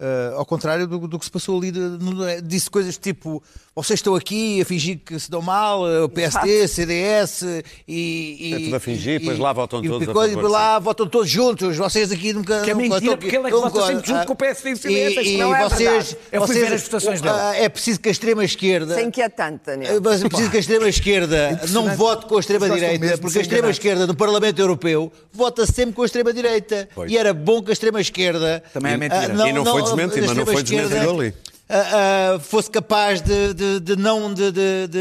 Ah, 0.00 0.32
ao 0.36 0.46
contrário 0.46 0.86
do, 0.86 1.06
do 1.06 1.18
que 1.18 1.24
se 1.26 1.30
passou 1.30 1.58
ali, 1.58 1.70
de- 1.70 1.78
no- 1.78 2.40
disse 2.42 2.70
coisas 2.70 2.96
tipo: 2.96 3.42
vocês 3.74 3.98
estão 3.98 4.14
aqui 4.14 4.60
a 4.60 4.64
fingir 4.64 4.98
que 5.04 5.18
se 5.20 5.30
dão 5.30 5.42
mal, 5.42 5.84
ah, 5.84 6.04
o 6.04 6.08
PSD, 6.08 6.66
CDS 6.66 7.42
e. 7.86 8.36
e 8.40 8.54
É 8.54 8.58
tudo 8.64 8.76
a 8.76 8.80
fingir, 8.80 9.16
e- 9.16 9.18
depois 9.18 9.38
lá 9.38 9.52
votam 9.52 9.84
e- 9.84 9.88
todos 9.88 10.02
e 10.02 10.06
favor, 10.06 10.26
depois 10.28 10.50
lá 10.52 10.78
votam 10.78 11.06
todos 11.06 11.28
juntos, 11.30 11.76
vocês 11.76 12.10
aqui 12.10 12.32
nunca. 12.32 12.62
Que 12.62 12.70
é 12.70 12.74
mentira, 12.74 13.16
porque 13.16 13.36
ele 13.36 13.46
é 13.48 13.50
que 13.50 13.56
vota 13.56 13.86
sempre 13.86 14.06
junto 14.08 14.20
ah, 14.20 14.24
com 14.26 14.32
o 14.32 14.36
PSD 14.36 14.70
e 14.70 14.72
o 14.72 14.76
CDS, 14.76 15.16
E, 15.26 15.34
e 15.34 15.36
não 15.38 15.54
é 15.54 15.68
vocês, 15.68 15.80
verdade. 15.90 16.16
Eu 16.32 16.46
fui 16.46 16.54
vocês- 16.54 16.68
ver 16.68 16.74
as 16.74 16.82
votações 16.82 17.20
dele. 17.20 17.34
ah, 17.38 17.54
É 17.56 17.68
preciso 17.68 18.00
que 18.00 18.08
a 18.08 18.12
extrema-esquerda. 18.12 18.94
Sem 18.94 19.10
que 19.10 19.20
é 19.20 19.28
tanto, 19.28 19.66
Daniel. 19.66 20.00
Mas 20.02 20.22
é 20.24 20.28
preciso 20.28 20.50
que 20.50 20.56
a 20.56 20.60
extrema-esquerda 20.60 21.60
não 21.70 21.94
vote 21.96 22.26
com 22.26 22.36
a 22.36 22.40
extrema-direita, 22.40 23.06
de 23.14 23.20
porque 23.20 23.38
a 23.38 23.42
extrema-esquerda 23.42 24.06
no 24.06 24.14
Parlamento 24.14 24.58
Europeu 24.58 25.12
vota 25.32 25.66
sempre 25.66 25.92
com 25.94 26.02
a 26.02 26.06
extrema-direita. 26.06 26.88
E 27.06 27.18
era 27.18 27.34
bom 27.34 27.62
que 27.62 27.70
a 27.70 27.72
extrema-esquerda. 27.72 28.62
Também 28.72 28.92
é 28.92 28.96
mentira. 28.96 29.34
ah, 29.42 29.48
E 29.48 29.52
não 29.52 29.64
foi 29.64 29.82
desmentido, 29.96 30.26
mas 30.26 30.36
não 30.36 30.44
foi 30.46 30.62
desmentido 30.62 31.10
ali. 31.20 31.34
ah, 31.68 32.34
ah, 32.34 32.38
fosse 32.40 32.70
capaz 32.70 33.20
de, 33.22 33.54
de- 33.54 33.80
de 33.80 33.96
não 33.96 34.32
de, 34.34 34.50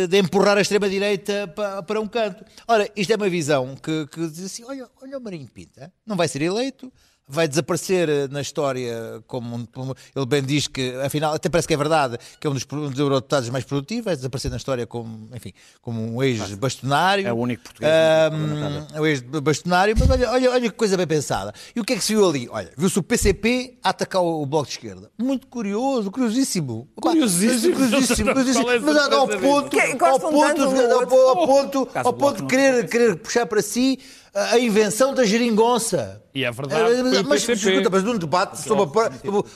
de- 0.07 0.17
empurrar 0.19 0.57
a 0.57 0.61
extrema-direita 0.61 1.47
pa- 1.55 1.81
para 1.83 1.99
um 1.99 2.07
canto. 2.07 2.43
Ora, 2.67 2.89
isto 2.95 3.11
é 3.11 3.15
uma 3.15 3.29
visão 3.29 3.75
que, 3.75 4.05
que 4.07 4.27
diz 4.27 4.45
assim: 4.45 4.63
olha, 4.65 4.87
olha 5.01 5.17
o 5.17 5.21
Marinho 5.21 5.47
Pinta, 5.47 5.91
não 6.05 6.15
vai 6.15 6.27
ser 6.27 6.41
eleito. 6.41 6.91
Vai 7.31 7.47
desaparecer 7.47 8.09
eh, 8.09 8.27
na 8.27 8.41
história, 8.41 9.21
como, 9.27 9.55
um- 9.55 9.65
como 9.67 9.95
ele 10.15 10.25
bem 10.25 10.41
diz 10.41 10.67
que, 10.67 10.95
afinal, 11.05 11.35
até 11.35 11.47
parece 11.47 11.67
que 11.67 11.73
é 11.75 11.77
verdade, 11.77 12.17
que 12.39 12.47
é 12.47 12.49
um 12.49 12.53
dos, 12.53 12.65
um 12.71 12.91
eurodeputados 12.97 13.49
mais 13.49 13.63
produtivos, 13.63 14.05
vai 14.05 14.15
desaparecer 14.15 14.49
na 14.49 14.57
história 14.57 14.87
como, 14.87 15.29
enfim, 15.35 15.53
como 15.81 16.01
um 16.01 16.23
ex-bastonário. 16.23 17.27
É 17.27 17.31
o 17.31 17.35
único 17.37 17.63
português 17.63 17.91
Ahm, 17.91 18.87
é 18.95 18.99
o 18.99 19.05
ex-bastonário, 19.05 19.95
mas 19.99 20.09
olha, 20.09 20.31
olha, 20.31 20.51
olha 20.51 20.69
que 20.71 20.75
coisa 20.75 20.97
bem 20.97 21.05
pensada. 21.05 21.53
E 21.75 21.79
o 21.79 21.83
que 21.85 21.93
é 21.93 21.95
que 21.97 22.03
se 22.03 22.15
viu 22.15 22.27
ali? 22.27 22.47
Olha, 22.51 22.71
viu-se 22.75 22.97
o 22.97 23.03
PCP 23.03 23.77
a 23.83 23.89
atacar 23.89 24.23
o 24.23 24.45
Bloco 24.45 24.65
de 24.65 24.71
Esquerda. 24.71 25.11
Muito 25.17 25.45
curioso, 25.47 26.09
curiosíssimo. 26.09 26.87
Opa, 26.95 27.11
Curiosíssimo. 27.11 27.75
Curiosíssimo, 27.75 28.29
curiosíssimo. 28.33 28.69
É 28.71 28.79
Mas 28.79 28.97
ao 28.97 29.27
ponto, 29.27 29.77
ao 30.03 30.19
ponto, 30.19 30.61
um 30.63 30.91
ao, 30.93 31.07
ponto, 31.47 31.89
ao 31.93 32.07
o 32.07 32.13
ponto 32.13 32.41
de 32.41 32.47
querer, 32.47 32.87
querer 32.89 33.15
puxar 33.17 33.45
para 33.45 33.61
si 33.61 33.99
a 34.33 34.57
invenção 34.59 35.13
da 35.13 35.23
geringonça. 35.25 36.21
E 36.33 36.43
é 36.45 36.51
verdade, 36.51 36.83
foi 36.83 37.01
o 37.21 37.27
mas, 37.27 37.43
PCP. 37.43 37.71
escuta, 37.71 37.89
mas 37.89 38.03
num 38.03 38.15
debate 38.17 38.61
sobre, 38.61 38.85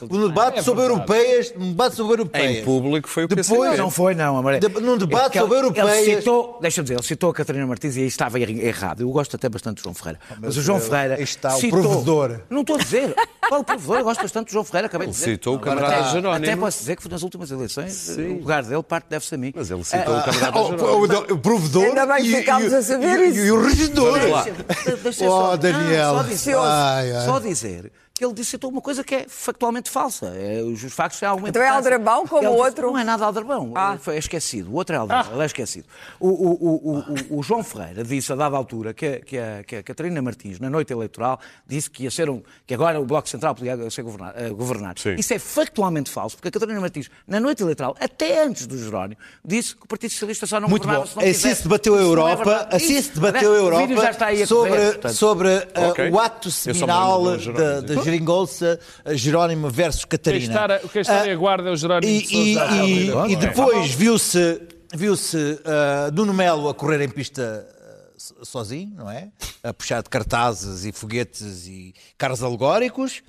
num 0.09 0.27
debate 0.27 0.59
É 0.59 0.61
sobre 0.63 0.83
europeias, 0.83 1.53
num 1.55 1.69
debate 1.69 1.95
sobre 1.95 2.13
europeias. 2.13 2.57
Em 2.57 2.63
público 2.63 3.07
foi 3.07 3.25
o 3.25 3.27
Depois- 3.27 3.47
PCP. 3.47 3.77
Não 3.77 3.91
foi, 3.91 4.15
não, 4.15 4.37
Amaré. 4.37 4.59
De- 4.59 4.67
num 4.81 4.97
debate 4.97 5.37
É 5.37 5.41
ele- 5.41 5.47
sobre 5.47 5.57
europeias- 5.59 6.07
Ele 6.07 6.15
citou, 6.17 6.57
deixa-me 6.59 6.83
dizer, 6.85 6.95
ele 6.95 7.03
citou 7.03 7.29
a 7.29 7.33
Catarina 7.33 7.67
Martins 7.67 7.95
e 7.95 7.99
aí 8.01 8.07
estava 8.07 8.39
er- 8.39 8.49
errado. 8.65 9.01
Eu 9.01 9.09
gosto 9.11 9.35
até 9.35 9.47
bastante 9.47 9.77
do 9.77 9.83
João 9.83 9.93
Ferreira. 9.93 10.19
Mas, 10.41 10.57
o 10.57 10.61
João 10.63 10.79
eh, 10.79 10.81
Ferreira. 10.81 11.21
está 11.21 11.55
o 11.55 11.59
citou- 11.59 11.79
provedor. 11.81 12.39
Não 12.49 12.61
estou 12.61 12.75
a 12.75 12.79
dizer. 12.79 13.15
Qual 13.47 13.61
o 13.61 13.63
provedor? 13.63 13.97
Eu 13.99 14.03
gosto 14.05 14.21
bastante 14.23 14.47
do 14.47 14.51
João 14.53 14.63
Ferreira, 14.65 14.87
acabei 14.87 15.07
de 15.07 15.13
dizer. 15.13 15.25
citou 15.33 15.55
o 15.55 15.59
camarada 15.59 15.95
até- 15.99 16.09
Jerónimo. 16.11 16.43
Até 16.43 16.55
posso 16.55 16.79
dizer 16.79 16.95
que 16.97 17.07
nas 17.07 17.21
últimas 17.21 17.51
eleições 17.51 18.09
o 18.17 18.21
lugar 18.39 18.63
dele 18.63 18.81
parte 18.83 19.05
deve-se 19.09 19.35
a 19.35 19.37
mim. 19.37 19.53
Mas 19.55 19.69
ele 19.69 19.83
citou 19.83 20.15
Ah, 20.15 20.19
o 20.19 20.23
camarada 20.23 20.59
O, 20.59 20.65
Jerónimo. 21.05 21.25
o- 21.29 21.33
o 21.33 21.37
provedor 21.37 21.83
Ainda 21.85 22.05
bem 22.07 22.23
que 22.23 22.29
e, 22.29 22.35
ficámos 22.37 22.73
a 22.73 22.81
saber 22.81 23.19
isso. 23.27 23.39
e 23.39 23.51
o 23.51 23.61
regedor. 23.63 24.19
Deixa- 25.03 25.25
Oh, 25.25 25.29
só- 25.29 25.57
Daniel. 25.57 26.13
Não, 26.13 26.17
só 26.17 26.23
dizer, 26.23 26.57
Ai, 26.57 27.11
ai. 27.15 27.25
só 27.25 27.39
dizer 27.39 27.91
que 28.15 28.23
ele 28.23 28.33
disse 28.35 28.55
então, 28.57 28.69
uma 28.69 28.79
coisa 28.81 29.03
que 29.03 29.15
é 29.15 29.25
factualmente 29.27 29.89
falsa. 29.89 30.27
É, 30.35 30.61
os 30.61 30.83
os 30.83 30.93
factos 30.93 31.19
têm 31.19 31.27
alguma 31.27 31.49
Então 31.49 31.59
é 31.63 31.67
aldrabão 31.67 32.27
como 32.27 32.47
o 32.47 32.51
disse- 32.51 32.61
outro? 32.63 32.91
Não 32.91 32.99
é 32.99 33.03
nada 33.03 33.25
aldrabão. 33.25 33.71
Ah. 33.75 33.97
Foi 33.99 34.17
esquecido. 34.17 34.69
O 34.69 34.75
outro 34.75 34.93
é 34.95 34.99
aldrabão. 34.99 35.33
Ele 35.33 35.41
é 35.41 35.45
esquecido. 35.47 35.87
O, 36.19 36.27
o- 36.27 36.53
o- 36.53 36.99
o- 37.33 37.39
o 37.39 37.43
João 37.43 37.63
Ferreira 37.63 38.03
disse 38.03 38.31
a 38.31 38.35
dada 38.35 38.55
altura 38.55 38.93
que, 38.93 39.05
a- 39.07 39.19
que, 39.19 39.37
a, 39.39 39.63
que 39.63 39.75
a 39.77 39.83
Catarina 39.83 40.21
Martins, 40.21 40.59
na 40.59 40.69
noite 40.69 40.93
eleitoral, 40.93 41.39
disse 41.65 41.89
que 41.89 42.03
ia 42.03 42.11
ser 42.11 42.29
um. 42.29 42.43
que 42.67 42.75
agora 42.75 43.01
o 43.01 43.05
Bloco 43.05 43.27
Central 43.27 43.55
podia 43.55 43.89
ser 43.89 44.03
governar. 44.03 44.35
eh. 44.35 45.15
Isso 45.17 45.33
é 45.33 45.39
factualmente 45.39 46.11
falso, 46.11 46.35
porque 46.35 46.49
a 46.49 46.51
Catarina 46.51 46.79
Martins, 46.79 47.09
na 47.27 47.39
noite 47.39 47.63
eleitoral, 47.63 47.95
até 47.99 48.43
antes 48.43 48.67
do 48.67 48.77
Jerónimo, 48.77 49.19
disse 49.43 49.75
que 49.75 49.85
o 49.85 49.87
Partido 49.87 50.11
Socialista 50.11 50.45
só 50.45 50.59
não 50.59 50.69
Muito 50.69 50.83
governava 50.83 51.05
bom. 51.05 51.09
se 51.11 51.15
não 51.17 51.23
Assim 51.23 51.31
quisesse. 51.33 51.55
se 51.55 51.63
debateu 51.63 51.95
a 51.95 51.97
é 51.99 52.01
Europa, 52.03 52.35
verdade. 52.45 52.75
assim 52.75 53.01
se 53.01 53.09
debateu 53.09 53.55
a 53.55 53.75
o 53.75 53.77
vídeo 53.79 53.97
já 53.99 54.11
está 54.11 54.27
aí 54.27 54.41
Europa 54.41 54.75
a 55.07 55.09
sobre, 55.09 55.13
sobre 55.13 55.49
uh, 55.49 55.89
Ok. 55.89 56.09
o 56.11 56.19
ato 56.19 56.51
seminal 56.51 57.23
da, 57.23 57.81
da 57.81 58.02
geringonça 58.03 58.79
uh, 59.05 59.15
Jerónimo 59.15 59.69
versus 59.69 60.05
Quem 60.05 60.09
Catarina. 60.17 60.53
está, 60.53 60.79
quem 60.89 61.01
está 61.01 61.27
em 61.31 61.37
guarda 61.37 61.69
é 61.69 61.71
o 61.71 61.75
Jerónimo 61.75 62.11
E, 62.11 62.21
de 62.21 62.35
e- 62.35 62.53
Sousa. 62.55 62.75
e- 62.75 62.79
Ah, 62.79 62.85
e 62.87 63.11
ok. 63.11 63.35
depois 63.37 63.91
viu-se 63.91 64.61
viu-se 64.93 65.37
uh, 65.37 66.11
Nuno 66.13 66.33
Melo 66.33 66.69
a 66.69 66.73
correr 66.75 67.01
em 67.01 67.09
pista 67.09 67.65
uh, 67.67 68.13
so- 68.19 68.45
sozinho, 68.45 68.93
não 68.95 69.09
é? 69.09 69.29
A 69.63 69.73
puxar 69.73 70.03
de 70.03 70.09
cartazes 70.09 70.85
e 70.85 70.91
foguetes 70.91 71.65
e 71.67 71.93
carros 72.17 72.43
alegóricos. 72.43 73.23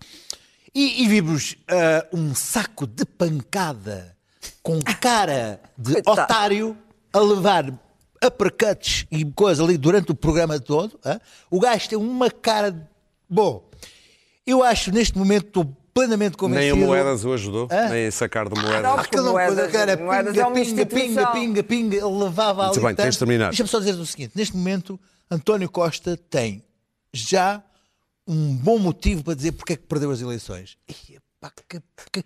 E, 0.75 1.05
e 1.05 1.09
vimos 1.09 1.53
uh, 1.71 2.17
um 2.17 2.35
saco 2.35 2.87
de 2.87 3.05
pancada 3.05 4.15
com 4.63 4.79
cara 5.01 5.61
de 5.79 6.03
otário 6.05 6.77
a 7.13 7.19
levar 7.21 7.73
uppercuts 8.23 9.07
e 9.11 9.25
coisa 9.25 9.63
ali 9.63 9.77
durante 9.79 10.11
o 10.11 10.15
programa 10.15 10.59
todo. 10.59 10.99
hã? 11.05 11.21
O 11.51 11.61
gajo 11.61 11.89
tem 11.89 11.99
uma 11.99 12.31
cara. 12.31 12.71
de- 12.73 12.83
Bom, 13.29 13.69
eu 14.47 14.63
acho 14.63 14.91
neste 14.93 15.17
momento 15.19 15.47
estou 15.49 15.65
plenamente 15.93 16.31
Nem 16.33 16.37
convencido. 16.51 16.75
o 16.77 16.87
Moedas 16.89 17.25
o 17.25 17.33
ajudou, 17.33 17.69
Hã? 17.71 17.89
nem 17.89 18.11
sacar 18.11 18.49
do 18.49 18.61
Moedas. 18.61 18.83
Não, 18.83 18.95
Aquela 18.99 19.31
Moedas- 19.33 19.75
era 19.75 19.97
Moedas 19.97 20.33
pinga, 20.33 20.43
é 20.43 20.47
uma 20.47 20.55
pinga, 20.55 20.87
pinga, 20.87 21.27
pinga, 21.29 21.63
pinga, 21.63 21.97
ele 21.97 22.07
levava 22.25 22.65
Muito 22.65 22.79
ali. 22.79 22.87
bem, 22.87 22.95
tens 22.97 23.13
de 23.15 23.19
terminar. 23.21 23.49
Deixa-me 23.51 23.69
só 23.69 23.79
dizer 23.79 23.93
o 23.93 24.05
seguinte: 24.07 24.33
neste 24.35 24.57
momento, 24.57 24.99
António 25.31 25.71
Costa 25.71 26.17
tem 26.29 26.65
já 27.13 27.63
um 28.27 28.57
bom 28.57 28.79
motivo 28.79 29.23
para 29.23 29.35
dizer 29.35 29.53
porque 29.53 29.75
é 29.75 29.77
que 29.77 29.85
perdeu 29.87 30.11
as 30.11 30.21
eleições. 30.21 30.77
Pá, 31.45 31.53
que, 31.69 31.81
que, 32.11 32.25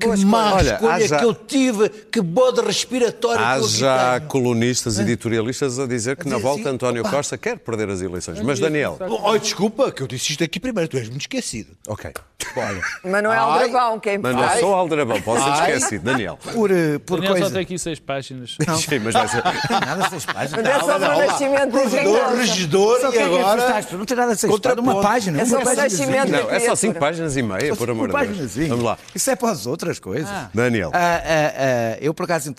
que 0.00 0.06
má 0.06 0.14
escolha. 0.14 0.54
Olha, 0.54 0.72
escolha 0.74 0.94
há 0.94 1.00
já- 1.06 1.18
que 1.18 1.24
eu 1.24 1.34
tive, 1.34 1.88
que 1.88 2.20
bode 2.22 2.60
respiratório 2.62 3.44
Há 3.44 3.54
que 3.54 3.60
eu 3.60 3.64
aqui 3.66 3.76
já 3.76 4.16
tenho. 4.18 4.30
colunistas 4.30 4.98
editorialistas 4.98 5.78
a 5.78 5.86
dizer 5.86 6.16
que 6.16 6.24
na 6.28 6.36
dizer 6.36 6.42
volta 6.46 6.60
assim, 6.62 6.70
António 6.70 7.02
opa. 7.02 7.10
Costa 7.10 7.36
quer 7.36 7.58
perder 7.58 7.90
as 7.90 8.00
eleições. 8.00 8.40
Mas 8.40 8.58
Daniel, 8.58 8.98
Oh, 9.08 9.36
desculpa, 9.38 9.92
que 9.92 10.02
eu 10.02 10.06
disse 10.06 10.32
isto 10.32 10.42
aqui 10.44 10.58
primeiro, 10.58 10.88
tu 10.88 10.96
és 10.96 11.08
muito 11.08 11.22
esquecido. 11.22 11.70
ok. 11.86 12.10
Olha, 12.56 12.80
Mas 13.02 13.22
não 13.22 13.32
é 13.32 13.36
Ai. 13.36 13.42
aldrabão, 13.42 13.98
quem 13.98 14.18
Mas 14.18 14.36
não 14.36 14.48
sou 14.60 14.74
aldrabão, 14.74 15.20
posso 15.22 15.42
ser 15.44 15.50
esquecido. 15.72 16.04
Daniel. 16.04 16.38
Por, 16.52 16.70
eh, 16.70 16.98
por 16.98 17.16
Daniel 17.16 17.32
só 17.34 17.40
coisa. 17.40 17.54
tem 17.54 17.62
aqui 17.62 17.78
seis 17.78 17.98
páginas. 17.98 18.56
Sim, 18.78 18.98
mas 19.00 19.14
vai 19.14 19.26
ser. 19.28 19.42
Nada 19.70 20.08
seis 20.10 20.24
páginas. 20.26 20.62
Mas 20.62 20.66
é 20.76 20.80
só 20.80 20.96
o 20.96 20.98
nascimento 21.26 21.70
provedor, 21.72 22.34
regedor 22.36 23.00
Só 23.00 23.08
e 23.08 23.12
que 23.12 23.18
é 23.18 23.28
que 23.28 23.34
agora. 23.34 23.86
Não 23.92 24.04
tem 24.04 24.16
nada 24.16 24.32
a 24.32 24.36
ser 24.36 24.48
Contraponto. 24.48 24.88
Uma 24.90 25.02
página. 25.02 25.40
É 25.40 25.44
só 25.46 25.58
o 25.58 25.64
nascimento 25.64 26.30
Não, 26.30 26.50
é 26.50 26.60
só 26.60 26.76
cinco 26.76 26.98
páginas 27.00 27.36
e 27.36 27.42
meia, 27.42 27.74
por 27.74 27.90
amor 27.90 28.08
de 28.12 28.26
Deus. 28.36 28.53
Vamos 28.68 28.84
lá. 28.84 28.98
Isso 29.14 29.30
é 29.30 29.36
para 29.36 29.50
as 29.50 29.66
outras 29.66 29.98
coisas. 29.98 30.30
Daniel. 30.52 30.90
Ah, 30.94 30.98
ah, 30.98 31.52
ah, 31.56 31.98
eu, 32.00 32.12
por 32.14 32.24
acaso, 32.24 32.54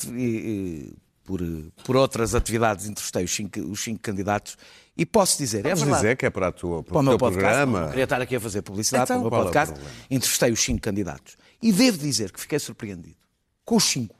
por, 1.23 1.41
por 1.83 1.95
outras 1.95 2.35
atividades, 2.35 2.87
entrevistei 2.87 3.23
os 3.23 3.35
cinco, 3.35 3.59
os 3.61 3.83
cinco 3.83 3.99
candidatos 4.01 4.57
e 4.97 5.05
posso 5.05 5.37
dizer, 5.37 5.59
é 5.59 5.63
Vamos 5.69 5.79
verdade. 5.81 6.01
dizer 6.03 6.15
que 6.17 6.25
é 6.25 6.29
para, 6.29 6.47
a 6.47 6.51
tua, 6.51 6.83
para 6.83 6.93
para 6.93 6.99
o 6.99 7.03
meu 7.03 7.11
teu 7.13 7.19
podcast. 7.19 7.43
programa. 7.47 7.81
Não 7.81 7.89
queria 7.89 8.03
estar 8.03 8.21
aqui 8.21 8.35
a 8.35 8.39
fazer 8.39 8.61
publicidade 8.61 9.03
Então, 9.03 9.17
para 9.17 9.27
o 9.27 9.43
meu 9.43 9.51
qual 9.51 9.63
é 9.63 9.67
o 9.67 9.67
podcast. 9.67 9.91
Entrevistei 10.09 10.51
os 10.51 10.59
cinco 10.63 10.81
candidatos. 10.81 11.35
E 11.61 11.71
devo 11.71 11.97
dizer 11.97 12.31
que 12.31 12.39
fiquei 12.39 12.59
surpreendido 12.59 13.17
com 13.65 13.75
os 13.75 13.83
cinco. 13.83 14.14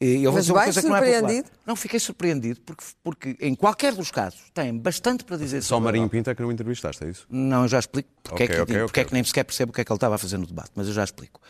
Eu 0.00 0.30
vou 0.30 0.34
Mas 0.34 0.44
dizer 0.44 0.52
uma 0.52 0.60
bem 0.60 0.66
coisa 0.66 0.80
que 0.80 0.88
não 0.88 0.96
é 0.96 1.00
surpreendido? 1.00 1.50
Não, 1.66 1.74
fiquei 1.74 1.98
surpreendido 1.98 2.60
porque, 2.60 2.84
porque 3.02 3.36
em 3.40 3.52
qualquer 3.56 3.92
dos 3.92 4.12
casos 4.12 4.38
têm 4.54 4.78
bastante 4.78 5.24
para 5.24 5.36
dizer 5.36 5.60
Só 5.60 5.74
o 5.74 5.78
sobre 5.78 5.86
Marinho. 5.86 6.08
Pinto 6.08 6.30
é 6.30 6.36
que 6.36 6.40
não 6.40 6.52
entrevistaste, 6.52 7.02
é 7.04 7.08
isso? 7.10 7.26
Não, 7.28 7.62
eu 7.62 7.68
já 7.68 7.80
explico 7.80 8.08
porque, 8.22 8.44
Ok, 8.44 8.46
é, 8.46 8.48
que, 8.48 8.62
ok, 8.62 8.64
porque 8.64 9.00
é 9.00 9.02
ok. 9.02 9.04
que 9.06 9.12
nem 9.14 9.24
sequer 9.24 9.42
percebo 9.42 9.70
o 9.70 9.74
que 9.74 9.80
é 9.80 9.84
que 9.84 9.90
ele 9.90 9.96
estava 9.96 10.14
a 10.14 10.18
fazer 10.18 10.38
no 10.38 10.46
debate, 10.46 10.70
mas 10.76 10.86
eu 10.86 10.92
já 10.92 11.02
explico. 11.02 11.40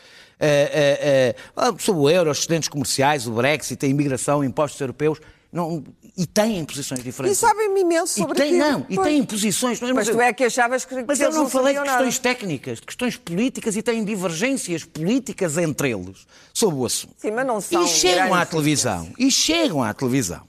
Eh, 0.40 1.34
eh, 1.36 1.36
ah, 1.54 1.74
sobre 1.78 2.00
o 2.00 2.08
euro, 2.08 2.30
os 2.30 2.38
excedentes 2.38 2.70
comerciais, 2.70 3.26
o 3.26 3.32
Brexit, 3.32 3.84
a 3.84 3.88
imigração, 3.88 4.42
impostos 4.42 4.80
europeus, 4.80 5.20
Não, 5.50 5.82
e 6.18 6.26
têm 6.26 6.64
posições 6.64 6.98
E 6.98 7.04
diferentes. 7.04 7.38
sabem-me 7.38 7.80
imenso 7.82 8.18
E 8.18 8.22
sobre 8.22 8.34
tem, 8.36 8.60
aquilo. 8.60 8.78
não, 8.80 8.86
e 8.88 8.96
Pois. 8.96 9.06
têm 9.06 9.24
posições. 9.24 9.80
Mas, 9.80 9.92
Mas 9.92 10.08
tu 10.08 10.20
é 10.20 10.32
que 10.32 10.42
achavas 10.44 10.84
que, 10.84 11.04
mas 11.06 11.16
que 11.18 11.24
eu 11.24 11.30
não 11.32 11.48
falei 11.48 11.74
de 11.74 11.80
questões 11.80 12.14
nada. 12.16 12.20
técnicas, 12.22 12.80
de 12.80 12.86
questões 12.86 13.16
políticas 13.16 13.76
e 13.76 13.82
têm 13.82 14.04
divergências 14.04 14.84
políticas 14.84 15.56
entre 15.56 15.90
eles 15.90 16.26
sobre 16.52 16.76
o 16.80 16.84
assunto. 16.84 17.14
Sim, 17.18 17.30
mas 17.30 17.46
não 17.46 17.60
são 17.60 17.84
E 17.84 17.86
chegam 17.88 18.34
à 18.34 18.44
televisão, 18.44 19.08
e 19.16 19.30
chegam 19.30 19.80
à 19.82 19.94
televisão. 19.94 20.42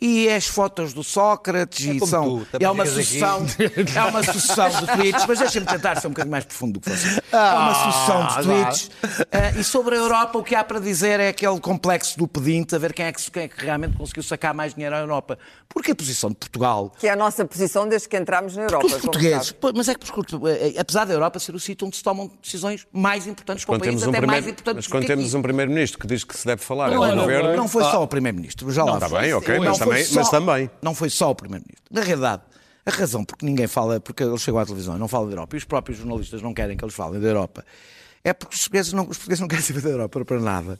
E 0.00 0.28
as 0.28 0.46
fotos 0.46 0.92
do 0.92 1.02
Sócrates 1.02 1.84
e 1.84 1.98
como 1.98 2.06
são. 2.06 2.38
tu, 2.44 2.46
é 2.60 2.70
uma 2.70 2.86
sucessão, 2.86 3.44
é 3.96 4.02
uma 4.04 4.22
sucessão 4.32 4.68
de 4.70 4.86
tweets, 4.86 5.26
mas 5.26 5.38
deixa-me 5.40 5.66
tentar 5.66 6.00
ser 6.00 6.06
um 6.06 6.10
bocadinho 6.10 6.30
mais 6.30 6.44
profundo 6.44 6.74
do 6.74 6.80
que 6.80 6.90
você. 6.90 7.20
É 7.32 7.36
uma 7.36 7.74
sucessão 7.74 8.26
de 8.28 8.42
tweets. 8.44 8.90
Ah, 9.32 9.58
e 9.58 9.64
sobre 9.64 9.96
a 9.96 9.98
Europa, 9.98 10.38
o 10.38 10.42
que 10.44 10.54
há 10.54 10.62
para 10.62 10.78
dizer 10.78 11.18
é 11.20 11.28
aquele 11.28 11.58
complexo 11.60 12.16
do 12.18 12.28
pedinte, 12.28 12.74
a 12.74 12.78
ver 12.78 12.92
quem 12.92 13.06
é, 13.06 13.12
que, 13.12 13.30
quem 13.30 13.42
é 13.44 13.48
que 13.48 13.64
realmente 13.64 13.96
conseguiu 13.96 14.22
sacar 14.22 14.54
mais 14.54 14.74
dinheiro 14.74 14.94
à 14.94 15.00
Europa. 15.00 15.38
Porque 15.68 15.90
a 15.90 15.94
posição 15.94 16.30
de 16.30 16.36
Portugal 16.36 16.92
Que 16.98 17.08
é 17.08 17.10
a 17.10 17.16
nossa 17.16 17.44
posição 17.44 17.86
desde 17.88 18.08
que 18.08 18.16
entramos 18.16 18.56
na 18.56 18.62
Europa. 18.62 18.86
os 18.86 18.92
portugueses, 18.94 19.54
mas 19.74 19.88
é 19.88 19.94
que 19.94 20.06
porque, 20.10 20.34
eh, 20.48 20.74
apesar 20.80 21.04
da 21.04 21.12
Europa 21.12 21.38
ser 21.38 21.54
o 21.54 21.60
sítio 21.60 21.86
onde 21.86 21.96
se 21.96 22.02
tomam 22.02 22.30
decisões 22.42 22.86
mais 22.92 23.26
importantes 23.26 23.64
para 23.64 23.76
o 23.76 23.78
país, 23.78 23.90
temos 23.90 24.06
um 24.06 24.10
até 24.10 24.20
mais 24.20 24.30
primeiro, 24.38 24.50
importantes 24.50 24.76
mas 24.76 24.84
do 24.86 24.90
quando 24.90 25.06
temos 25.06 25.26
aqui. 25.26 25.36
um 25.36 25.42
primeiro-ministro 25.42 25.98
que 25.98 26.06
diz 26.06 26.24
que 26.24 26.36
se 26.36 26.46
deve 26.46 26.62
falar 26.62 26.90
é 26.90 26.94
Não, 26.94 27.02
o 27.02 27.06
não, 27.08 27.16
governo. 27.22 27.56
não 27.56 27.68
foi 27.68 27.82
só 27.84 28.02
o 28.02 28.06
primeiro-ministro, 28.08 28.70
já 28.70 28.84
lá 28.84 28.94
Está 28.98 29.08
bem, 29.20 29.32
ok, 29.34 29.58
Não 29.58 29.64
mas 29.64 29.78
também- 29.90 30.14
mas 30.14 30.30
também. 30.30 30.70
Não 30.82 30.94
foi 30.94 31.10
só 31.10 31.30
o 31.30 31.34
primeiro-ministro. 31.34 31.84
Na 31.90 32.00
realidade, 32.02 32.42
a 32.86 32.90
razão 32.90 33.24
porque 33.24 33.44
ninguém 33.44 33.66
fala, 33.66 34.00
porque 34.00 34.22
eles 34.22 34.40
chegam 34.40 34.60
à 34.60 34.64
televisão 34.64 34.96
e 34.96 34.98
não 34.98 35.08
falam 35.08 35.26
da 35.28 35.32
Europa, 35.34 35.56
e 35.56 35.58
os 35.58 35.64
próprios 35.64 35.98
jornalistas 35.98 36.40
não 36.42 36.54
querem 36.54 36.76
que 36.76 36.84
eles 36.84 36.94
falem 36.94 37.20
da 37.20 37.28
Europa, 37.28 37.64
é 38.24 38.32
porque 38.32 38.54
os 38.54 38.60
portugueses 38.62 38.92
não, 38.92 39.02
os 39.04 39.16
portugueses 39.16 39.40
não 39.40 39.48
querem 39.48 39.64
saber 39.64 39.80
da 39.82 39.90
Europa 39.90 40.24
para 40.24 40.40
nada. 40.40 40.78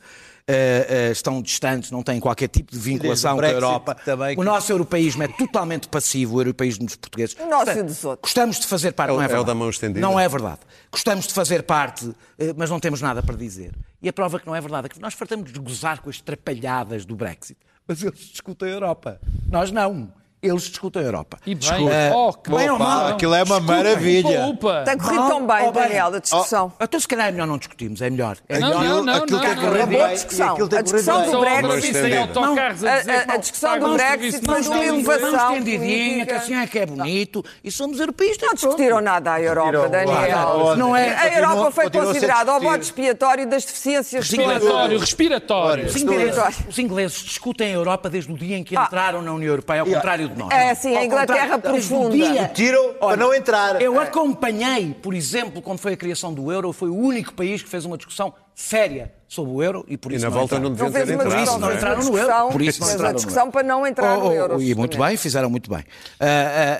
Eh, 0.50 0.86
eh, 0.88 1.10
estão 1.12 1.42
distantes, 1.42 1.90
não 1.90 2.02
têm 2.02 2.18
qualquer 2.18 2.48
tipo 2.48 2.72
de 2.72 2.78
vinculação 2.78 3.36
com 3.36 3.44
a 3.44 3.50
Europa. 3.50 3.94
também, 3.94 4.34
O 4.34 4.38
que- 4.38 4.44
nosso 4.46 4.72
europeísmo 4.72 5.22
é 5.22 5.28
totalmente 5.28 5.86
passivo, 5.88 6.36
o 6.36 6.40
europeísmo 6.40 6.86
dos 6.86 6.96
portugueses. 6.96 7.36
O 7.38 7.46
nosso 7.50 7.70
e 7.72 7.82
dos 7.82 8.02
outros. 8.02 8.22
Gostamos 8.32 8.58
de 8.58 8.66
fazer 8.66 8.92
parte, 8.92 9.10
É 9.10 9.12
o- 9.12 9.16
não 9.16 9.22
é 9.22 9.24
é 9.24 9.26
o 9.26 9.28
verdade. 9.28 9.46
da 9.46 9.54
mão 9.54 9.68
estendida. 9.68 10.00
Não 10.00 10.18
é 10.18 10.26
verdade. 10.26 10.60
Gostamos 10.90 11.26
de 11.26 11.34
fazer 11.34 11.64
parte, 11.64 12.10
eh, 12.38 12.54
mas 12.56 12.70
não 12.70 12.80
temos 12.80 13.02
nada 13.02 13.22
para 13.22 13.36
dizer. 13.36 13.72
E 14.00 14.08
a 14.08 14.12
prova 14.12 14.40
que 14.40 14.46
não 14.46 14.54
é 14.56 14.60
verdade 14.62 14.86
é 14.86 14.88
que 14.88 14.98
nós 14.98 15.12
fartamos 15.12 15.52
de 15.52 15.58
gozar 15.60 16.00
com 16.00 16.08
as 16.08 16.18
trapalhadas 16.18 17.04
do 17.04 17.14
Brexit, 17.14 17.58
mas 17.88 18.02
eles 18.02 18.20
discutem 18.20 18.68
a 18.68 18.72
Europa. 18.72 19.20
Nós 19.50 19.72
não. 19.72 20.12
Eles 20.40 20.62
discutem 20.62 21.02
a 21.02 21.04
Europa. 21.04 21.36
E 21.44 21.50
bem, 21.52 21.56
Discutem. 21.58 22.12
oh, 22.14 22.32
que 22.32 22.48
Bem 22.50 22.70
ou 22.70 22.78
mal. 22.78 23.08
Aquilo 23.08 23.34
é 23.34 23.42
uma 23.42 23.58
maravilha. 23.58 24.46
Opa! 24.46 24.82
Tem 24.84 24.96
corrido 24.96 25.26
tão 25.28 25.44
bem, 25.44 25.66
Oh, 25.66 25.72
bem. 25.72 25.82
Daniel, 25.82 26.14
a 26.14 26.18
discussão. 26.20 26.72
Então, 26.80 27.00
se 27.00 27.08
calhar 27.08 27.26
é 27.28 27.32
melhor 27.32 27.46
não 27.48 27.58
discutirmos, 27.58 28.00
é 28.00 28.08
melhor. 28.08 28.36
É 28.48 28.58
Não, 28.60 28.68
melhor. 28.78 28.82
não, 28.98 29.04
não, 29.04 29.14
aquilo 29.14 29.32
não, 29.36 29.40
que 29.40 29.46
é 29.50 29.54
não. 29.56 29.62
correr 29.64 29.78
Uma 29.78 29.86
bem, 29.86 29.98
boa 29.98 30.10
e 30.10 30.14
discussão. 30.14 30.52
aquilo 30.52 30.68
tem 30.68 30.78
A 30.78 30.82
discussão 30.82 31.30
do 31.30 31.40
Brexit. 31.40 31.92
tem 31.92 32.16
a 32.16 32.20
A- 32.20 32.24
a- 32.24 33.22
a 33.22 33.26
não 33.26 33.38
discussão 33.40 33.78
do 33.80 33.94
Brexit 33.94 34.44
foi 34.44 34.54
uma 34.54 34.60
Estado. 34.60 34.84
inovação 34.84 35.30
Vamos 35.32 35.54
tendidinha, 35.54 36.26
que 36.26 36.32
assim 36.32 36.54
é 36.54 36.66
que 36.68 36.78
é 36.78 36.86
bonito, 36.86 37.44
e 37.64 37.70
somos 37.72 37.98
europeístas. 37.98 38.46
Não 38.46 38.54
discutiram 38.54 39.00
nada 39.00 39.32
à 39.34 39.40
Europa. 39.42 39.88
Daniel. 39.88 40.76
Não 40.76 40.94
é- 40.94 41.16
A 41.16 41.36
Europa 41.38 41.70
foi 41.72 41.86
a 41.86 41.90
considerada 41.90 42.54
o 42.56 42.60
voto 42.60 42.82
expiatório 42.82 43.44
das 43.48 43.64
deficiências 43.64 44.24
Respiratório, 44.28 44.98
respiratório. 45.00 45.86
Os 45.86 45.96
Estou- 45.96 46.14
ingleses, 46.14 46.42
os 46.68 46.78
ingleses 46.78 47.18
discutem 47.24 47.68
a 47.68 47.74
Europa 47.74 48.08
desde 48.08 48.32
o 48.32 48.36
dia 48.36 48.56
em 48.56 48.62
que 48.62 48.76
Ah. 48.76 48.84
entraram 48.84 49.20
na 49.20 49.32
União 49.32 49.48
Europeia, 49.50 49.80
ao 49.80 49.86
contrário 49.86 50.27
de 50.28 50.38
nós. 50.38 50.50
É, 50.50 50.74
sim, 50.74 50.96
a 50.96 51.04
Inglaterra 51.04 51.56
contrário, 51.56 51.80
profunda. 51.80 52.48
Tiram 52.54 52.94
para 52.94 53.16
não 53.16 53.34
entrar. 53.34 53.80
Eu 53.80 53.98
acompanhei, 54.00 54.94
por 54.94 55.14
exemplo, 55.14 55.60
quando 55.60 55.78
foi 55.78 55.94
a 55.94 55.96
criação 55.96 56.32
do 56.32 56.50
euro, 56.52 56.72
foi 56.72 56.88
o 56.88 56.96
único 56.96 57.32
país 57.34 57.62
que 57.62 57.68
fez 57.68 57.84
uma 57.84 57.96
discussão 57.96 58.32
séria 58.60 59.12
sobre 59.28 59.52
o 59.52 59.62
euro 59.62 59.84
e 59.86 59.96
por 59.96 60.10
E 60.10 60.16
isso 60.16 60.24
na 60.24 60.30
volta 60.30 60.58
não 60.58 60.72
entraram. 60.72 60.90
Não 60.90 60.90
deviam 60.90 60.92
fez 60.92 61.06
ter 61.06 61.14
uma 61.14 61.24
entrado, 61.24 61.44
discussão, 61.44 61.60
não 61.60 61.68
é? 61.68 61.70
não 61.70 61.76
entraram 61.78 62.02
no 62.02 62.18
euro, 62.18 62.48
por 62.52 62.62
isso 62.62 62.80
não 62.80 62.86
fez 62.86 62.94
entraram 62.96 63.10
a 63.12 63.14
discussão 63.16 63.50
para 63.52 63.62
não 63.62 63.86
entrar 63.86 64.18
Oh, 64.18 64.20
no 64.20 64.26
oh, 64.26 64.32
euro. 64.32 64.62
E 64.62 64.74
muito 64.74 64.98
bem, 64.98 65.16
fizeram 65.16 65.48
muito 65.48 65.70
bem. 65.70 65.84
Ah, 66.18 66.24
ah, 66.26 66.78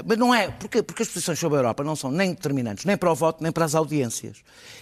ah, 0.00 0.02
mas 0.04 0.18
não 0.18 0.34
é, 0.34 0.48
porque, 0.48 0.82
porque 0.82 1.02
as 1.04 1.08
posições 1.08 1.38
sobre 1.38 1.58
a 1.58 1.60
Europa 1.60 1.84
não 1.84 1.94
são 1.94 2.10
nem 2.10 2.30
determinantes, 2.30 2.84
nem 2.86 2.96
para 2.96 3.12
o 3.12 3.14
voto, 3.14 3.40
nem 3.40 3.52
para 3.52 3.64
as 3.64 3.74
audiências. 3.76 4.38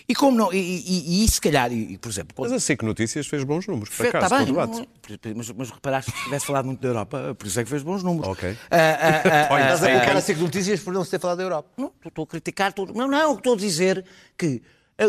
E 0.09 0.14
como 0.14 0.34
não, 0.34 0.51
e, 0.51 0.57
e, 0.57 1.24
e, 1.24 1.28
se 1.28 1.41
calhar, 1.43 1.70
e, 1.70 1.93
e, 1.93 1.99
por 1.99 2.09
exemplo, 2.09 2.34
quando 2.34 2.53
Mas 2.53 2.62
a 2.62 2.64
SIC 2.64 2.82
Notícias 2.84 3.26
fez 3.26 3.45
bons 3.45 3.66
números, 3.66 3.95
por 3.95 4.07
Está 4.07 4.18
acaso, 4.18 4.34
com 4.36 4.41
o 4.43 4.45
bem, 4.45 4.55
debate. 4.55 4.78
não- 5.26 5.34
mas, 5.36 5.51
mas 5.51 5.70
reparaste 5.70 6.11
que 6.12 6.24
tivesse 6.24 6.47
falado 6.47 6.64
muito 6.64 6.80
da 6.80 6.88
Europa, 6.88 7.36
por 7.38 7.47
isso 7.47 7.61
é 7.61 7.64
que 7.64 7.68
fez 7.68 7.82
bons 7.82 8.03
números. 8.03 8.28
Ok. 8.30 8.57
Olha, 9.51 9.62
Estás 9.64 9.82
a 9.84 9.86
criticar 9.91 10.16
a 10.16 10.20
SIC 10.22 10.38
Notícias 10.38 10.80
por 10.80 10.95
não 10.95 11.05
se 11.05 11.11
ter 11.11 11.20
falado 11.20 11.36
da 11.38 11.43
Europa. 11.45 11.68
não, 11.76 11.93
estou 12.07 12.24
a 12.24 12.26
criticar 12.26 12.72
tudo. 12.72 12.95
Não, 12.95 13.07
não, 13.09 13.34
estou 13.34 13.53
a 13.53 13.57
dizer 13.57 14.05
que 14.38 14.62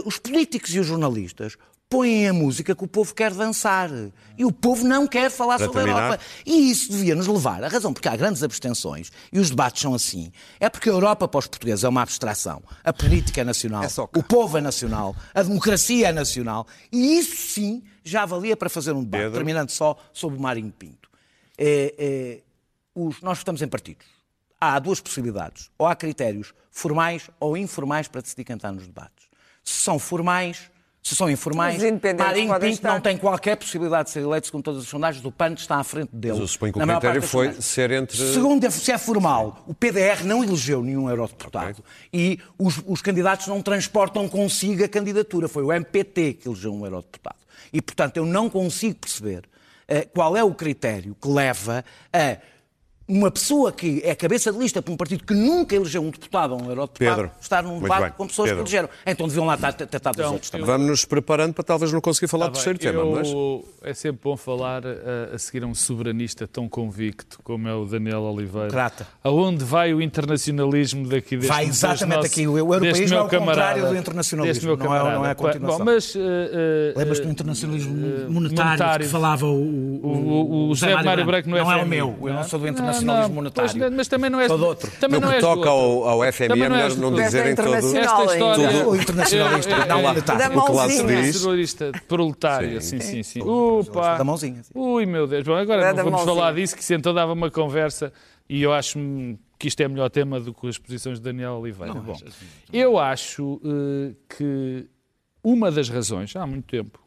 os 0.06 0.18
políticos 0.20 0.74
e 0.74 0.80
os 0.80 0.88
jornalistas 0.88 1.58
põem 1.90 2.26
a 2.26 2.32
música 2.32 2.74
que 2.74 2.84
o 2.86 2.88
povo 2.88 3.14
quer 3.14 3.34
dançar. 3.34 3.90
E 4.38 4.46
o 4.46 4.52
povo 4.52 4.88
não 4.88 5.06
quer 5.06 5.30
falar 5.30 5.58
Para 5.58 5.66
sobre 5.66 5.80
terminar. 5.82 6.00
a 6.02 6.06
Europa. 6.06 6.24
E 6.46 6.72
isso 6.72 6.90
devia 6.90 7.14
nos 7.16 7.28
levar. 7.28 7.62
A 7.64 7.68
razão 7.68 7.92
porque 7.92 8.08
há 8.08 8.16
grandes 8.16 8.42
abstenções 8.44 9.12
e 9.32 9.38
os 9.40 9.50
debates 9.50 9.82
são 9.82 9.94
assim 9.94 10.32
é 10.58 10.70
porque 10.70 10.90
a 10.90 10.94
Europa 10.94 11.28
para 11.28 11.40
os 11.40 11.48
portugueses 11.48 11.84
é 11.84 11.90
uma 11.90 12.02
abstração. 12.02 12.64
A 12.82 12.94
política 12.94 13.42
é 13.42 13.44
nacional. 13.44 13.84
É 13.84 13.88
o 14.18 14.24
povo 14.24 14.58
é 14.58 14.62
nacional. 14.62 15.14
A 15.34 15.44
democracia 15.44 16.08
é 16.08 16.12
nacional. 16.14 16.66
E 16.92 17.18
isso 17.20 17.36
sim 17.36 17.84
já 18.06 18.26
valia 18.26 18.56
para 18.56 18.70
fazer 18.70 18.94
um 18.94 19.04
debate. 19.04 19.24
Pedro? 19.24 19.36
Terminando 19.36 19.70
só 19.72 19.98
sobre 20.14 20.40
o 20.40 20.42
Marinho 20.42 20.72
Pinto. 20.72 21.10
É, 21.58 21.94
é, 21.98 22.42
os- 22.96 23.22
nós 23.22 23.38
votamos 23.40 23.62
em 23.62 23.68
partidos. 23.68 24.06
Há 24.62 24.80
duas 24.80 25.02
possibilidades. 25.02 25.70
Ou 25.78 25.86
há 25.88 25.96
critérios 25.96 26.54
formais 26.70 27.30
ou 27.38 27.58
informais 27.58 28.08
para 28.08 28.22
decidir 28.22 28.46
quem 28.46 28.56
está 28.56 28.72
nos 28.72 28.88
debates. 28.88 29.26
Se 29.64 29.82
são 29.82 29.98
formais, 30.00 30.70
se 31.04 31.16
são 31.16 31.30
informais, 31.30 31.78
Marinho 31.78 32.00
Pinto 32.00 32.66
estar. 32.68 32.94
não 32.94 33.02
tem 33.02 33.18
qualquer 33.18 33.56
possibilidade 33.58 34.06
de 34.06 34.12
ser 34.12 34.22
eleito, 34.22 34.48
segundo 34.48 34.64
todas 34.64 34.84
as 34.84 34.88
sondagens, 34.88 35.24
o 35.26 35.32
PAN 35.32 35.54
está 35.54 35.78
à 35.78 35.84
frente 35.84 36.10
dele. 36.14 36.34
Mas 36.34 36.42
eu 36.42 36.48
suponho 36.48 36.74
que 36.74 36.80
o 36.80 36.82
critério 36.88 37.22
foi 37.22 37.46
sondagens. 37.46 37.66
ser 37.66 37.92
entre- 37.92 38.18
Segundo, 38.34 38.72
se 38.72 38.92
é 38.92 38.98
formal, 38.98 39.64
o 39.68 39.74
PDR 39.74 40.24
não 40.24 40.44
elegeu 40.44 40.84
nenhum 40.84 41.10
eurodeputado 41.10 41.84
e 42.14 42.40
os, 42.58 42.82
os 42.86 43.02
candidatos 43.02 43.48
não 43.48 43.62
transportam 43.62 44.28
consigo 44.30 44.84
a 44.84 44.88
candidatura. 44.88 45.48
Foi 45.48 45.64
o 45.64 45.72
MPT 45.74 46.34
que 46.34 46.48
elegeu 46.48 46.74
um 46.74 46.86
eurodeputado. 46.86 47.38
E, 47.74 47.82
portanto, 47.82 48.18
eu 48.18 48.26
não 48.26 48.50
consigo 48.50 48.96
perceber 49.00 49.44
eh, 49.88 50.02
qual 50.14 50.36
é 50.38 50.44
o 50.44 50.54
critério 50.54 51.16
que 51.20 51.28
leva 51.28 51.84
a 52.14 52.38
uma 53.12 53.30
pessoa 53.30 53.72
que 53.72 54.02
é 54.04 54.16
cabeça 54.16 54.52
de 54.52 54.58
lista 54.58 54.82
para 54.82 54.94
um 54.94 54.98
partido 54.98 55.24
que 55.26 55.34
nunca 55.34 55.76
elegeu 55.76 56.02
um 56.02 56.10
deputado 56.10 56.54
ou 56.54 56.62
um 56.62 56.70
eurodeputado 56.70 57.16
Pedro, 57.16 57.32
estar 57.42 57.62
num 57.64 57.80
debate 57.80 58.16
com 58.16 58.26
pessoas 58.28 58.50
Pedro. 58.50 58.64
que 58.64 58.70
elegeram. 58.70 58.90
Então 59.06 59.28
deviam 59.28 59.46
lá 59.46 59.56
os 59.56 59.64
Então, 60.08 60.32
outros 60.34 60.50
também. 60.50 60.66
Vamos 60.66 60.88
nos 60.88 61.06
preparando 61.06 61.54
para 61.54 61.64
talvez 61.64 61.92
não 61.92 62.00
conseguir 62.02 62.28
falar 62.28 62.48
do 62.48 62.52
Tá 62.54 62.64
terceiro 62.64 62.80
bem, 62.80 62.92
tema, 62.92 63.06
mas... 63.18 63.28
É 63.84 63.94
sempre 63.94 64.22
bom 64.24 64.38
falar 64.38 64.84
a, 64.86 65.36
a 65.36 65.38
seguir 65.40 65.64
a 65.64 65.68
um 65.68 65.74
soberanista 65.74 66.48
tão 66.48 66.70
convicto 66.70 67.40
como 67.44 67.68
é 67.68 67.74
o 67.74 67.86
Daniel 67.86 68.22
Oliveira. 68.22 68.70
Trata. 68.70 69.08
Aonde 69.24 69.64
vai 69.66 69.94
o 69.94 70.02
internacionalismo 70.02 71.08
daqui 71.08 71.36
deste 71.36 71.48
Vai 71.50 71.66
exatamente 71.66 72.16
nosso- 72.18 72.28
aqui. 72.28 72.48
O 72.48 72.58
europeísmo 72.58 73.18
é 73.18 73.22
o 73.22 73.24
contrário 73.24 73.40
camarada, 73.46 73.90
do 73.90 73.98
internacionalismo, 73.98 74.68
meu 74.68 74.78
não 74.78 74.86
é- 74.86 74.88
não 74.88 74.96
é 74.96 75.32
a 75.32 75.36
camarada. 75.36 75.36
continuação. 75.36 75.78
Bom, 75.80 75.86
mas, 75.86 76.16
eh, 76.16 76.20
eh, 76.20 76.94
Lembras-te 76.96 77.24
do 77.24 77.28
eh, 77.28 77.32
internacionalismo 77.32 78.06
eh, 78.06 78.26
monetário, 78.30 78.66
monetário. 78.70 79.06
que 79.06 79.12
falava 79.12 79.46
o, 79.46 79.52
O, 79.52 80.08
o, 80.08 80.70
o 80.70 80.76
José 80.76 80.94
Mário 81.04 81.26
Branco 81.26 81.50
não 81.50 81.58
é 81.58 81.62
Não 81.64 81.72
é 81.72 81.84
o 81.84 81.88
meu, 81.88 82.16
eu 82.22 82.34
não 82.34 82.44
sou 82.44 82.60
do 82.60 82.68
internacionalismo 82.68 83.01
Não, 83.06 83.30
monetário. 83.30 83.72
pois, 83.80 83.94
mas 83.94 84.08
também 84.08 84.30
não 84.30 84.40
é 84.40 84.48
Sou 84.48 84.58
do 84.58 84.66
outro. 84.66 84.92
Também 85.00 85.20
No 85.20 85.28
não 85.28 85.34
que 85.34 85.40
toca 85.42 85.70
ao, 85.70 86.08
ao 86.08 86.34
FMI 86.34 86.48
Também 86.50 86.64
é 86.66 86.70
não 86.70 86.76
melhor 86.78 86.96
não 86.98 87.14
dizerem 87.14 87.56
todo... 87.56 87.68
internacional. 87.68 88.22
Esta 88.22 88.34
história. 88.34 88.70
Tudo. 88.72 88.90
O 88.90 88.96
internacionalista, 88.96 89.72
É, 89.72 89.80
é, 89.82 89.86
não 89.88 90.00
é, 90.00 90.02
monetário. 90.04 90.40
Da 90.56 90.62
O 90.62 90.66
que 90.66 90.72
lá 90.72 90.90
se 90.90 90.98
mãozinha. 91.04 91.22
diz. 91.22 91.36
Nacionalista 91.36 91.92
proletário, 92.08 92.82
sim, 92.82 93.00
sim, 93.00 93.24
sim. 93.24 93.42
Upa. 93.42 94.18
da 94.18 94.24
mãozinha. 94.24 94.62
Ui, 94.74 95.06
meu 95.06 95.28
Deus. 95.28 95.44
Bom, 95.44 95.56
agora 95.56 95.88
É 95.90 95.94
não 95.94 96.04
vamos 96.04 96.22
falar 96.24 96.54
disso, 96.54 96.76
que 96.76 96.94
então 96.94 97.14
dava 97.14 97.34
uma 97.34 97.50
conversa 97.52 98.12
e 98.50 98.62
eu 98.62 98.74
acho 98.74 98.98
que 99.58 99.68
isto 99.68 99.80
é 99.82 99.88
melhor 99.88 100.10
tema 100.10 100.40
do 100.40 100.54
que 100.54 100.68
as 100.68 100.78
posições 100.78 101.20
de 101.20 101.24
Daniel 101.24 101.54
Oliveira. 101.54 101.94
Bom, 101.94 102.18
eu 102.74 102.98
acho 102.98 103.62
eh, 103.64 104.16
que 104.38 104.88
uma 105.44 105.72
das 105.72 105.88
razões, 105.90 106.36
há 106.36 106.46
muito 106.48 106.66
tempo 106.66 107.00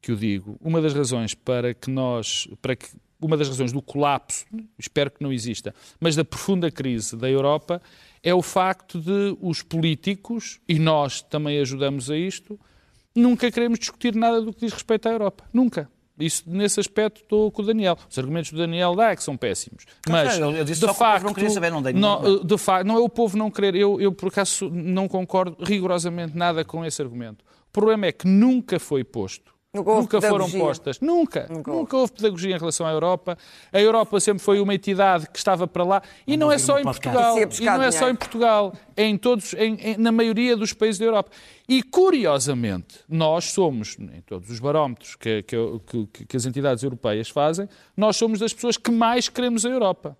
que 0.00 0.12
eu 0.12 0.16
digo, 0.16 0.56
uma 0.60 0.80
das 0.80 0.94
razões 0.94 1.34
para 1.34 1.74
que 1.74 1.90
nós, 1.90 2.46
para 2.62 2.76
que 2.76 2.86
uma 3.20 3.36
das 3.36 3.48
razões 3.48 3.72
do 3.72 3.80
colapso, 3.80 4.44
espero 4.78 5.10
que 5.10 5.22
não 5.22 5.32
exista, 5.32 5.74
mas 6.00 6.14
da 6.16 6.24
profunda 6.24 6.70
crise 6.70 7.16
da 7.16 7.28
Europa 7.30 7.80
é 8.22 8.34
o 8.34 8.42
facto 8.42 9.00
de 9.00 9.36
os 9.40 9.62
políticos, 9.62 10.60
e 10.68 10.78
nós 10.78 11.22
também 11.22 11.58
ajudamos 11.60 12.10
a 12.10 12.16
isto, 12.16 12.58
nunca 13.14 13.50
queremos 13.50 13.78
discutir 13.78 14.14
nada 14.14 14.40
do 14.42 14.52
que 14.52 14.60
diz 14.60 14.72
respeito 14.72 15.08
à 15.08 15.12
Europa. 15.12 15.44
Nunca. 15.52 15.88
Isso, 16.18 16.44
nesse 16.46 16.80
aspecto, 16.80 17.20
estou 17.20 17.50
com 17.50 17.60
o 17.60 17.64
Daniel. 17.66 17.96
Os 18.10 18.18
argumentos 18.18 18.50
do 18.50 18.56
Daniel 18.56 18.94
dá 18.96 19.10
é 19.10 19.16
que 19.16 19.22
são 19.22 19.36
péssimos. 19.36 19.84
Mas, 20.08 20.38
eu- 20.38 20.50
eu 20.50 20.64
disse 20.64 20.80
de 20.80 20.86
só 20.86 20.92
que 20.92 20.92
o 20.92 20.96
povo 20.96 21.10
facto, 21.10 21.24
não 21.24 21.34
queria 21.34 21.50
saber, 21.50 21.70
não 21.70 21.82
dei 21.82 21.92
não, 21.92 22.22
nenhum 22.22 22.44
de 22.44 22.56
facto, 22.58 22.86
não 22.86 22.96
é 22.96 23.00
o 23.00 23.08
povo 23.08 23.36
não 23.36 23.50
querer. 23.50 23.74
Eu, 23.74 24.00
eu, 24.00 24.10
por 24.12 24.28
acaso, 24.28 24.70
não 24.70 25.08
concordo 25.08 25.56
rigorosamente 25.62 26.34
nada 26.34 26.64
com 26.64 26.82
esse 26.86 27.02
argumento. 27.02 27.44
O 27.68 27.72
problema 27.72 28.06
é 28.06 28.12
que 28.12 28.26
nunca 28.26 28.78
foi 28.80 29.04
posto 29.04 29.54
Nunca 29.76 29.90
houve 29.90 30.02
nunca 30.02 30.20
foram 30.20 30.50
postas. 30.50 31.00
Nunca. 31.00 31.46
Nunca 31.50 31.70
Nunca, 31.70 31.96
houve. 31.96 32.12
pedagogia 32.12 32.56
em 32.56 32.58
relação 32.58 32.86
à 32.86 32.90
Europa. 32.90 33.36
A 33.72 33.80
Europa 33.80 34.18
sempre 34.20 34.42
foi 34.42 34.60
uma 34.60 34.74
entidade 34.74 35.28
que 35.30 35.38
estava 35.38 35.66
para 35.66 35.84
lá. 35.84 36.02
E 36.26 36.36
não, 36.36 36.50
é 36.50 36.54
ouvi 36.54 36.64
só 36.64 36.78
em. 36.78 36.82
Portugal. 36.82 37.36
E 37.38 37.64
não 37.64 37.82
é 37.82 37.90
só 37.90 38.08
em 38.08 38.14
Portugal. 38.14 38.72
É 38.96 39.04
em 39.04 39.16
todos, 39.18 39.52
em- 39.54 39.74
em- 39.80 39.96
na 39.98 40.10
maioria 40.10 40.56
dos 40.56 40.72
países 40.72 40.98
da 40.98 41.04
Europa. 41.04 41.30
E 41.68 41.82
curiosamente, 41.82 43.00
nós 43.08 43.46
somos, 43.46 43.96
em 43.98 44.20
todos 44.24 44.50
os 44.50 44.60
barómetros 44.60 45.16
que, 45.16 45.42
que- 45.42 46.06
que- 46.06 46.24
que 46.26 46.36
as 46.36 46.46
entidades 46.46 46.84
europeias 46.84 47.28
fazem, 47.28 47.68
nós 47.96 48.16
somos 48.16 48.38
das 48.38 48.52
pessoas 48.52 48.76
que 48.76 48.90
mais 48.90 49.28
queremos 49.28 49.66
a 49.66 49.68
Europa. 49.68 50.16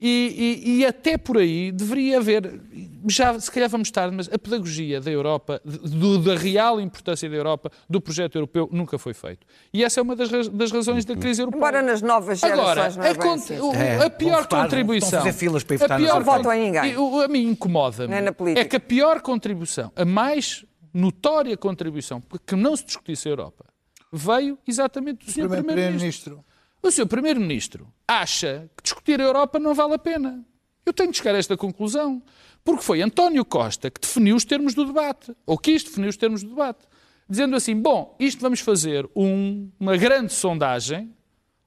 E, 0.00 0.60
e- 0.66 0.78
e 0.80 0.86
até 0.86 1.16
por 1.16 1.38
aí 1.38 1.72
deveria 1.72 2.18
haver, 2.18 2.60
já 3.08 3.38
se 3.40 3.50
calhar 3.50 3.70
vamos 3.70 3.90
tarde, 3.90 4.14
mas 4.14 4.28
a 4.30 4.38
pedagogia 4.38 5.00
da 5.00 5.10
Europa, 5.10 5.62
do- 5.64 6.18
da 6.18 6.34
real 6.36 6.78
importância 6.78 7.30
da 7.30 7.36
Europa, 7.36 7.70
do 7.88 8.00
projeto 8.02 8.34
europeu, 8.34 8.68
nunca 8.70 8.98
foi 8.98 9.14
feito. 9.14 9.46
E 9.72 9.82
essa 9.82 10.00
é 10.00 10.02
uma 10.02 10.14
das, 10.14 10.30
raz- 10.30 10.48
das 10.48 10.70
razões 10.70 11.06
da 11.06 11.16
crise 11.16 11.40
europeia. 11.40 11.58
Embora 11.58 11.80
nas 11.82 12.02
novas 12.02 12.42
Agora, 12.44 12.74
gerações 12.90 12.96
não 12.98 13.04
é 13.04 13.08
a, 13.08 13.12
bem 13.14 13.22
con- 13.22 13.32
assim. 13.34 13.58
o- 13.60 13.72
É, 13.74 14.04
a 14.04 14.10
pior 14.10 14.42
votar, 14.42 14.62
contribuição. 14.64 15.10
fazer 15.20 15.32
filas 15.32 15.64
para 15.64 15.76
a 15.94 15.96
pior 15.96 16.14
Não 16.16 16.24
votam 16.24 16.52
em 16.52 16.64
ninguém. 16.70 16.94
A 17.24 17.28
mim 17.28 17.48
incomoda-me. 17.50 18.32
Política. 18.32 18.60
É 18.60 18.64
que 18.68 18.76
a 18.76 18.80
pior 18.80 19.22
contribuição, 19.22 19.90
a 19.96 20.04
mais 20.04 20.66
notória 20.94 21.56
contribuição, 21.56 22.22
que 22.46 22.54
não 22.56 22.76
se 22.76 22.84
discutisse 22.86 23.28
a 23.28 23.32
Europa, 23.32 23.66
veio 24.12 24.56
exatamente 24.66 25.26
do 25.26 25.32
Sr. 25.32 25.48
Primeiro-Ministro. 25.64 26.44
O 26.82 26.90
Sr. 26.90 27.06
Primeiro-Ministro 27.06 27.92
acha 28.06 28.70
que 28.76 28.82
discutir 28.82 29.20
a 29.20 29.24
Europa 29.24 29.58
não 29.58 29.74
vale 29.74 29.94
a 29.94 29.98
pena. 29.98 30.44
Eu 30.86 30.92
tenho 30.92 31.10
de 31.10 31.16
chegar 31.18 31.34
a 31.34 31.38
esta 31.38 31.56
conclusão. 31.56 32.22
Porque 32.62 32.82
foi 32.82 33.02
António 33.02 33.44
Costa 33.44 33.90
que 33.90 34.00
definiu 34.00 34.34
os 34.36 34.44
termos 34.44 34.72
do 34.72 34.86
debate, 34.86 35.34
ou 35.44 35.58
quis 35.58 35.82
definir 35.84 36.08
os 36.08 36.16
termos 36.16 36.42
do 36.42 36.48
debate, 36.48 36.86
dizendo 37.28 37.54
assim: 37.56 37.78
bom, 37.78 38.16
isto 38.18 38.40
vamos 38.40 38.60
fazer 38.60 39.06
um- 39.14 39.70
uma 39.78 39.98
grande 39.98 40.32
sondagem 40.32 41.12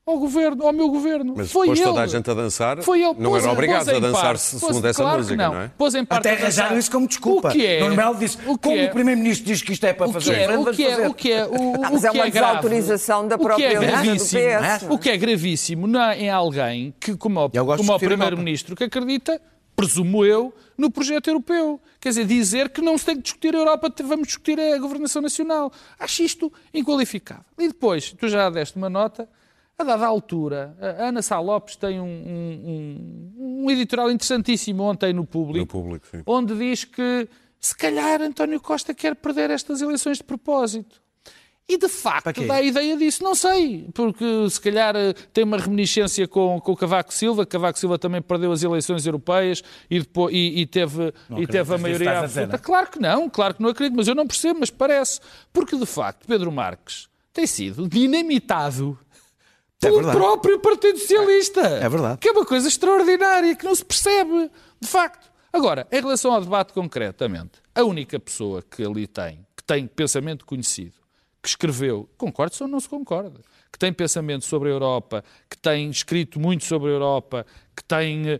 ao 0.08 0.18
governo, 0.18 0.66
ao 0.66 0.72
meu 0.74 0.90
governo. 0.90 1.34
Mas 1.36 1.52
foi 1.52 1.68
pôs 1.68 1.80
ele. 1.80 1.88
toda 1.90 2.02
a 2.02 2.08
gente 2.08 2.32
a 2.32 2.34
dançar, 2.34 2.82
Foi 2.82 3.02
ele. 3.04 3.14
não 3.20 3.32
Pôs- 3.32 3.44
eram 3.44 3.54
obrigados 3.54 3.90
a 3.90 4.00
dançar 4.00 4.22
parte. 4.22 4.40
segundo 4.42 4.72
Pôs- 4.72 4.84
essa 4.86 5.04
claro 5.04 5.18
música, 5.18 5.36
que 5.38 5.44
não. 5.44 5.54
não 5.54 5.62
é? 5.62 5.72
Pôs 5.78 5.96
em 5.96 6.06
parte 6.06 6.28
Até 6.28 6.42
arranjaram 6.42 6.78
isso 6.80 6.90
como 6.90 7.08
desculpa. 7.08 7.50
O 7.50 7.52
que 7.52 7.66
é? 7.66 7.80
Disse, 8.18 8.38
o 8.48 8.58
que 8.58 8.64
como 8.70 8.78
é? 8.78 8.86
o 8.86 8.92
Primeiro-Ministro 8.92 9.46
diz 9.46 9.62
que 9.62 9.74
isto 9.74 9.86
é 9.86 9.92
para 9.94 10.08
O 10.08 10.14
fazer 10.14 10.34
que 10.34 10.40
é, 10.42 10.58
o 10.58 10.66
que 10.74 10.84
é, 10.86 10.90
fazer. 10.92 11.08
o 11.08 11.14
que 11.14 11.32
é, 11.32 11.46
o, 11.46 11.76
Ah, 11.84 11.90
mas 11.92 12.04
o 12.04 12.08
é 12.08 12.10
que 12.12 12.18
uma 12.18 12.26
é 12.26 12.30
grave, 12.30 12.48
desautorização 12.56 13.28
da 13.28 13.36
o 13.36 13.40
que 13.40 13.44
própria 13.46 13.66
é 13.66 13.70
líder 13.74 13.86
do 13.86 13.92
gravíssimo, 14.04 14.42
PS. 14.42 14.86
O 14.90 14.98
que 14.98 15.10
é 15.10 15.18
gravíssimo 15.18 15.88
não 15.88 16.02
é 16.02 16.20
em 16.22 16.30
alguém 16.30 16.94
que, 17.00 17.16
como 17.18 17.44
o, 17.46 17.50
como 17.50 17.94
o 17.94 18.00
Primeiro-Ministro, 18.00 18.76
que 18.76 18.86
acredita, 18.86 19.42
presumo 19.76 20.24
eu, 20.26 20.54
no 20.78 20.90
projeto 20.90 21.28
europeu. 21.28 21.80
Quer 22.00 22.10
dizer, 22.10 22.26
dizer 22.26 22.70
que 22.70 22.80
não 22.82 22.98
se 22.98 23.06
tem 23.06 23.16
que 23.18 23.24
discutir 23.24 23.54
a 23.56 23.60
Europa, 23.60 23.92
vamos 24.04 24.28
discutir 24.28 24.60
a 24.60 24.78
governação 24.78 25.22
nacional. 25.22 25.72
Acho 26.00 26.24
isto 26.24 26.52
inqualificável. 26.74 27.44
E 27.60 27.68
depois, 27.68 28.12
tu 28.14 28.28
já 28.30 28.50
deste 28.50 28.78
uma 28.78 28.90
nota, 28.90 29.28
a 29.78 29.84
dada 29.84 30.06
altura, 30.08 30.76
a 30.82 31.08
Ana 31.10 31.22
Sá 31.22 31.40
Lopes 31.40 31.76
tem 31.76 32.00
um, 32.00 32.06
um- 32.06 33.34
um- 33.66 33.72
editorial 33.72 34.10
interessantíssimo 34.12 34.82
ontem 34.84 35.14
no 35.14 35.26
Público, 35.26 35.60
No 35.60 35.68
Público, 35.68 36.08
sim. 36.10 36.24
onde 36.26 36.56
diz 36.58 36.84
que 36.84 37.28
se 37.60 37.76
calhar 37.76 38.22
António 38.22 38.60
Costa 38.60 38.94
quer 38.94 39.16
perder 39.16 39.52
estas 39.52 39.82
eleições 39.82 40.18
de 40.18 40.24
propósito. 40.24 41.02
E 41.70 41.78
de 41.78 41.90
facto 41.90 42.48
dá 42.48 42.56
a 42.56 42.62
ideia 42.62 42.96
disso, 42.96 43.22
não 43.22 43.36
sei, 43.36 43.90
porque 43.94 44.50
se 44.50 44.60
calhar 44.62 44.96
eh, 44.96 45.12
tem 45.34 45.44
uma 45.44 45.58
reminiscência 45.58 46.26
com, 46.26 46.62
com 46.62 46.72
o 46.72 46.78
Cavaco 46.78 47.14
Silva, 47.14 47.46
Cavaco 47.46 47.78
Silva 47.78 48.00
também 48.00 48.22
perdeu 48.22 48.54
as 48.54 48.64
eleições 48.64 49.06
europeias 49.06 49.62
e, 49.90 50.00
depois, 50.00 50.34
e, 50.34 50.62
e 50.62 50.66
teve, 50.66 51.14
e 51.38 51.46
teve 51.46 51.76
a 51.76 51.78
maioria 51.78 52.12
a 52.12 52.20
absoluta. 52.22 52.48
não 52.48 52.56
é? 52.56 52.58
Claro 52.58 52.90
que 52.90 53.00
não, 53.02 53.30
claro 53.30 53.54
que 53.56 53.62
não 53.62 53.70
acredito, 53.70 53.98
mas 53.98 54.08
eu 54.08 54.16
não 54.16 54.26
percebo, 54.26 54.62
mas 54.62 54.70
parece. 54.72 55.20
Porque 55.52 55.76
de 55.78 55.86
facto 55.86 56.26
Pedro 56.26 56.50
Marques 56.54 57.10
tem 57.34 57.46
sido 57.46 57.86
dinamitado 57.90 58.98
É 59.82 59.88
pelo 59.88 59.98
verdade. 59.98 60.18
próprio 60.18 60.60
Partido 60.60 60.98
Socialista. 60.98 61.62
É 61.62 61.88
verdade. 61.88 62.18
Que 62.20 62.30
é 62.30 62.32
uma 62.32 62.46
coisa 62.46 62.68
extraordinária, 62.68 63.56
que 63.56 63.64
não 63.64 63.76
se 63.76 63.86
percebe, 63.86 64.50
de 64.82 64.88
facto. 64.88 65.32
Agora, 65.54 65.88
em 65.92 66.02
relação 66.02 66.34
ao 66.34 66.42
debate 66.42 66.74
concretamente, 66.74 67.62
a 67.74 67.84
única 67.84 68.20
pessoa 68.20 68.62
que 68.62 68.84
ali 68.84 69.08
tem, 69.08 69.46
que 69.56 69.64
tem 69.64 69.88
pensamento 69.88 70.46
conhecido, 70.46 70.94
que 71.42 71.50
escreveu, 71.50 72.10
concordo 72.18 72.56
ou 72.62 72.68
não 72.68 72.80
se 72.80 72.90
concorda, 72.90 73.40
que 73.72 73.78
tem 73.78 73.94
pensamento 73.94 74.46
sobre 74.46 74.70
a 74.70 74.72
Europa, 74.72 75.24
que 75.50 75.58
tem 75.58 75.90
escrito 75.90 76.40
muito 76.40 76.66
sobre 76.66 76.90
a 76.90 76.94
Europa, 76.94 77.46
que 77.76 77.84
tem, 77.84 78.30
eh, 78.30 78.40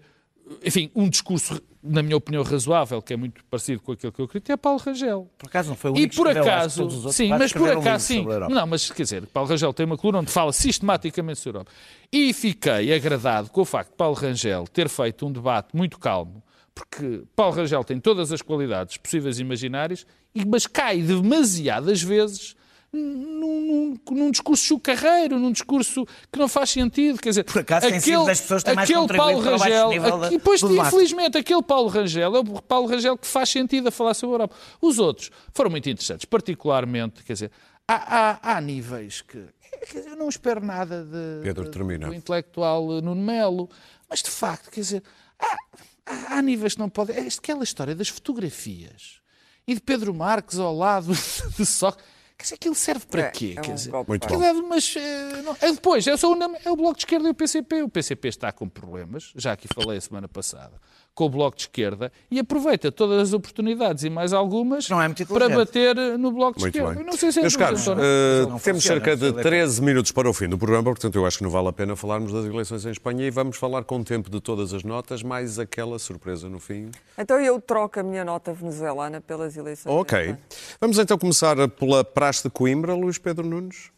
enfim, 0.64 0.92
um 0.96 1.08
discurso, 1.08 1.62
na 1.88 2.04
minha 2.04 2.18
opinião, 2.18 2.44
razoável, 2.44 3.02
que 3.02 3.14
é 3.14 3.18
muito 3.18 3.44
parecido 3.46 3.82
com 3.82 3.92
aquilo 3.92 4.12
que 4.12 4.20
eu 4.22 4.26
acredito, 4.26 4.52
é 4.52 4.58
Paulo 4.58 4.80
Rangel. 4.80 5.30
Por 5.38 5.48
acaso 5.48 5.70
não 5.70 5.76
foi 5.76 5.92
o 5.92 5.94
E 5.96 5.98
único 6.00 6.10
que 6.12 6.16
por 6.18 6.28
escreveu, 6.28 6.52
acaso, 6.54 7.12
sim, 7.12 7.30
mas 7.30 7.54
por 7.54 7.70
acaso, 7.70 8.14
livros 8.14 8.48
sim. 8.48 8.54
Não, 8.54 8.68
mas 8.68 8.92
quer 8.92 9.04
dizer, 9.04 9.26
Paulo 9.28 9.50
Rangel 9.50 9.74
tem 9.74 9.86
uma 9.86 9.98
coluna 9.98 10.20
onde 10.20 10.32
fala 10.32 10.52
sistematicamente 10.54 11.40
sobre 11.40 11.58
a 11.58 11.60
Europa. 11.62 11.72
E 12.12 12.34
fiquei 12.34 12.94
agradado 12.94 13.50
com 13.50 13.62
o 13.62 13.66
facto 13.66 13.92
de 13.92 13.96
Paulo 13.98 14.16
Rangel 14.16 14.66
ter 14.68 14.90
feito 14.90 15.26
um 15.26 15.32
debate 15.32 15.76
muito 15.76 15.98
calmo, 16.00 16.44
porque 16.76 17.24
Paulo 17.36 17.56
Rangel 17.56 17.84
tem 17.84 18.00
todas 18.00 18.32
as 18.32 18.42
qualidades 18.42 18.98
possíveis 18.98 19.40
e 19.40 19.42
imaginárias, 19.42 20.06
e- 20.36 20.46
mas 20.46 20.68
cai 20.68 21.02
demasiadas 21.02 22.02
vezes 22.02 22.56
num, 22.94 23.62
num- 23.62 24.00
num 24.16 24.32
discurso 24.32 24.64
chucarreiro, 24.64 25.38
num 25.38 25.52
discurso 25.52 26.06
que 26.32 26.40
não 26.40 26.48
faz 26.48 26.70
sentido. 26.70 27.20
Quer 27.20 27.30
dizer, 27.30 27.44
Por 27.44 27.60
acaso 27.60 27.88
tem 27.88 28.00
sido 28.00 28.26
das 28.26 28.42
pessoas 28.42 28.64
que 28.64 28.70
têm 28.70 28.76
mais 28.76 28.90
aquele 28.90 29.08
Paulo 29.18 29.42
para 29.44 29.56
o 29.56 29.60
baixo 29.60 29.64
Rangel, 29.74 29.90
nível 29.90 30.18
da- 30.18 30.28
aqui, 30.28 30.40
pois, 30.40 30.62
do 30.62 30.70
debate. 30.70 30.88
infelizmente, 30.88 31.38
aquele 31.38 31.62
Paulo 31.64 31.90
Rangel 31.90 32.36
é 32.36 32.40
o 32.40 32.44
Paulo 32.62 32.88
Rangel 32.88 33.18
que 33.18 33.28
faz 33.28 33.50
sentido 33.50 33.88
a 33.90 33.92
falar 33.92 34.14
sobre 34.14 34.34
a 34.34 34.36
Europa. 34.36 34.56
Os 34.82 35.00
outros 35.00 35.30
foram 35.54 35.70
muito 35.70 35.90
interessantes, 35.90 36.26
particularmente, 36.26 37.24
quer 37.24 37.34
dizer, 37.34 37.52
há, 37.88 38.40
há- 38.42 38.58
há 38.58 38.62
níveis 38.62 39.22
que. 39.22 39.44
quer 39.92 39.98
dizer, 40.00 40.10
eu 40.12 40.16
não 40.16 40.30
espero 40.30 40.64
nada 40.66 41.04
de, 41.04 41.44
Pedro, 41.44 41.66
de- 41.66 41.72
termina. 41.72 42.08
do 42.08 42.14
intelectual 42.14 42.86
Nuno 43.02 43.16
Melo, 43.22 43.70
mas 44.10 44.22
de 44.24 44.30
facto, 44.30 44.72
quer 44.72 44.80
dizer, 44.82 45.04
há, 45.40 45.58
há- 46.06 46.38
há 46.38 46.42
níveis 46.42 46.74
que 46.74 46.80
não 46.80 46.90
podem. 46.90 47.16
É 47.18 47.28
aquela 47.28 47.64
história 47.64 47.94
das 47.94 48.08
fotografias 48.08 49.20
e 49.68 49.76
de 49.76 49.82
Pedro 49.82 50.14
Marques 50.14 50.58
ao 50.58 50.74
lado 50.76 51.12
de 51.58 51.66
Sócrates. 51.66 52.16
Quer 52.38 52.44
dizer, 52.44 52.56
aquilo 52.56 52.76
serve 52.76 53.06
para 53.08 53.22
É, 53.22 53.30
quê? 53.32 53.54
é 53.56 53.60
um 53.60 53.64
quer 53.64 53.74
dizer, 53.74 53.90
golpe 53.90 54.10
Muito 54.10 54.28
bom. 54.28 54.44
é 54.44 54.54
de 54.54 54.60
umas, 54.60 54.96
eh, 54.96 55.42
não- 55.44 55.58
é 55.60 55.72
depois, 55.72 56.06
é, 56.06 56.16
só 56.16 56.32
o, 56.32 56.38
é 56.64 56.70
o 56.72 56.76
Bloco 56.76 56.94
de 56.94 57.00
Esquerda 57.02 57.28
e 57.28 57.32
o 57.32 57.34
PCP. 57.34 57.82
O 57.82 57.90
PCP 57.90 58.28
está 58.28 58.52
com 58.52 58.70
problemas, 58.70 59.32
já 59.36 59.54
aqui 59.54 59.68
falei 59.74 59.98
a 59.98 60.02
semana 60.02 60.28
passada, 60.28 60.74
com 61.16 61.26
o 61.26 61.30
Bloco 61.30 61.58
de 61.58 61.64
Esquerda 61.64 62.12
e 62.30 62.38
aproveita 62.38 62.92
todas 62.92 63.20
as 63.30 63.34
oportunidades 63.34 64.04
e 64.04 64.10
mais 64.12 64.34
algumas 64.34 64.88
Não 64.88 65.02
é 65.02 65.08
muito 65.08 65.26
para 65.26 65.50
bater 65.50 65.98
eh, 65.98 66.16
no 66.16 66.32
Bloco 66.32 66.60
de 66.60 66.66
Muito 66.66 66.76
Esquerda. 66.78 66.96
bem. 66.96 67.04
Não 67.06 67.14
sei 67.18 67.32
se 67.32 67.40
é 67.40 67.42
Meus 67.42 67.56
caros, 67.56 67.84
Não 67.88 67.96
temos 67.96 68.62
funciona, 68.62 68.82
cerca 68.82 69.18
de 69.18 69.30
isso 69.30 69.40
é 69.40 69.42
13 69.42 69.82
minutos 69.82 70.12
para 70.12 70.30
o 70.30 70.34
fim 70.34 70.48
do 70.48 70.60
programa, 70.60 70.84
portanto 70.84 71.16
eu 71.16 71.26
acho 71.26 71.40
que 71.40 71.44
não 71.44 71.50
vale 71.50 71.70
a 71.70 71.74
pena 71.74 71.96
falarmos 71.96 72.32
das 72.32 72.46
eleições 72.46 72.86
em 72.86 72.92
Espanha 72.92 73.26
e 73.26 73.32
vamos 73.32 73.58
falar 73.58 73.84
com 73.84 74.00
o 74.00 74.04
tempo 74.04 74.30
de 74.30 74.40
todas 74.40 74.76
as 74.76 74.84
notas, 74.84 75.24
mais 75.24 75.58
aquela 75.58 75.98
surpresa 75.98 76.48
no 76.48 76.60
fim. 76.60 76.92
Então 77.18 77.40
eu 77.40 77.60
troco 77.60 78.00
a 78.00 78.04
minha 78.04 78.24
nota 78.24 78.54
venezuelana 78.54 79.20
pelas 79.20 79.58
eleições. 79.58 79.92
Ok. 79.92 80.36
Vamos 80.80 81.00
então 81.00 81.18
começar 81.18 81.56
pela 81.70 82.04
Praxe 82.28 82.44
de 82.44 82.50
Coimbra, 82.50 82.94
Luís 82.94 83.18
Pedro 83.18 83.48
Nunes. 83.48 83.90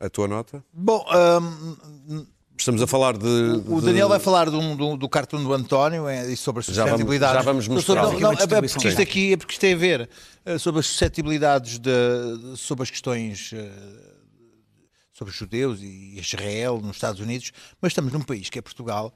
A 0.00 0.10
tua 0.10 0.26
nota? 0.26 0.64
Bom, 0.72 1.04
hum, 2.10 2.26
Estamos 2.58 2.82
a 2.82 2.88
falar 2.88 3.16
de. 3.16 3.24
o 3.68 3.78
de- 3.80 3.86
Daniel 3.86 4.08
vai 4.08 4.18
falar 4.18 4.50
de 4.50 4.56
um- 4.56 4.74
do, 4.74 4.96
do 4.96 5.08
cartoon 5.08 5.44
do 5.44 5.54
António 5.54 6.08
é, 6.08 6.28
e 6.28 6.36
sobre 6.36 6.58
as 6.58 6.66
Já 6.66 6.82
vamos- 6.82 6.90
suscetibilidades. 6.90 7.34
já 7.36 7.42
vamos 7.42 7.64
Sobre- 7.66 7.76
mostrá-lo. 7.76 8.00
Não, 8.00 8.10
não, 8.10 8.30
Aqui 8.30 8.42
uma 8.42 8.56
é 8.58 8.60
porque 8.68 8.88
isto 8.88 9.00
aqui 9.00 9.32
é 9.32 9.36
porque 9.36 9.52
isto 9.52 9.60
tem 9.60 9.74
a 9.74 9.76
ver 9.76 10.10
eh, 10.44 10.58
sobre 10.58 10.80
as 10.80 10.86
suscetibilidades 10.86 11.78
de, 11.78 11.90
sobre 12.56 12.82
as 12.82 12.90
questões 12.90 13.52
eh, 13.54 13.70
sobre 15.12 15.30
os 15.32 15.38
judeus 15.38 15.78
e 15.80 16.18
Israel 16.18 16.80
nos 16.82 16.96
Estados 16.96 17.20
Unidos, 17.20 17.52
mas 17.80 17.92
estamos 17.92 18.12
num 18.12 18.22
país 18.22 18.50
que 18.50 18.58
é 18.58 18.62
Portugal, 18.62 19.14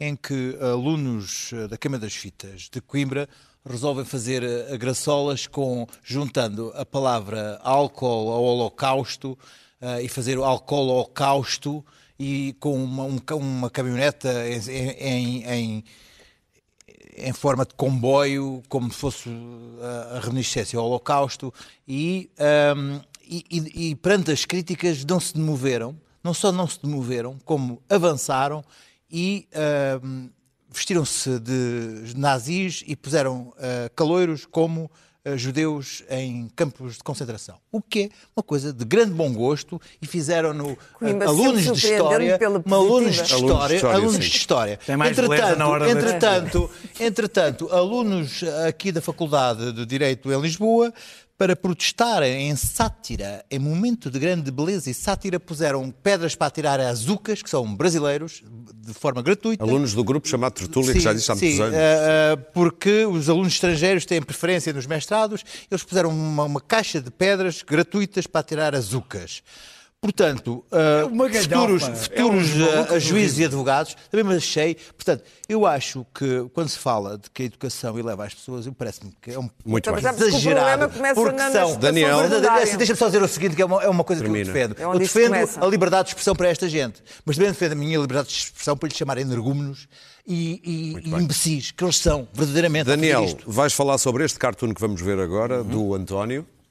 em 0.00 0.16
que 0.16 0.56
alunos 0.60 1.50
eh, 1.52 1.68
da 1.68 1.78
Câmara 1.78 2.00
das 2.00 2.14
Fitas 2.16 2.62
de 2.68 2.80
Coimbra 2.80 3.28
resolvem 3.64 4.04
fazer 4.04 4.42
eh, 4.42 4.76
graçolas 4.76 5.46
com 5.46 5.86
juntando 6.02 6.72
a 6.74 6.84
palavra 6.84 7.58
álcool 7.62 8.30
ao 8.32 8.42
holocausto 8.42 9.38
eh, 9.80 10.02
e 10.02 10.08
fazer 10.08 10.38
o 10.38 10.44
álcool 10.44 10.88
holocausto 10.88 11.84
e 12.18 12.54
com 12.60 12.74
uma, 12.82 13.04
um 13.04 13.18
uma 13.36 13.70
caminhoneta 13.70 14.30
em, 14.48 14.70
em- 14.98 15.44
em- 15.44 15.84
em 17.16 17.32
forma 17.32 17.64
de 17.66 17.74
comboio, 17.74 18.62
como 18.68 18.90
se 18.90 18.98
fosse 18.98 19.28
uh, 19.28 20.16
a 20.16 20.20
reminiscência 20.20 20.78
ao 20.78 20.86
Holocausto, 20.86 21.52
e, 21.86 22.30
um, 22.74 23.00
e, 23.22 23.44
e- 23.50 23.90
e 23.90 23.94
perante 23.94 24.30
as 24.30 24.46
críticas 24.46 25.04
não 25.04 25.20
se 25.20 25.34
demoveram, 25.34 25.94
não 26.24 26.32
só 26.32 26.50
não 26.50 26.66
se 26.66 26.80
demoveram, 26.82 27.38
como 27.44 27.82
avançaram 27.88 28.64
e 29.10 29.46
um, 30.02 30.30
vestiram-se 30.72 31.38
de 31.38 32.16
nazis 32.16 32.82
e 32.86 32.96
puseram 32.96 33.48
uh, 33.48 33.54
caloiros 33.94 34.46
como 34.46 34.90
uh, 35.26 35.36
judeus 35.36 36.02
em 36.08 36.48
campos 36.54 36.96
de 36.96 37.02
concentração. 37.02 37.56
O 37.70 37.80
que 37.80 38.04
é 38.04 38.08
uma 38.36 38.42
coisa 38.42 38.72
de 38.72 38.84
grande 38.84 39.12
bom 39.12 39.32
gosto 39.32 39.80
e 40.00 40.06
fizeram-no 40.06 40.72
uh, 40.72 40.78
alunos 41.26 41.62
de 41.62 41.72
história, 41.72 42.38
alunos 42.40 42.62
de 42.62 42.62
positiva. 42.62 42.76
Alunos 42.76 43.14
de 43.14 43.22
história, 43.22 43.76
história, 43.76 43.96
alunos 43.96 44.18
de 44.18 44.36
história. 44.36 44.76
Tem 44.84 44.96
mais 44.96 45.16
beleza 45.16 45.56
na 45.56 45.68
hora 45.68 45.90
entretanto, 45.90 46.70
entretanto, 46.98 47.68
alunos 47.72 48.42
aqui 48.66 48.90
da 48.90 49.00
Faculdade 49.00 49.72
de 49.72 49.86
Direito 49.86 50.32
em 50.32 50.40
Lisboa 50.40 50.92
para 51.42 51.56
protestar 51.56 52.22
em 52.22 52.54
sátira, 52.54 53.44
em 53.50 53.58
momento 53.58 54.08
de 54.08 54.16
grande 54.16 54.48
beleza 54.48 54.88
e 54.88 54.94
sátira, 54.94 55.40
puseram 55.40 55.90
pedras 55.90 56.36
para 56.36 56.46
atirar 56.46 56.78
a 56.78 56.88
azucas, 56.88 57.42
que 57.42 57.50
são 57.50 57.74
brasileiros, 57.74 58.44
de 58.76 58.94
forma 58.94 59.20
gratuita. 59.20 59.64
Alunos 59.64 59.92
do 59.92 60.04
grupo 60.04 60.28
chamado 60.28 60.52
Tertúlia, 60.52 60.92
que 60.92 61.00
já 61.00 61.10
existe 61.10 61.32
há 61.32 61.34
muitos 61.34 61.56
sim, 61.56 61.60
anos. 61.60 61.74
eh, 61.76 62.36
porque 62.54 63.04
os 63.06 63.28
alunos 63.28 63.54
estrangeiros 63.54 64.06
têm 64.06 64.22
preferência 64.22 64.72
nos 64.72 64.86
mestrados, 64.86 65.42
eles 65.68 65.82
puseram 65.82 66.10
uma, 66.10 66.44
uma 66.44 66.60
caixa 66.60 67.00
de 67.00 67.10
pedras 67.10 67.60
gratuitas 67.62 68.24
para 68.24 68.44
tirar 68.44 68.76
azucas. 68.76 69.42
Portanto, 70.02 70.64
eh, 70.72 71.04
uma 71.04 71.30
futuros, 71.30 71.84
futuros 71.84 72.50
É 72.60 72.92
um 72.92 72.96
eh, 72.96 72.98
juízes 72.98 73.38
e 73.38 73.44
advogados 73.44 73.96
também 74.10 74.26
me 74.26 74.34
achei. 74.34 74.74
Portanto, 74.74 75.22
eu 75.48 75.64
acho 75.64 76.04
que 76.12 76.44
quando 76.52 76.68
se 76.70 76.78
fala 76.78 77.16
de 77.16 77.30
que 77.30 77.44
a 77.44 77.46
educação 77.46 77.96
eleva 77.96 78.24
as 78.26 78.34
pessoas, 78.34 78.66
parece-me 78.76 79.12
que 79.22 79.30
é 79.30 79.38
um 79.38 79.48
Muito 79.64 79.88
Então, 79.88 79.94
bem. 79.94 80.04
o 80.12 80.24
exagerado. 80.26 80.88
começa 80.92 81.14
porque 81.14 81.36
na- 81.36 81.52
são, 81.52 81.76
Daniel. 81.78 82.18
Assim, 82.18 82.76
Deixa-me 82.78 82.98
só 82.98 83.06
dizer 83.06 83.22
o 83.22 83.28
seguinte, 83.28 83.54
que 83.54 83.62
é 83.62 83.64
uma, 83.64 83.80
é 83.80 83.88
uma 83.88 84.02
coisa 84.02 84.22
Termina. 84.22 84.44
que 84.44 84.50
eu 84.50 84.54
defendo. 84.68 84.80
É 84.80 84.84
eu 84.92 84.98
defendo 84.98 85.64
a 85.64 85.66
liberdade 85.68 86.04
de 86.06 86.10
expressão 86.10 86.34
para 86.34 86.48
esta 86.48 86.68
gente, 86.68 87.00
mas 87.24 87.36
também 87.36 87.52
defendo 87.52 87.72
a 87.72 87.76
minha 87.76 87.96
liberdade 87.96 88.26
de 88.28 88.34
expressão 88.34 88.76
para 88.76 88.88
lhes 88.88 88.98
chamar 88.98 89.18
energúmenos 89.18 89.86
e, 90.26 90.60
e, 91.04 91.10
e 91.10 91.14
imbecis, 91.14 91.70
que 91.70 91.84
eles 91.84 91.98
são, 91.98 92.26
verdadeiramente. 92.34 92.86
Daniel, 92.86 93.24
vais 93.46 93.72
falar 93.72 93.98
sobre 93.98 94.24
este 94.24 94.36
cartoon 94.36 94.74
que 94.74 94.80
vamos 94.80 95.00
ver 95.00 95.20
agora, 95.20 95.62
do 95.62 95.94
António, 95.94 96.44
É, 96.44 96.61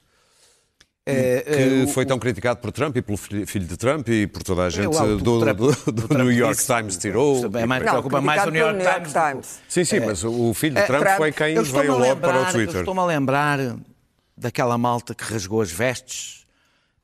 que 1.04 1.10
é, 1.10 1.82
o- 1.84 1.88
foi 1.88 2.06
tão 2.06 2.18
criticado 2.18 2.60
por 2.60 2.70
Trump 2.70 2.96
e 2.96 3.02
pelo 3.02 3.16
filho 3.18 3.46
filho 3.46 3.66
de 3.66 3.76
Trump 3.76 4.08
e 4.08 4.26
por 4.26 4.42
toda 4.42 4.62
a 4.62 4.70
gente 4.70 4.86
o- 4.86 4.90
o 5.14 5.16
do, 5.18 5.40
Trump- 5.40 5.56
do- 5.58 5.68
o 5.88 5.92
do 5.92 6.08
Trump 6.08 6.20
New 6.20 6.32
York 6.32 6.56
disse- 6.56 6.72
Times 6.74 6.96
tirou. 6.96 7.44
É 7.56 7.66
mais, 7.66 7.82
Não, 7.84 7.90
preocupa 7.92 8.20
mais 8.20 8.46
o 8.46 8.50
New 8.50 8.60
York, 8.60 8.78
pelo 8.78 8.90
New 8.90 9.00
York 9.02 9.12
Times. 9.12 9.30
Times. 9.30 9.60
Sim, 9.68 9.84
sim, 9.84 10.00
mas 10.00 10.22
o 10.24 10.54
filho 10.54 10.74
de 10.76 10.80
É, 10.80 10.86
Trump 10.86 11.06
foi 11.16 11.32
quem 11.32 11.54
estou-me 11.54 11.72
veio 11.72 11.92
logo 11.98 12.16
para 12.20 12.28
o 12.28 12.32
lembrar- 12.32 12.46
eu 12.48 12.52
Twitter. 12.52 12.80
Estou-me 12.80 13.00
a 13.00 13.04
lembrar 13.04 13.58
daquela 14.36 14.78
malta 14.78 15.14
que 15.14 15.24
rasgou 15.24 15.60
as 15.60 15.70
vestes 15.72 16.46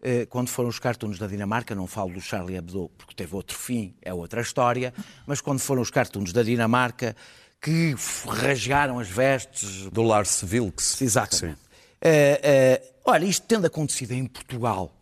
eh, 0.00 0.26
quando 0.30 0.48
foram 0.48 0.68
os 0.68 0.78
cartoons 0.78 1.18
da 1.18 1.26
Dinamarca. 1.26 1.74
Não 1.74 1.88
falo 1.88 2.12
do 2.12 2.20
Charlie 2.20 2.56
Hebdo 2.56 2.88
porque 2.96 3.14
teve 3.16 3.34
outro 3.34 3.58
fim, 3.58 3.94
é 4.00 4.14
outra 4.14 4.40
história. 4.40 4.94
Mas 5.26 5.40
quando 5.40 5.58
foram 5.58 5.82
os 5.82 5.90
cartoons 5.90 6.32
da 6.32 6.44
Dinamarca 6.44 7.16
que 7.60 7.96
rasgaram 8.28 9.00
as 9.00 9.08
vestes. 9.08 9.90
Do 9.90 10.02
Lars 10.02 10.40
Vilks. 10.44 11.02
Exatamente. 11.02 11.58
Sim. 11.58 11.67
Eh, 12.00 12.40
eh, 12.42 12.92
olha, 13.04 13.24
isto 13.24 13.46
tendo 13.46 13.66
acontecido 13.66 14.12
em 14.12 14.26
Portugal, 14.26 14.92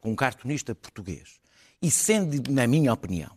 com 0.00 0.12
um 0.12 0.16
cartunista 0.16 0.74
português, 0.74 1.38
e 1.82 1.90
sendo, 1.90 2.50
na 2.50 2.66
minha 2.66 2.92
opinião, 2.92 3.30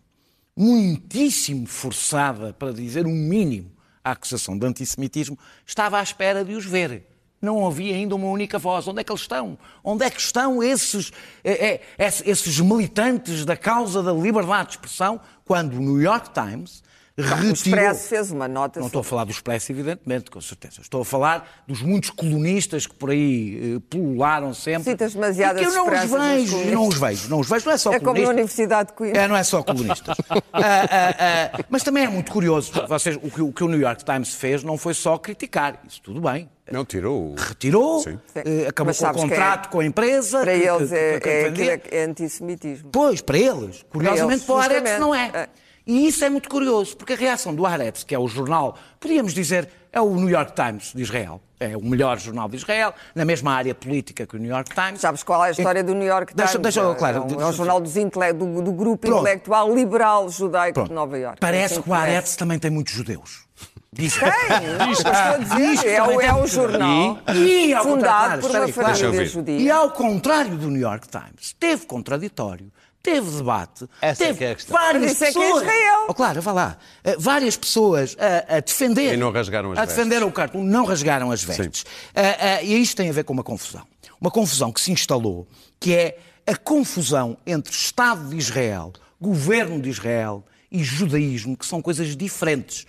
muitíssimo 0.55 1.67
forçada, 1.67 2.53
para 2.53 2.71
dizer 2.71 3.05
o 3.05 3.09
mínimo, 3.09 3.71
a 4.03 4.11
acusação 4.11 4.57
de 4.57 4.65
antissemitismo, 4.65 5.37
estava 5.65 5.99
à 5.99 6.03
espera 6.03 6.43
de 6.43 6.53
os 6.53 6.65
ver. 6.65 7.05
Não 7.41 7.65
havia 7.65 7.95
ainda 7.95 8.15
uma 8.15 8.27
única 8.27 8.59
voz. 8.59 8.85
Onde 8.87 8.99
é 8.99 9.03
que 9.03 9.11
eles 9.11 9.21
estão? 9.21 9.57
Onde 9.81 10.03
é 10.03 10.09
que 10.09 10.19
estão 10.19 10.61
esses, 10.61 11.11
eh, 11.43 11.79
esses 11.97 12.59
militantes 12.59 13.45
da 13.45 13.55
causa 13.55 14.03
da 14.03 14.11
liberdade 14.11 14.69
de 14.69 14.75
expressão 14.75 15.21
quando 15.45 15.75
o 15.75 15.79
New 15.79 16.01
York 16.01 16.31
Times 16.33 16.83
O 17.19 17.35
retirou... 17.35 17.51
Expresso 17.53 18.07
fez 18.07 18.31
uma 18.31 18.47
nota 18.47 18.79
Não 18.79 18.87
estou 18.87 19.01
a 19.01 19.03
falar 19.03 19.23
do 19.25 19.31
Expresso, 19.31 19.71
evidentemente, 19.71 20.31
com 20.31 20.39
certeza. 20.39 20.81
Estou 20.81 21.01
a 21.01 21.05
falar 21.05 21.63
dos 21.67 21.81
muitos 21.81 22.09
colunistas 22.09 22.87
que 22.87 22.95
por 22.95 23.09
aí 23.09 23.75
eh, 23.77 23.81
pulularam 23.89 24.53
sempre. 24.53 24.83
Citas 24.91 25.13
demasiadas 25.13 25.61
E 25.61 25.65
que 25.65 25.69
eu 25.71 25.75
não 25.75 25.85
os 25.87 25.99
vejo, 25.99 26.57
não 26.71 26.87
os 26.87 26.97
vejo, 26.97 27.29
não 27.29 27.39
os 27.39 27.49
vejo. 27.49 27.65
Não 27.65 27.73
é 27.73 27.77
só 27.77 27.93
É 27.93 27.99
como 27.99 28.19
na. 28.21 28.29
Universidade 28.29 28.89
de 28.89 28.95
Coimbra. 28.95 29.21
É, 29.21 29.27
não 29.27 29.35
é 29.35 29.43
só 29.43 29.61
colunistas. 29.63 30.17
Ah, 30.51 30.61
ah, 30.61 31.49
ah, 31.53 31.63
mas 31.69 31.83
também 31.83 32.03
é 32.03 32.07
muito 32.09 32.31
curioso. 32.31 32.71
Vocês, 32.87 33.15
o, 33.17 33.29
que, 33.31 33.41
o 33.41 33.51
que 33.53 33.63
o 33.63 33.67
New 33.67 33.79
York 33.79 34.03
Times 34.03 34.33
fez 34.33 34.63
não 34.63 34.77
foi 34.77 34.93
só 34.93 35.17
criticar. 35.17 35.79
Isso 35.87 36.01
tudo 36.01 36.19
bem. 36.21 36.49
Não, 36.71 36.83
tirou. 36.83 37.35
Retirou, 37.35 37.99
Sim. 38.01 38.19
eh, 38.35 38.67
acabou 38.67 38.93
com 38.93 39.05
o 39.05 39.13
que 39.13 39.19
é- 39.19 39.21
contrato 39.21 39.69
com 39.69 39.79
a 39.79 39.85
empresa. 39.85 40.41
Para 40.41 40.53
que- 40.53 40.59
que- 40.61 40.67
eles 40.67 40.91
é, 40.91 41.13
que- 41.13 41.19
que 41.21 41.29
é, 41.29 41.43
defendia. 41.43 41.73
aquilo 41.75 41.95
é 41.95 42.03
antissemitismo. 42.03 42.89
Pois, 42.91 43.21
para 43.21 43.37
eles. 43.37 43.83
Curiosamente, 43.89 44.33
eles, 44.33 44.43
para 44.45 44.55
o 44.55 44.61
justamente. 44.61 44.99
não 44.99 45.15
é. 45.15 45.49
É. 45.89 45.91
E 45.91 46.07
isso 46.07 46.23
é 46.23 46.29
muito 46.29 46.47
curioso, 46.49 46.95
porque 46.95 47.13
a 47.13 47.15
reação 47.15 47.53
do 47.55 47.65
Haaretz, 47.65 48.03
que 48.03 48.13
é 48.13 48.19
o 48.19 48.27
jornal, 48.27 48.75
podíamos 48.99 49.33
dizer, 49.33 49.67
é 49.91 49.99
o 49.99 50.13
New 50.15 50.29
York 50.29 50.53
Times 50.53 50.93
de 50.93 51.01
Israel. 51.01 51.41
É 51.59 51.75
o 51.75 51.83
melhor 51.83 52.17
jornal 52.17 52.47
de 52.47 52.55
Israel, 52.55 52.93
na 53.13 53.25
mesma 53.25 53.51
área 53.53 53.75
política 53.75 54.25
que 54.25 54.33
o 54.35 54.39
New 54.39 54.49
York 54.49 54.73
Times. 54.73 55.01
Sabes 55.01 55.23
qual 55.23 55.43
é 55.43 55.49
a 55.49 55.51
história 55.51 55.83
do 55.83 55.93
New 55.93 56.07
York 56.07 56.33
Times? 56.33 56.45
Deixa- 56.51 56.57
deixa 56.59 56.79
eu- 56.79 56.91
É 56.93 56.95
claro, 56.95 57.23
um- 57.23 57.27
deixa- 57.27 57.43
é 57.43 57.45
um 57.47 57.51
jornal 57.51 57.81
dos 57.81 57.97
intele- 57.97 58.31
do, 58.31 58.61
do 58.61 58.71
grupo 58.71 59.05
Pronto. 59.07 59.19
intelectual 59.21 59.75
liberal 59.75 60.29
judaico 60.29 60.75
Pronto. 60.75 60.87
de 60.87 60.93
Nova 60.93 61.17
Iorque. 61.17 61.39
Parece 61.41 61.73
Assim 61.73 61.81
que 61.81 61.89
o 61.89 61.93
Haaretz 61.93 62.35
também 62.37 62.57
tem 62.59 62.71
muitos 62.71 62.93
judeus. 62.93 63.43
Diz 63.91 64.13
Tem, 64.17 64.29
não, 64.77 64.91
estou 64.91 65.11
a 65.11 65.37
dizer, 65.37 65.59
Isto 65.73 65.87
é, 65.87 66.03
o- 66.03 66.21
é 66.21 66.33
um 66.33 66.47
jornal 66.47 67.17
E, 67.35 67.73
ao 67.73 67.83
fundado 67.83 68.39
por 68.41 68.51
uma 68.51 68.71
claro. 68.71 68.95
Família 68.97 69.25
judia. 69.25 69.57
E 69.59 69.69
ao 69.69 69.89
contrário 69.91 70.55
do 70.55 70.69
New 70.69 70.79
York 70.81 71.07
Times, 71.09 71.53
teve 71.59 71.85
contraditório, 71.87 72.71
teve 73.01 73.29
debate, 73.37 73.85
Essa 74.01 74.23
é 74.23 74.27
teve 74.27 74.37
que 74.39 74.43
é 74.45 74.51
a 74.51 74.55
questão. 74.55 74.77
várias 74.77 75.03
Mas 75.03 75.11
isso 75.13 75.23
é 75.25 75.31
que 75.31 75.37
é 75.37 75.41
pessoas. 75.41 75.61
Israel. 75.63 76.05
Oh, 76.09 76.13
claro, 76.13 76.41
vá 76.41 76.51
lá. 76.51 76.77
Eh, 77.03 77.15
várias 77.17 77.55
pessoas 77.57 78.15
a, 78.19 78.57
a 78.57 78.59
defender. 78.59 79.13
E 79.13 79.17
não 79.17 79.31
rasgaram 79.31 79.71
as 79.71 79.77
A 79.77 79.81
vestes. 79.81 79.97
defender 79.97 80.23
o 80.25 80.31
cartoon, 80.31 80.63
não 80.63 80.85
rasgaram 80.85 81.31
as 81.31 81.43
vestes. 81.43 81.85
Ah, 82.15 82.57
ah, 82.57 82.63
e 82.63 82.79
isto 82.81 82.97
tem 82.97 83.09
a 83.09 83.13
ver 83.13 83.23
com 83.23 83.33
uma 83.33 83.43
confusão. 83.43 83.83
Uma 84.19 84.29
confusão 84.31 84.71
que 84.71 84.81
se 84.81 84.91
instalou, 84.91 85.47
que 85.79 85.95
é 85.95 86.17
a 86.45 86.55
confusão 86.55 87.37
entre 87.47 87.73
Estado 87.73 88.29
de 88.29 88.35
Israel, 88.37 88.91
governo 89.21 89.81
de 89.81 89.89
Israel 89.89 90.43
e 90.71 90.83
judaísmo, 90.83 91.55
que 91.57 91.65
são 91.65 91.81
coisas 91.81 92.15
diferentes. 92.15 92.85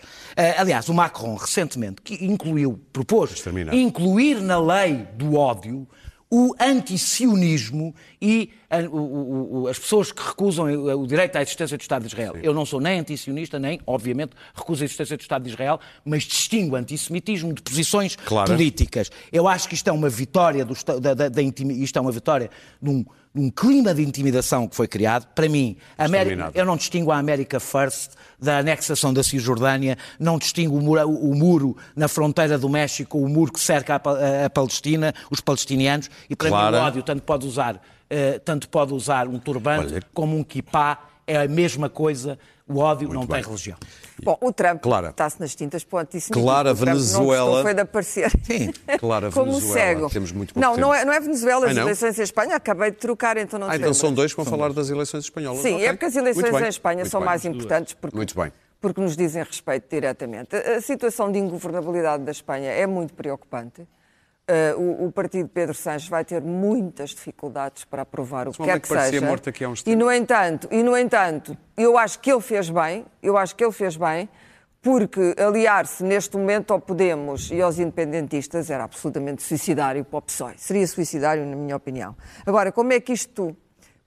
Aliás, 0.58 0.88
o 0.88 0.94
Macron, 0.94 1.34
recentemente, 1.36 2.02
que 2.02 2.24
incluiu, 2.24 2.78
propôs 2.92 3.40
terminar. 3.40 3.72
incluir 3.74 4.40
na 4.40 4.58
lei 4.60 5.06
do 5.14 5.34
ódio 5.36 5.86
o 6.30 6.54
antisionismo 6.60 7.94
e 8.20 8.50
o- 8.90 9.62
o- 9.62 9.68
as 9.68 9.78
pessoas 9.78 10.12
que 10.12 10.22
recusam 10.22 10.66
o 10.66 11.06
direito 11.06 11.34
à 11.36 11.42
existência 11.42 11.76
do 11.76 11.80
Estado 11.80 12.02
de 12.02 12.08
Israel. 12.08 12.34
Eu 12.42 12.54
não 12.54 12.64
sou 12.64 12.80
nem 12.80 13.00
antisionista, 13.00 13.58
nem, 13.58 13.80
obviamente, 13.86 14.32
recuso 14.54 14.82
a 14.82 14.84
existência 14.84 15.16
do 15.16 15.20
Estado 15.20 15.42
de 15.42 15.50
Israel, 15.50 15.80
mas 16.04 16.22
distingo 16.22 16.76
antissemitismo 16.76 17.52
de 17.52 17.62
posições 17.62 18.14
Claro. 18.16 18.50
políticas. 18.52 19.10
Eu 19.32 19.48
acho 19.48 19.68
que 19.68 19.74
isto 19.74 19.88
é 19.88 19.92
uma 19.92 20.08
vitória, 20.08 20.64
do, 20.64 20.74
da, 21.00 21.14
da, 21.14 21.28
da 21.28 21.42
isto 21.42 21.98
é 21.98 22.00
uma 22.02 22.12
vitória 22.12 22.48
de 22.80 22.90
um, 22.90 23.02
de 23.02 23.40
um 23.40 23.50
clima 23.50 23.92
de 23.92 24.02
intimidação 24.02 24.68
que 24.68 24.76
foi 24.76 24.86
criado. 24.86 25.26
Para 25.34 25.48
mim, 25.48 25.76
América, 25.98 26.52
eu 26.54 26.64
não 26.64 26.76
distingo 26.76 27.10
a 27.10 27.18
América 27.18 27.58
First 27.58 28.12
da 28.38 28.58
anexação 28.58 29.12
da 29.12 29.22
Cisjordânia, 29.24 29.98
não 30.18 30.38
distingo 30.38 30.76
o 30.76 30.80
muro, 30.80 31.08
o 31.08 31.34
muro 31.34 31.76
na 31.96 32.06
fronteira 32.06 32.56
do 32.56 32.68
México, 32.68 33.18
o 33.18 33.28
muro 33.28 33.52
que 33.52 33.60
cerca 33.60 33.96
a, 33.96 34.10
a- 34.10 34.46
a 34.46 34.50
Palestina, 34.50 35.12
os 35.30 35.40
palestinianos, 35.40 36.08
e 36.28 36.36
para 36.36 36.48
Clara. 36.48 36.76
mim 36.78 36.82
o 36.84 36.86
ódio 36.86 37.02
tanto 37.02 37.22
pode 37.22 37.46
usar, 37.46 37.80
tanto 38.44 38.68
pode 38.68 38.92
usar 38.92 39.28
um 39.28 39.38
turbante 39.38 39.92
Olha. 39.94 40.02
como 40.12 40.36
um 40.36 40.42
kippá, 40.44 40.98
é 41.26 41.36
a 41.38 41.48
mesma 41.48 41.88
coisa, 41.88 42.38
o 42.68 42.78
ódio 42.78 43.08
não 43.12 43.20
bem. 43.24 43.36
tem 43.36 43.42
religião. 43.44 43.76
Bom, 44.22 44.36
o 44.40 44.52
Trump 44.52 44.84
está-se 45.10 45.40
nas 45.40 45.54
tintas 45.54 45.82
para 45.84 45.96
o 45.96 46.00
antissemitismo. 46.00 46.42
Clara, 46.42 46.72
O 46.72 46.74
Trump 46.74 46.88
Não 46.88 46.94
Venezuela. 46.96 47.62
foi 47.62 47.74
de 47.74 47.80
aparecer. 47.80 48.30
Sim. 48.44 48.72
Clara, 48.98 49.30
Como 49.32 49.50
um 49.52 49.54
Venezuela. 49.58 49.80
cego. 49.94 50.10
Temos 50.10 50.32
muito 50.32 50.52
pouco 50.54 50.68
não, 50.68 50.76
não 50.76 50.90
tempo. 50.90 51.02
é, 51.02 51.04
não 51.04 51.12
é 51.12 51.20
Venezuela, 51.20 51.66
as 51.66 51.70
Ah, 51.70 51.74
não? 51.74 51.82
eleições 51.82 52.18
em 52.18 52.22
Espanha. 52.22 52.56
Acabei 52.56 52.90
de 52.90 52.96
trocar, 52.98 53.36
então 53.38 53.58
não 53.58 53.70
Ah, 53.70 53.76
então 53.76 53.94
são 53.94 54.12
dois 54.12 54.32
que 54.32 54.36
vão 54.36 54.44
falar 54.44 54.72
das 54.72 54.90
eleições 54.90 55.24
espanholas. 55.24 55.62
Sim, 55.62 55.74
Ok. 55.76 55.86
é 55.86 55.92
porque 55.92 56.04
as 56.06 56.14
Muito 56.14 56.38
eleições 56.38 56.62
em 56.64 56.68
Espanha 56.68 56.96
Muito 56.98 57.10
são 57.10 57.20
bem. 57.20 57.26
mais 57.26 57.44
importantes 57.44 57.94
porque, 57.94 58.16
Muito 58.16 58.34
bem. 58.38 58.52
porque 58.80 59.00
nos 59.00 59.16
dizem 59.16 59.42
respeito 59.42 59.86
diretamente. 59.88 60.54
A 60.56 60.76
a 60.76 60.80
situação 60.82 61.30
de 61.32 61.38
ingovernabilidade 61.38 62.24
da 62.24 62.32
Espanha 62.32 62.70
é 62.72 62.86
muito 62.86 63.14
preocupante. 63.14 63.86
Uh, 64.50 64.80
o, 64.80 65.06
o 65.06 65.12
partido 65.12 65.48
Pedro 65.48 65.74
Sánchez 65.74 66.08
vai 66.08 66.24
ter 66.24 66.42
muitas 66.42 67.10
dificuldades 67.10 67.84
para 67.84 68.02
aprovar 68.02 68.48
o 68.48 68.52
que 68.52 68.60
um 68.62 68.64
quer 68.64 68.80
que, 68.80 68.88
seja. 68.88 69.26
morto 69.26 69.48
aqui 69.48 69.62
há 69.64 69.68
uns 69.68 69.82
e 69.86 69.94
no 69.94 70.10
entanto, 70.10 70.66
e 70.70 70.82
no 70.82 70.96
entanto, 70.96 71.56
eu 71.76 71.96
acho 71.96 72.18
que 72.18 72.32
ele 72.32 72.40
fez 72.40 72.68
bem. 72.68 73.06
Eu 73.22 73.36
acho 73.36 73.54
que 73.54 73.62
ele 73.64 73.72
fez 73.72 73.96
bem. 73.96 74.28
Porque 74.82 75.34
aliar-se 75.38 76.02
neste 76.02 76.38
momento 76.38 76.72
ao 76.72 76.80
Podemos 76.80 77.50
e 77.50 77.60
aos 77.60 77.78
independentistas 77.78 78.70
era 78.70 78.82
absolutamente 78.84 79.42
suicidário 79.42 80.02
para 80.04 80.18
o 80.18 80.22
PSOE. 80.22 80.54
Seria 80.56 80.86
suicidário, 80.86 81.44
na 81.44 81.54
minha 81.54 81.76
opinião. 81.76 82.16
Agora, 82.46 82.72
como 82.72 82.90
é 82.94 82.98
que 82.98 83.12
isto 83.12 83.54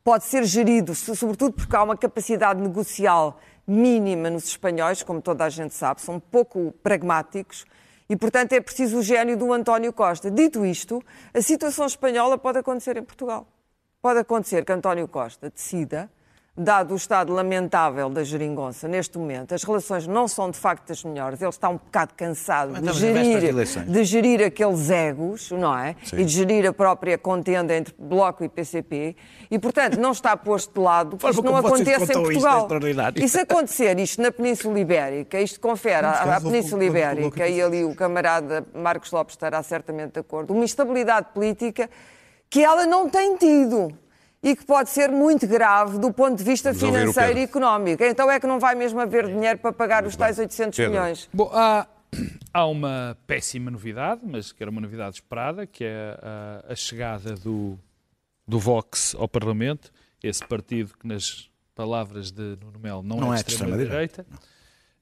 pode 0.03 0.23
ser 0.23 0.43
gerido, 0.45 0.95
so- 0.95 1.15
sobretudo 1.15 1.53
porque 1.53 1.75
há 1.75 1.83
uma 1.83 1.95
capacidade 1.95 2.59
negocial 2.59 3.39
mínima 3.67 4.31
nos 4.31 4.45
espanhóis, 4.45 5.03
como 5.03 5.21
toda 5.21 5.45
a 5.45 5.49
gente 5.49 5.75
sabe, 5.75 6.01
são 6.01 6.19
pouco 6.19 6.73
pragmáticos 6.81 7.65
e, 8.14 8.16
portanto, 8.16 8.53
é 8.53 8.61
preciso 8.61 8.99
o 8.99 9.01
gênio 9.01 9.36
do 9.36 9.51
António 9.51 9.91
Costa. 9.91 10.30
Dito 10.30 10.64
isto, 10.64 11.03
a 11.34 11.41
situação 11.41 11.88
espanhola 11.88 12.38
pode 12.38 12.59
acontecer 12.59 12.95
em 12.95 13.01
Portugal. 13.01 13.47
Pode 13.99 14.20
acontecer 14.20 14.64
que 14.64 14.72
António 14.72 15.07
Costa 15.07 15.49
decida 15.49 16.11
dado 16.55 16.93
o 16.93 16.95
estado 16.95 17.33
lamentável 17.33 18.09
da 18.09 18.23
geringonça 18.23 18.87
neste 18.87 19.17
momento, 19.17 19.55
as 19.55 19.63
relações 19.63 20.05
não 20.05 20.27
são 20.27 20.51
de 20.51 20.57
facto 20.57 20.91
as 20.91 21.03
melhores, 21.03 21.41
ele 21.41 21.49
está 21.49 21.67
um 21.67 21.77
bocado 21.77 22.13
cansado 22.15 22.79
de 22.79 22.93
gerir, 22.93 23.85
de 23.87 24.03
gerir 24.03 24.45
aqueles 24.45 24.91
egos, 24.91 25.49
não 25.49 25.75
é? 25.75 25.95
E 26.13 26.23
de 26.23 26.27
gerir 26.27 26.67
a 26.67 26.71
própria 26.73 27.17
contenda 27.17 27.75
entre 27.75 27.95
Bloco 27.97 28.43
e 28.43 28.49
PCP, 28.49 29.15
e 29.49 29.57
portanto 29.57 29.99
não 29.99 30.11
está 30.11 30.37
posto 30.37 30.75
de 30.75 30.79
lado 30.79 31.17
que 31.17 31.27
isto 31.27 31.41
não 31.41 31.57
aconteça 31.57 32.03
em 32.03 32.07
contam 32.07 32.31
isto 32.31 32.47
é 32.47 32.51
Portugal. 32.51 32.69
E 33.15 33.27
se 33.27 33.39
acontecer 33.39 33.99
isto 33.99 34.21
na 34.21 34.31
Península 34.31 34.79
Ibérica, 34.79 35.39
isto 35.41 35.59
confere 35.59 36.05
à, 36.05 36.35
à 36.35 36.39
Península 36.39 36.85
Ibérica, 36.85 37.47
e 37.47 37.59
ali 37.59 37.83
o 37.83 37.95
camarada 37.95 38.63
Marcos 38.75 39.11
Lopes 39.11 39.33
estará 39.33 39.63
certamente 39.63 40.13
de 40.13 40.19
acordo, 40.19 40.53
uma 40.53 40.63
instabilidade 40.63 41.29
política 41.33 41.89
que 42.47 42.63
ela 42.63 42.85
não 42.85 43.09
tem 43.09 43.35
tido 43.37 43.91
e 44.43 44.55
que 44.55 44.65
pode 44.65 44.89
ser 44.89 45.09
muito 45.09 45.47
grave 45.47 45.97
do 45.97 46.11
ponto 46.11 46.35
de 46.37 46.43
vista 46.43 46.73
Vamos 46.73 46.97
financeiro 46.97 47.39
e 47.39 47.43
económico. 47.43 48.03
Então 48.03 48.29
é 48.29 48.39
que 48.39 48.45
não 48.45 48.59
vai 48.59 48.75
mesmo 48.75 48.99
haver 48.99 49.27
dinheiro 49.27 49.57
para 49.59 49.71
pagar 49.71 50.05
os 50.05 50.15
tais 50.15 50.37
800 50.37 50.75
Pedro. 50.75 50.91
milhões. 50.91 51.29
Bom, 51.33 51.49
há, 51.53 51.87
há 52.53 52.65
uma 52.67 53.17
péssima 53.25 53.71
novidade, 53.71 54.21
mas 54.23 54.51
que 54.51 54.61
era 54.61 54.69
uma 54.69 54.81
novidade 54.81 55.15
esperada, 55.15 55.65
que 55.65 55.85
é 55.85 56.19
a, 56.21 56.73
a 56.73 56.75
chegada 56.75 57.35
do, 57.35 57.79
do 58.45 58.59
Vox 58.59 59.15
ao 59.17 59.27
Parlamento, 59.29 59.91
esse 60.21 60.45
partido 60.45 60.91
que, 60.99 61.07
nas 61.07 61.49
palavras 61.73 62.29
de 62.31 62.57
Nuno 62.61 62.79
Melo, 62.79 63.01
não, 63.01 63.17
Não 63.17 63.33
é 63.33 63.39
é 63.39 63.43
de 63.43 63.49
extrema-direita. 63.49 64.25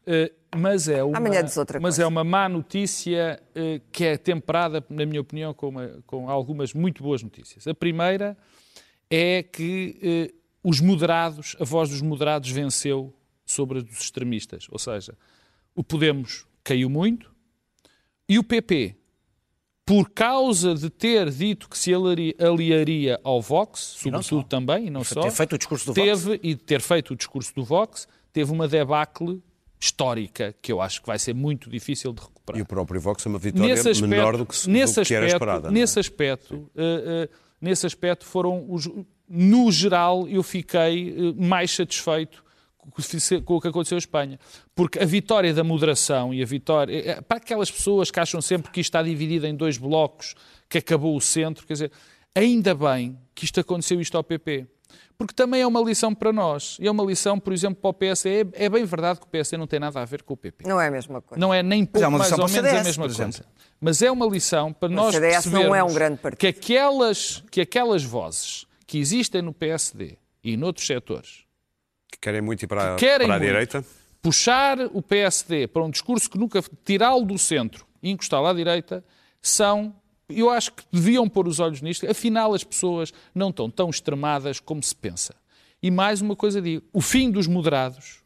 Eh, 0.07 0.31
mas 0.55 0.87
é 0.87 1.03
uma, 1.03 1.17
Amanhã 1.17 1.43
diz 1.43 1.55
outra 1.57 1.79
mas 1.79 1.95
coisa. 1.95 2.03
é 2.03 2.05
uma 2.07 2.23
má 2.23 2.47
notícia 2.49 3.39
eh, 3.53 3.81
que 3.91 4.03
é 4.05 4.17
temperada, 4.17 4.83
na 4.89 5.05
minha 5.05 5.21
opinião, 5.21 5.53
com, 5.53 5.67
uma- 5.69 5.91
com 6.07 6.27
algumas 6.29 6.73
muito 6.73 7.03
boas 7.03 7.21
notícias. 7.21 7.67
A 7.67 7.73
primeira 7.73 8.35
é 9.11 9.43
que 9.43 9.99
eh, 10.01 10.33
os 10.63 10.79
moderados, 10.79 11.55
a 11.59 11.65
voz 11.65 11.89
dos 11.89 12.01
moderados 12.01 12.49
venceu 12.49 13.13
sobre 13.45 13.79
a 13.79 13.81
dos 13.81 13.99
extremistas. 13.99 14.67
Ou 14.71 14.79
seja, 14.79 15.17
o 15.75 15.83
Podemos 15.83 16.45
caiu 16.63 16.89
muito 16.89 17.29
e 18.29 18.39
o 18.39 18.43
PP, 18.43 18.95
por 19.85 20.09
causa 20.11 20.73
de 20.73 20.89
ter 20.89 21.29
dito 21.31 21.67
que 21.67 21.77
se 21.77 21.93
ali- 21.93 22.33
aliaria 22.39 23.19
ao 23.23 23.41
Vox, 23.41 23.79
sobretudo 23.99 24.43
também, 24.45 24.87
e 24.87 24.89
não 24.89 25.03
só, 25.03 25.21
Ter 25.23 25.31
feito 25.31 25.55
o 25.55 25.57
discurso 25.57 25.87
do 25.87 25.93
Vox. 25.93 26.07
teve, 26.23 26.39
e 26.41 26.53
de 26.55 26.63
ter 26.63 26.79
feito 26.81 27.11
o 27.13 27.15
discurso 27.15 27.53
do 27.53 27.63
Vox, 27.65 28.07
teve 28.31 28.51
uma 28.51 28.67
debacle 28.67 29.41
histórica 29.79 30.55
que 30.61 30.71
eu 30.71 30.79
acho 30.79 31.01
que 31.01 31.07
vai 31.07 31.17
ser 31.19 31.33
muito 31.33 31.69
difícil 31.69 32.13
de 32.13 32.21
recuperar 32.21 32.59
E 32.59 32.61
o 32.61 32.65
próprio 32.65 33.01
Vox 33.01 33.25
é 33.25 33.29
uma 33.29 33.39
vitória 33.39 33.75
menor 34.07 34.37
do 34.37 34.45
que, 34.45 34.55
se- 34.55 34.69
nesse 34.69 35.01
do 35.01 35.05
que 35.05 35.13
era 35.13 35.25
aspecto, 35.25 35.43
esperada. 35.43 35.67
é? 35.67 35.71
Nesse 35.71 35.99
aspecto, 35.99 36.71
eh, 36.75 37.27
eh, 37.27 37.29
nesse 37.61 37.85
aspecto 37.85 38.25
foram 38.25 38.65
os, 38.67 38.89
no 39.29 39.71
geral 39.71 40.27
eu 40.27 40.43
fiquei 40.43 41.09
eh, 41.09 41.33
mais 41.37 41.71
satisfeito 41.71 42.43
com 43.45 43.55
o 43.55 43.61
que 43.61 43.67
aconteceu 43.67 43.95
em 43.95 43.99
Espanha, 43.99 44.39
porque 44.73 44.97
a 44.97 45.05
vitória 45.05 45.53
da 45.53 45.63
moderação 45.63 46.33
e 46.33 46.41
a 46.41 46.45
vitória 46.45 46.93
eh, 46.93 47.09
eh, 47.11 47.21
para 47.21 47.37
aquelas 47.37 47.69
pessoas 47.69 48.09
que 48.09 48.19
acham 48.19 48.41
sempre 48.41 48.71
que 48.71 48.81
isto 48.81 48.89
está 48.89 49.03
dividido 49.03 49.45
em 49.45 49.55
dois 49.55 49.77
blocos, 49.77 50.35
que 50.67 50.79
acabou 50.79 51.15
o 51.15 51.21
centro, 51.21 51.65
quer 51.65 51.73
dizer, 51.73 51.91
ainda 52.33 52.73
bem 52.73 53.17
que 53.35 53.45
isto 53.45 53.59
aconteceu 53.59 54.01
isto 54.01 54.17
ao 54.17 54.23
PP. 54.23 54.65
Porque 55.21 55.35
também 55.35 55.61
é 55.61 55.67
uma 55.67 55.79
lição 55.81 56.15
para 56.15 56.33
nós. 56.33 56.77
E 56.79 56.87
é 56.87 56.89
uma 56.91 57.03
lição, 57.03 57.39
por 57.39 57.53
exemplo, 57.53 57.75
para 57.79 57.89
o 57.91 57.93
PSD. 57.93 58.47
É, 58.53 58.65
é 58.65 58.69
bem 58.69 58.83
verdade 58.85 59.19
que 59.19 59.25
o 59.27 59.29
PSD 59.29 59.55
não 59.55 59.67
tem 59.67 59.79
nada 59.79 60.01
a 60.01 60.03
ver 60.03 60.23
com 60.23 60.33
o 60.33 60.37
PP. 60.37 60.67
Não 60.67 60.81
é 60.81 60.87
a 60.87 60.91
mesma 60.91 61.21
coisa. 61.21 61.39
Não 61.39 61.53
é 61.53 61.61
nem 61.61 61.85
pouco 61.85 62.03
é 62.03 62.07
uma 62.07 62.17
mais 62.17 62.31
ou 62.31 62.37
para 62.39 62.45
o 62.47 62.49
menos 62.49 62.65
a 62.65 62.69
CDS, 62.71 62.85
mesma 62.87 63.03
coisa. 63.05 63.23
exemplo. 63.27 63.51
Mas 63.79 64.01
é 64.01 64.09
uma 64.09 64.25
lição 64.25 64.73
para 64.73 64.89
nós 64.89 65.13
CDS 65.13 65.45
não 65.45 65.59
é 65.75 65.83
um 65.83 65.85
percebermos 65.85 65.93
grande 65.93 66.17
partido. 66.17 66.39
que 66.39 66.47
aquelas, 66.47 67.43
que 67.51 67.61
aquelas 67.61 68.03
vozes 68.03 68.65
que 68.87 68.97
existem 68.97 69.43
no 69.43 69.53
PSD 69.53 70.17
e 70.43 70.57
noutros 70.57 70.87
setores 70.87 71.45
Que 72.11 72.17
querem 72.19 72.41
muito 72.41 72.63
ir 72.63 72.67
para, 72.67 72.95
querem 72.95 73.27
para 73.27 73.35
a 73.35 73.39
direita. 73.39 73.85
puxar 74.23 74.79
o 74.91 75.03
PSD 75.03 75.67
para 75.67 75.83
um 75.83 75.91
discurso 75.91 76.27
que 76.31 76.39
nunca 76.39 76.63
tirá-lo 76.83 77.23
do 77.25 77.37
centro 77.37 77.85
e 78.01 78.09
encostá-lo 78.09 78.47
à 78.47 78.53
direita 78.53 79.03
são 79.39 79.93
eu 80.35 80.49
acho 80.49 80.71
que 80.73 80.83
deviam 80.91 81.27
pôr 81.27 81.47
os 81.47 81.59
olhos 81.59 81.81
nisto 81.81 82.09
afinal 82.09 82.53
as 82.53 82.63
pessoas 82.63 83.13
não 83.33 83.49
estão 83.49 83.69
tão 83.69 83.89
extremadas 83.89 84.59
como 84.59 84.81
se 84.81 84.95
pensa 84.95 85.35
e 85.81 85.89
mais 85.89 86.21
uma 86.21 86.35
coisa 86.35 86.61
digo 86.61 86.83
o 86.93 87.01
fim 87.01 87.31
dos 87.31 87.47
moderados 87.47 88.21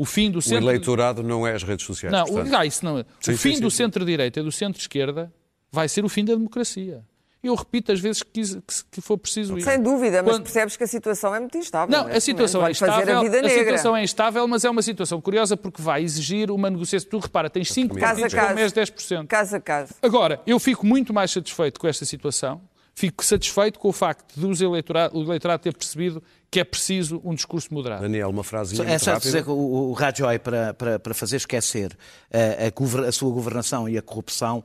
o 0.00 0.04
fim 0.06 0.30
do 0.30 0.38
O 0.38 0.42
centro 0.42 0.64
eleitorado 0.64 1.22
não 1.22 1.46
é 1.46 1.52
as 1.52 1.62
redes 1.62 1.84
sociais. 1.84 2.10
não, 2.10 2.24
portanto. 2.24 2.50
o, 2.50 2.56
ah, 2.56 2.64
isso 2.64 2.82
não 2.82 2.98
é. 3.00 3.04
Sim, 3.20 3.32
o 3.32 3.36
fim 3.36 3.50
sim, 3.50 3.56
sim, 3.56 3.60
do 3.60 3.70
centro-direita 3.70 4.40
e 4.40 4.42
do 4.42 4.50
centro-esquerda 4.50 5.30
vai 5.70 5.90
ser 5.90 6.06
o 6.06 6.08
fim 6.08 6.24
da 6.24 6.34
democracia. 6.34 7.04
Eu 7.42 7.54
repito 7.54 7.90
as 7.90 7.98
vezes 7.98 8.22
que, 8.22 8.42
que 8.90 9.00
for 9.00 9.16
preciso 9.16 9.56
ir. 9.56 9.62
Sem 9.62 9.80
dúvida, 9.82 10.22
mas 10.22 10.34
Quando- 10.34 10.42
percebes 10.42 10.76
que 10.76 10.84
a 10.84 10.86
situação 10.86 11.34
é 11.34 11.40
muito 11.40 11.56
instável. 11.56 11.90
Não, 11.90 12.04
a 12.04 12.08
neste 12.08 12.20
situação 12.26 12.66
é 12.66 12.70
instável. 12.70 13.18
a 13.18 13.22
vida 13.22 13.36
negra. 13.40 13.58
situação 13.58 13.96
é 13.96 14.02
instável, 14.02 14.46
mas 14.46 14.64
é 14.64 14.70
uma 14.70 14.82
situação 14.82 15.20
curiosa 15.20 15.56
porque 15.56 15.80
vai 15.80 16.02
exigir 16.02 16.50
uma 16.50 16.68
negociação. 16.68 17.08
Tu 17.08 17.18
repara, 17.18 17.48
tens 17.48 17.72
5 17.72 17.94
Caso 17.94 18.04
a 18.04 18.08
partidos 18.28 18.34
com 18.34 18.54
mais 18.54 18.72
10%. 18.72 19.26
Caso 19.26 19.56
a 19.56 19.60
caso. 19.60 19.94
Agora, 20.02 20.40
eu 20.46 20.58
fico 20.58 20.84
muito 20.86 21.14
mais 21.14 21.30
satisfeito 21.30 21.80
com 21.80 21.88
esta 21.88 22.04
situação. 22.04 22.60
Fico 22.94 23.24
satisfeito 23.24 23.78
com 23.78 23.88
o 23.88 23.92
facto 23.92 24.38
de 24.38 24.44
os 24.46 24.60
eleitorado, 24.60 25.16
o 25.18 25.22
eleitorado 25.22 25.62
ter 25.62 25.74
percebido 25.74 26.22
que 26.50 26.60
é 26.60 26.64
preciso 26.64 27.20
um 27.24 27.34
discurso 27.34 27.72
moderado. 27.72 28.02
Daniel, 28.02 28.28
uma 28.28 28.42
frase 28.44 28.74
É 28.82 28.98
só 28.98 29.12
rápida. 29.12 29.20
dizer 29.30 29.44
que 29.44 29.50
o, 29.50 29.54
o 29.54 29.92
Rajoy, 29.92 30.38
para, 30.40 30.74
para, 30.74 30.98
para 30.98 31.14
fazer 31.14 31.36
esquecer 31.36 31.96
eh, 32.30 32.66
a, 32.66 32.70
gover- 32.70 33.04
a 33.04 33.12
sua 33.12 33.30
governação 33.32 33.88
e 33.88 33.96
a 33.96 34.02
corrupção, 34.02 34.62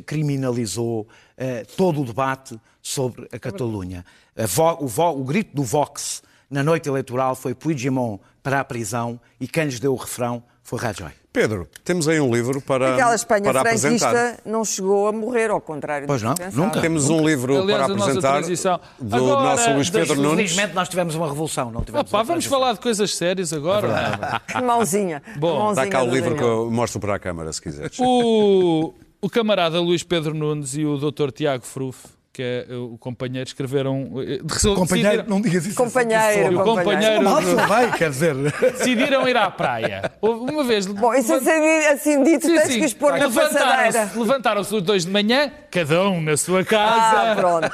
criminalizou 0.00 1.06
eh, 1.36 1.64
todo 1.76 2.00
o 2.00 2.04
debate 2.04 2.58
sobre 2.80 3.28
a 3.32 3.38
Catalunha. 3.38 4.04
A 4.36 4.46
vo- 4.46 4.78
o, 4.84 4.86
vo- 4.86 5.10
o 5.20 5.24
grito 5.24 5.54
do 5.54 5.62
Vox 5.62 6.22
na 6.48 6.62
noite 6.62 6.88
eleitoral 6.88 7.34
foi 7.34 7.54
Puigdemont 7.54 8.20
para 8.42 8.60
a 8.60 8.64
prisão 8.64 9.20
e 9.40 9.46
quem 9.48 9.64
lhes 9.64 9.80
deu 9.80 9.92
o 9.92 9.96
refrão 9.96 10.42
foi 10.66 10.80
Rajoy. 10.80 11.12
Pedro, 11.32 11.68
temos 11.84 12.08
aí 12.08 12.18
um 12.20 12.34
livro 12.34 12.60
para, 12.60 12.94
Aquela 12.94 13.14
Espanha 13.14 13.44
para 13.44 13.60
apresentar. 13.60 14.10
franquista 14.10 14.42
não 14.44 14.64
chegou 14.64 15.06
a 15.06 15.12
morrer, 15.12 15.48
ao 15.48 15.60
contrário 15.60 16.08
Pois 16.08 16.20
do 16.20 16.26
não, 16.26 16.34
nunca. 16.52 16.80
Temos 16.80 17.08
um 17.08 17.24
livro 17.24 17.56
Aliás, 17.60 17.84
para 17.84 17.94
apresentar 17.94 18.32
transição. 18.38 18.80
do 18.98 19.14
Agora, 19.16 19.42
nosso 19.50 19.70
Luís 19.70 19.88
Pedro 19.88 20.16
Nunes. 20.16 20.50
Felizmente 20.50 20.74
nós 20.74 20.88
tivemos 20.88 21.14
uma 21.14 21.28
revolução, 21.28 21.70
não 21.70 21.84
tivemos 21.84 22.10
Opa, 22.10 22.22
vamos 22.24 22.46
falar 22.46 22.72
de 22.72 22.80
coisas 22.80 23.14
sérias 23.14 23.52
agora. 23.52 24.40
Que 24.48 24.60
mãozinha. 24.60 25.22
Bom, 25.36 25.56
mãozinha 25.56 25.84
Está 25.86 25.98
cá 25.98 26.04
o 26.04 26.10
livro 26.10 26.34
que 26.34 26.42
eu 26.42 26.68
mostro 26.68 26.98
para 26.98 27.14
a 27.14 27.18
Câmara, 27.20 27.52
se 27.52 27.62
quiseres. 27.62 27.96
O, 28.00 28.92
o 29.20 29.30
camarada 29.30 29.80
Luís 29.80 30.02
Pedro 30.02 30.34
Nunes 30.34 30.74
e 30.76 30.84
o 30.84 30.98
Dr. 30.98 31.30
Tiago 31.30 31.64
Fruf, 31.64 32.06
que 32.36 32.42
é 32.42 32.74
o 32.74 32.98
companheiro, 32.98 33.48
escreveram. 33.48 34.10
eh, 34.20 34.40
Companheiro, 34.74 34.84
decidiram- 34.84 35.24
não 35.26 35.40
digas 35.40 35.64
isso. 35.64 35.74
Companheiro, 35.74 36.60
o 36.60 36.64
companheiro 36.64 37.24
Mal 37.24 37.40
se 37.42 37.54
vai, 37.54 37.90
quer 37.96 38.10
dizer. 38.10 38.34
decidiram 38.60 39.26
ir 39.26 39.36
à 39.38 39.50
praia. 39.50 40.12
Uma 40.20 40.62
vez. 40.62 40.84
Bom, 40.86 41.14
isso 41.14 41.32
assim, 41.32 41.50
assim 41.90 42.22
dito, 42.22 42.46
tens 42.46 42.66
que 42.68 42.84
expor 42.84 43.12
na 43.18 43.30
passadeira. 43.30 43.74
levantaram-se 43.88 44.18
levantaram-se 44.18 44.74
os 44.74 44.82
dois 44.82 45.06
de 45.06 45.10
manhã, 45.10 45.50
cada 45.70 46.08
um 46.10 46.20
na 46.20 46.36
sua 46.36 46.62
casa, 46.62 47.32
Ah, 47.32 47.36
pronto. 47.36 47.70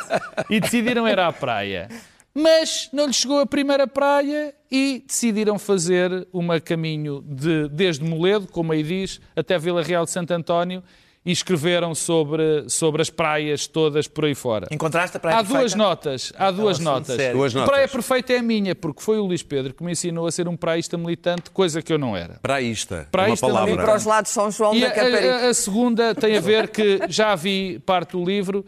e 0.48 0.60
decidiram 0.60 1.08
ir 1.08 1.18
à 1.18 1.32
praia. 1.32 1.88
Mas 2.34 2.88
não 2.92 3.06
lhes 3.06 3.16
chegou 3.16 3.40
a 3.40 3.46
primeira 3.46 3.86
praia 3.86 4.54
e 4.70 5.02
decidiram 5.06 5.58
fazer 5.58 6.26
uma 6.32 6.60
caminho 6.60 7.20
de, 7.26 7.68
desde 7.68 8.04
Moledo, 8.04 8.46
como 8.46 8.72
aí 8.72 8.82
diz, 8.82 9.20
até 9.36 9.58
Vila 9.58 9.82
Real 9.82 10.04
de 10.04 10.12
Santo 10.12 10.30
António 10.32 10.82
e 11.24 11.30
escreveram 11.30 11.94
sobre, 11.94 12.68
sobre 12.68 13.00
as 13.00 13.08
praias 13.08 13.66
todas 13.68 14.08
por 14.08 14.24
aí 14.24 14.34
fora. 14.34 14.66
Encontraste 14.72 15.16
a 15.16 15.20
praia 15.20 15.38
Há 15.38 15.42
duas 15.42 15.52
perfeita? 15.72 15.76
notas. 15.76 16.32
Há 16.36 16.50
duas 16.50 16.78
notas. 16.80 17.16
Duas 17.32 17.54
A 17.54 17.58
notas. 17.60 17.72
praia 17.72 17.88
perfeita 17.88 18.32
é 18.32 18.38
a 18.38 18.42
minha, 18.42 18.74
porque 18.74 19.00
foi 19.02 19.18
o 19.18 19.24
Luís 19.24 19.42
Pedro 19.42 19.72
que 19.72 19.84
me 19.84 19.92
ensinou 19.92 20.26
a 20.26 20.32
ser 20.32 20.48
um 20.48 20.56
praísta 20.56 20.98
militante, 20.98 21.50
coisa 21.50 21.80
que 21.80 21.92
eu 21.92 21.98
não 21.98 22.16
era. 22.16 22.40
Praísta. 22.42 23.06
Praísta, 23.12 23.46
uma 23.46 23.52
E 23.52 23.54
palavra. 23.54 23.84
para 23.84 23.96
os 23.96 24.04
lados 24.04 24.30
de 24.30 24.34
São 24.34 24.50
João 24.50 24.74
E 24.74 24.80
da 24.80 24.88
a, 24.88 24.90
Caparica. 24.90 25.34
a- 25.36 25.48
a 25.50 25.54
segunda 25.54 26.14
tem 26.14 26.36
a 26.36 26.40
ver 26.40 26.68
que 26.68 27.00
já 27.08 27.34
vi 27.36 27.78
parte 27.80 28.12
do 28.16 28.24
livro. 28.24 28.64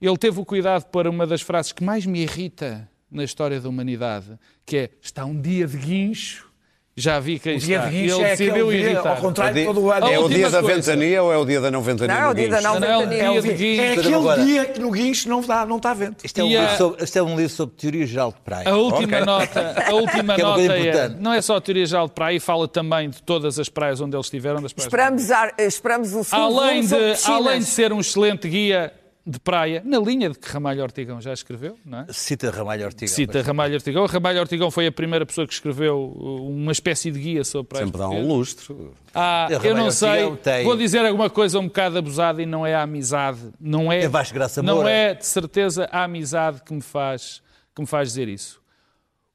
Ele 0.00 0.16
teve 0.18 0.40
o 0.40 0.44
cuidado 0.44 0.86
para 0.86 1.08
uma 1.08 1.24
das 1.24 1.40
frases 1.42 1.70
que 1.70 1.84
mais 1.84 2.04
me 2.04 2.22
irrita 2.22 2.88
na 3.08 3.22
história 3.22 3.60
da 3.60 3.68
humanidade, 3.68 4.36
que 4.66 4.76
é 4.76 4.90
está 5.00 5.24
um 5.24 5.40
dia 5.40 5.66
de 5.68 5.76
guincho. 5.76 6.50
Já 6.94 7.18
vi 7.18 7.38
que 7.38 7.48
aí 7.48 7.56
O 7.56 7.58
dia 7.58 7.76
está. 7.78 7.88
de 7.88 7.96
E 7.96 8.00
guincho 8.02 8.14
ele 8.16 8.22
é 8.24 8.28
decidiu 8.36 8.70
dia, 8.70 9.00
ao 9.00 9.16
contrário 9.16 9.54
de 9.54 9.60
É 9.62 9.64
todo 9.64 9.80
o 9.80 9.90
ano. 9.90 10.06
É 10.08 10.18
o 10.18 10.28
dia 10.28 10.50
da 10.50 10.60
ventania 10.60 11.22
ou 11.22 11.32
é 11.32 11.38
o 11.38 11.44
dia 11.46 11.58
da 11.58 11.70
não 11.70 11.80
ventania? 11.80 12.14
Não, 12.14 12.22
é 12.22 12.28
o 12.30 12.34
dia 12.34 12.48
da 12.50 12.60
não 12.60 12.78
Não, 12.80 12.86
é 12.86 12.96
o 12.96 13.00
ventania. 13.00 13.18
dia 13.18 13.38
É, 13.38 13.40
de 13.40 13.52
guincho. 13.54 13.80
é 13.80 13.92
aquele 13.92 14.14
Agora- 14.14 14.44
dia 14.44 14.64
que 14.66 14.78
no 14.80 14.90
guincho 14.90 15.28
não, 15.30 15.40
dá, 15.40 15.64
não 15.64 15.78
está 15.78 15.94
vento. 15.94 16.22
Isto 16.22 16.38
é, 16.40 16.44
um 16.44 16.46
a- 16.46 16.50
livro 16.50 16.76
sobre, 16.76 17.04
isto 17.04 17.18
é 17.18 17.22
um 17.22 17.34
livro 17.36 17.48
sobre 17.48 17.74
teoria 17.76 18.06
geral 18.06 18.32
de 18.32 18.40
praia. 18.40 18.68
A 18.68 18.76
última 18.76 19.16
Ok. 19.16 19.20
nota, 19.24 19.74
a 19.88 19.92
última 19.94 20.34
Que 20.34 20.40
é 20.42 20.44
nota 20.44 20.60
é, 20.60 20.64
importante. 20.80 21.16
não 21.18 21.32
é 21.32 21.40
só 21.40 21.56
a 21.56 21.60
teoria 21.62 21.86
geral 21.86 22.06
de 22.08 22.12
praia, 22.12 22.38
fala 22.38 22.68
também 22.68 23.08
de 23.08 23.22
todas 23.22 23.58
as 23.58 23.70
praias 23.70 23.98
onde 24.02 24.14
eles 24.14 24.26
estiveram, 24.26 24.60
das 24.60 24.74
praias 24.74 24.86
Esperamos, 24.86 25.30
ar- 25.30 25.54
esperamos 25.58 26.14
o 26.14 26.22
segundo 26.22 26.60
além 26.60 26.84
de, 26.86 26.94
além 27.26 27.58
de 27.60 27.64
ser 27.64 27.90
um 27.92 28.00
excelente 28.00 28.46
guia 28.50 28.92
de 29.24 29.38
praia, 29.38 29.82
na 29.84 29.98
linha 30.00 30.28
de 30.30 30.38
que 30.38 30.48
Ramalho 30.48 30.82
Ortigão 30.82 31.20
já 31.20 31.32
escreveu, 31.32 31.78
não 31.84 32.00
é? 32.00 32.06
Cita 32.10 32.50
Ramalho 32.50 32.84
Ortiga. 32.86 33.10
Cita 33.10 33.40
Ramalho 33.40 33.74
Ortigão. 33.74 34.04
Ramalho 34.06 34.40
Ortigão 34.40 34.70
foi 34.70 34.86
a 34.88 34.92
primeira 34.92 35.24
pessoa 35.24 35.46
que 35.46 35.52
escreveu 35.52 35.96
uh, 36.16 36.48
uma 36.48 36.72
espécie 36.72 37.10
de 37.10 37.20
guia 37.20 37.44
sobre 37.44 37.68
praias 37.68 37.86
Sempre 37.86 38.00
dá 38.00 38.08
um 38.08 38.26
lustre. 38.26 38.74
Ah, 39.14 39.48
eu 39.62 39.76
não 39.76 39.90
sei, 39.90 40.24
Ortigão 40.24 40.36
tem- 40.36 40.64
vou 40.64 40.76
dizer 40.76 41.04
alguma 41.06 41.30
coisa 41.30 41.58
um 41.60 41.66
bocado 41.66 41.98
abusada 41.98 42.42
e 42.42 42.46
não 42.46 42.66
é 42.66 42.74
a 42.74 42.82
amizade, 42.82 43.38
não 43.60 43.92
é, 43.92 44.02
É 44.02 44.08
Vasco 44.08 44.34
Graça 44.34 44.62
não 44.62 44.76
Moura. 44.76 44.90
é 44.90 45.14
de 45.14 45.24
certeza 45.24 45.88
a 45.92 46.02
amizade 46.04 46.60
que 46.62 46.72
me 46.74 46.82
faz, 46.82 47.40
que 47.74 47.80
me 47.80 47.86
faz 47.86 48.08
dizer 48.08 48.28
isso. 48.28 48.60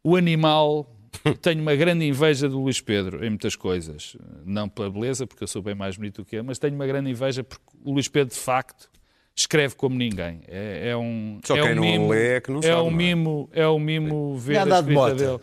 O 0.03 0.15
animal 0.15 0.93
Tenho 1.41 1.61
uma 1.61 1.75
grande 1.75 2.05
inveja 2.05 2.47
do 2.47 2.59
Luís 2.61 2.79
Pedro 2.81 3.25
em 3.25 3.29
muitas 3.29 3.55
coisas. 3.55 4.15
Não 4.45 4.67
pela 4.69 4.89
beleza, 4.89 5.25
porque 5.25 5.43
eu 5.43 5.47
sou 5.47 5.61
bem 5.61 5.73
mais 5.75 5.97
bonito 5.97 6.21
do 6.21 6.25
que 6.25 6.35
ele, 6.35 6.43
mas 6.43 6.59
tenho 6.59 6.75
uma 6.75 6.85
grande 6.85 7.09
inveja 7.09 7.43
porque 7.43 7.63
o 7.83 7.93
Luís 7.93 8.07
Pedro, 8.07 8.33
de 8.33 8.39
facto, 8.39 8.89
escreve 9.37 9.75
como 9.75 9.95
ninguém. 9.95 10.41
É, 10.47 10.89
é 10.89 10.97
um. 10.97 11.39
Só 11.45 11.55
é 11.55 11.61
quem 11.61 11.71
um 11.73 11.75
não 11.75 11.81
mimo, 11.83 12.09
lê 12.09 12.35
é 12.37 12.41
que 12.41 12.51
não 12.51 12.59
é 12.59 12.63
sabe, 12.63 12.73
um 12.75 12.83
não 12.85 12.87
é? 12.89 12.91
mimo, 12.93 13.49
é 13.53 13.67
um 13.67 13.79
mimo 13.79 14.37
ver 14.37 14.53
E 14.53 14.57
a 14.57 14.63
andar 14.63 14.81
de 14.81 14.91
mota? 14.93 15.15
dele. 15.15 15.39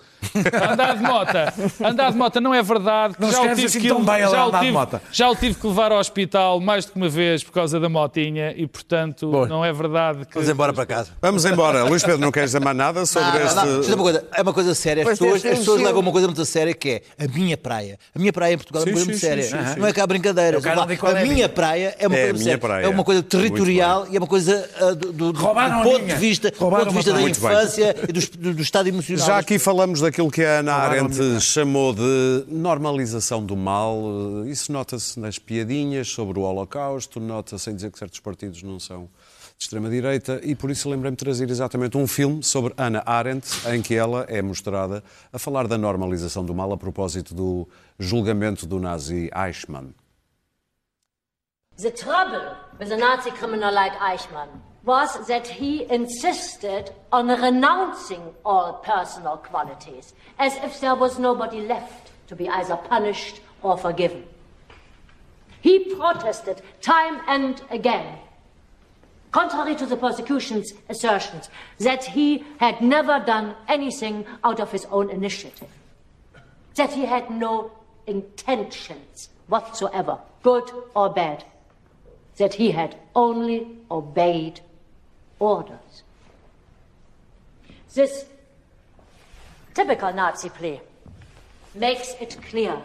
Andar 0.71 0.97
de 0.97 1.03
mota. 1.03 1.55
Andar 1.85 2.11
de 2.13 2.19
mota 2.19 2.41
não 2.41 2.53
é 2.53 2.63
verdade. 2.63 3.15
Não 3.19 3.31
já 3.31 3.43
o 3.43 3.49
tive 3.55 3.67
assim 3.67 3.81
que 3.81 3.89
tão 3.89 4.05
bem 4.05 4.21
já 4.21 4.45
o 4.45 4.49
andar 4.49 4.59
de 4.59 4.65
tive- 4.67 4.73
mota. 4.73 5.03
Já 5.13 5.31
o 5.31 5.37
tive 5.37 5.55
que 5.55 5.67
levar 5.67 5.93
ao 5.93 5.99
hospital 5.99 6.61
mais 6.61 6.85
do 6.85 6.93
que 6.93 6.97
uma 6.97 7.09
vez 7.09 7.45
por 7.45 7.53
causa 7.53 7.79
da 7.79 7.89
motinha 7.89 8.53
e, 8.57 8.67
portanto, 8.67 9.31
Boa. 9.31 9.47
não 9.47 9.65
é 9.65 9.73
verdade 9.73 10.27
que. 10.27 10.35
Vamos 10.35 10.49
embora 10.49 10.73
para 10.73 10.87
casa. 10.87 11.13
Vamos 11.23 11.45
embora. 11.45 11.85
Luís 11.85 12.03
Pedro, 12.03 12.19
não 12.21 12.33
queres 12.33 12.51
dizer 12.51 12.61
mais 12.61 12.77
nada 12.77 13.07
sobre 13.07 13.29
Não, 13.29 13.39
não, 13.39 13.45
este. 13.47 13.57
não. 13.57 13.81
Isto 13.81 13.93
é 13.93 13.95
uma 13.95 14.03
coisa, 14.03 14.29
é 14.35 14.43
uma 14.43 14.53
coisa 14.53 14.75
séria. 14.75 15.01
As 15.03 15.07
Pois 15.07 15.19
pessoas, 15.19 15.45
as 15.53 15.59
pessoas 15.59 15.81
levam 15.83 16.01
uma 16.01 16.11
coisa 16.13 16.27
muito 16.27 16.45
séria 16.45 16.75
que 16.75 17.03
é 17.19 17.25
a 17.25 17.29
minha 17.29 17.57
praia. 17.57 17.97
A 18.15 18.19
minha 18.19 18.33
praia 18.33 18.55
em 18.55 18.57
Portugal 18.57 18.83
é 18.83 18.87
uma 18.87 18.93
coisa 18.93 19.07
muito 19.07 19.21
séria. 19.21 19.77
Não 19.79 19.87
é 19.87 19.93
cá 19.93 20.05
brincadeira. 20.07 20.57
Eu 20.57 20.63
quero 20.63 20.81
ouvir 20.81 20.97
qual 20.97 21.15
a 21.15 21.21
é 21.21 21.25
minha 21.25 21.49
praia 21.49 21.95
é 21.99 22.07
uma 22.09 22.17
É 22.17 22.31
coisa 22.31 22.45
séria. 22.45 22.65
É 22.83 22.89
uma 22.89 23.05
coisa 23.05 23.21
Muito 23.23 23.37
territorial 23.85 24.07
e 24.13 24.17
é 24.17 24.19
uma 24.19 24.27
coisa 24.27 24.71
ah, 24.81 24.95
do, 24.95 25.13
do- 25.13 25.33
do 25.33 25.41
ponto 25.41 26.05
de 26.07 26.15
vista, 26.17 26.51
do 26.51 26.59
Roubaram 26.59 26.85
ponto 26.87 26.93
de 26.93 26.97
vista 26.97 27.13
da 27.13 27.23
infância 27.23 27.97
e 28.09 28.13
do, 28.13 28.21
do, 28.39 28.55
do 28.55 28.63
estado 28.63 28.89
emocional. 28.89 29.27
Já 29.27 29.39
aqui 29.39 29.59
falamos 29.59 30.01
daquilo 30.01 30.31
que 30.31 30.45
a 30.45 30.59
Ana 30.61 30.73
Roubaram 30.73 31.05
Arendt 31.07 31.41
chamou 31.41 31.93
de 31.95 32.45
normalização 32.49 33.45
do 33.45 33.57
mal. 33.57 34.03
Isso 34.47 34.73
nota-se 34.73 35.19
nas 35.19 35.39
piadinhas 35.39 36.09
sobre 36.09 36.39
o 36.39 36.43
Holocausto, 36.43 37.21
nota-se 37.21 37.71
em 37.71 37.75
dizer 37.75 37.91
que 37.91 37.99
certos 37.99 38.21
partidos 38.21 38.63
não 38.63 38.79
são 38.81 39.09
de 39.57 39.65
extrema-direita 39.65 40.41
e 40.43 40.55
por 40.57 40.69
isso 40.71 40.89
lembrei-me 40.91 41.17
de 41.17 41.25
trazer 41.25 41.49
exatamente 41.49 41.97
um 41.97 42.07
filme 42.09 42.43
sobre 42.43 42.75
Ana 42.77 43.03
Arendt, 43.07 43.47
em 43.73 43.81
que 43.81 43.95
ela 43.95 44.25
é 44.29 44.43
mostrada 44.43 45.03
a 45.33 45.39
falar 45.39 45.69
da 45.69 45.79
normalização 45.79 46.45
do 46.45 46.53
mal 46.53 46.73
a 46.73 46.77
propósito 46.77 47.33
do 47.35 47.69
julgamento 47.99 48.67
do 48.67 48.81
nazi 48.81 49.31
Eichmann. 49.35 49.95
The 51.79 51.91
trouble 51.91 52.57
with 52.79 52.93
a 52.93 52.97
Nazi 52.97 53.31
criminal 53.31 53.73
like 53.73 53.93
Eichmann 53.95 54.49
was 54.85 55.27
that 55.27 55.47
he 55.47 55.91
insisted 55.91 56.91
on 57.11 57.29
renouncing 57.29 58.35
all 58.45 58.75
personal 58.75 59.39
qualities, 59.39 60.15
as 60.39 60.57
if 60.57 60.81
there 60.81 60.95
was 60.95 61.19
nobody 61.19 61.61
left 61.61 62.13
to 62.29 62.37
be 62.37 62.49
either 62.49 62.77
punished 62.77 63.41
or 63.63 63.77
forgiven. 63.77 64.25
He 65.61 65.95
protested 65.95 66.63
time 66.83 67.21
and 67.27 67.61
again, 67.71 68.19
contrary 69.33 69.75
to 69.77 69.87
the 69.87 69.97
prosecution's 69.97 70.75
assertions, 70.89 71.49
that 71.81 72.05
he 72.05 72.45
had 72.59 72.81
never 72.83 73.19
done 73.25 73.57
anything 73.69 74.27
out 74.45 74.61
of 74.61 74.71
his 74.71 74.85
own 74.87 75.11
initiative 75.11 75.69
that 76.75 76.93
he 76.93 77.05
had 77.05 77.31
no 77.31 77.71
intentions 78.07 79.29
whatsoever, 79.47 80.19
good 80.43 80.71
or 80.95 81.11
bad, 81.11 81.45
that 82.37 82.55
he 82.55 82.73
had 82.73 82.97
only 83.15 83.69
obeyed 83.91 84.61
orders. 85.39 86.03
This 87.95 88.25
typical 89.75 90.13
Nazi 90.13 90.49
plea 90.49 90.81
makes 91.75 92.15
it 92.21 92.37
clear 92.49 92.77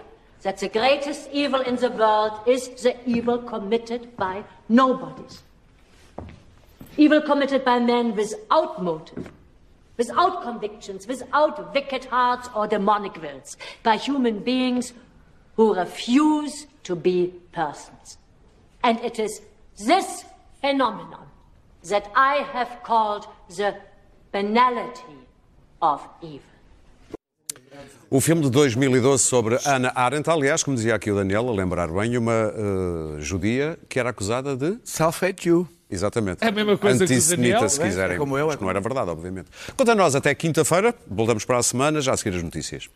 that 0.42 0.58
the 0.60 0.70
greatest 0.70 1.30
evil 1.32 1.62
in 1.62 1.76
the 1.76 1.90
world 1.90 2.40
is 2.48 2.70
the 2.82 2.96
evil 3.10 3.40
committed 3.40 4.16
by 4.16 4.44
nobodies. 4.70 5.42
Evil 6.98 7.22
committed 7.22 7.66
by 7.66 7.80
men 7.80 8.16
without 8.16 8.82
motive, 8.82 9.32
without 9.98 10.44
convictions, 10.44 11.08
without 11.08 11.74
wicked 11.74 12.06
hearts 12.06 12.50
or 12.56 12.68
demonic 12.68 13.22
wills, 13.22 13.58
by 13.84 13.98
human 13.98 14.40
beings 14.40 14.94
who 15.56 15.74
refuse 15.74 16.68
to 16.84 16.96
be 16.96 17.34
persons. 17.52 18.18
And 18.84 18.98
it 19.04 19.22
is 19.22 19.42
this 19.78 20.26
phenomenon 20.62 21.28
that 21.90 22.10
I 22.16 22.46
have 22.54 22.82
called 22.84 23.28
the 23.50 23.76
banality 24.32 25.18
of 25.82 26.02
evil. 26.22 26.42
O 28.12 28.20
filme 28.20 28.42
de 28.42 28.50
2012 28.50 29.24
sobre 29.24 29.60
Ana 29.66 29.92
Arendt, 29.94 30.30
aliás, 30.30 30.64
como 30.64 30.76
dizia 30.76 30.96
aqui 30.96 31.12
o 31.12 31.16
Daniel, 31.16 31.48
a 31.48 31.52
lembrar 31.52 31.90
bem, 31.90 32.18
uma 32.18 32.32
eh, 32.34 33.20
judia 33.20 33.78
que 33.88 34.00
era 34.00 34.10
acusada 34.10 34.56
de 34.56 34.80
Self-hate 34.84 35.48
you. 35.48 35.68
Exatamente. 35.90 36.44
É 36.44 36.48
a 36.48 36.52
mesma 36.52 36.78
coisa 36.78 37.06
que 37.06 37.12
o 37.12 37.16
Antissemita, 37.16 37.54
Daniel, 37.54 37.70
se 37.70 37.82
é, 37.82 37.86
quiserem. 37.86 38.16
é 38.16 38.20
como 38.20 38.38
eu, 38.38 38.48
é 38.52 38.56
que 38.56 38.56
não 38.56 38.60
como 38.60 38.70
era 38.72 38.82
verdade, 38.82 39.10
obviamente. 39.12 39.50
Quanto 39.76 39.92
a 39.92 39.96
nós, 39.96 40.16
até 40.16 40.34
quinta-feira, 40.34 40.96
voltamos 41.08 41.46
para 41.46 41.58
a 41.58 41.64
semana, 41.64 42.02
já 42.02 42.14
a 42.14 42.18
seguir 42.18 42.36
as 42.36 42.44
notícias. 42.44 42.90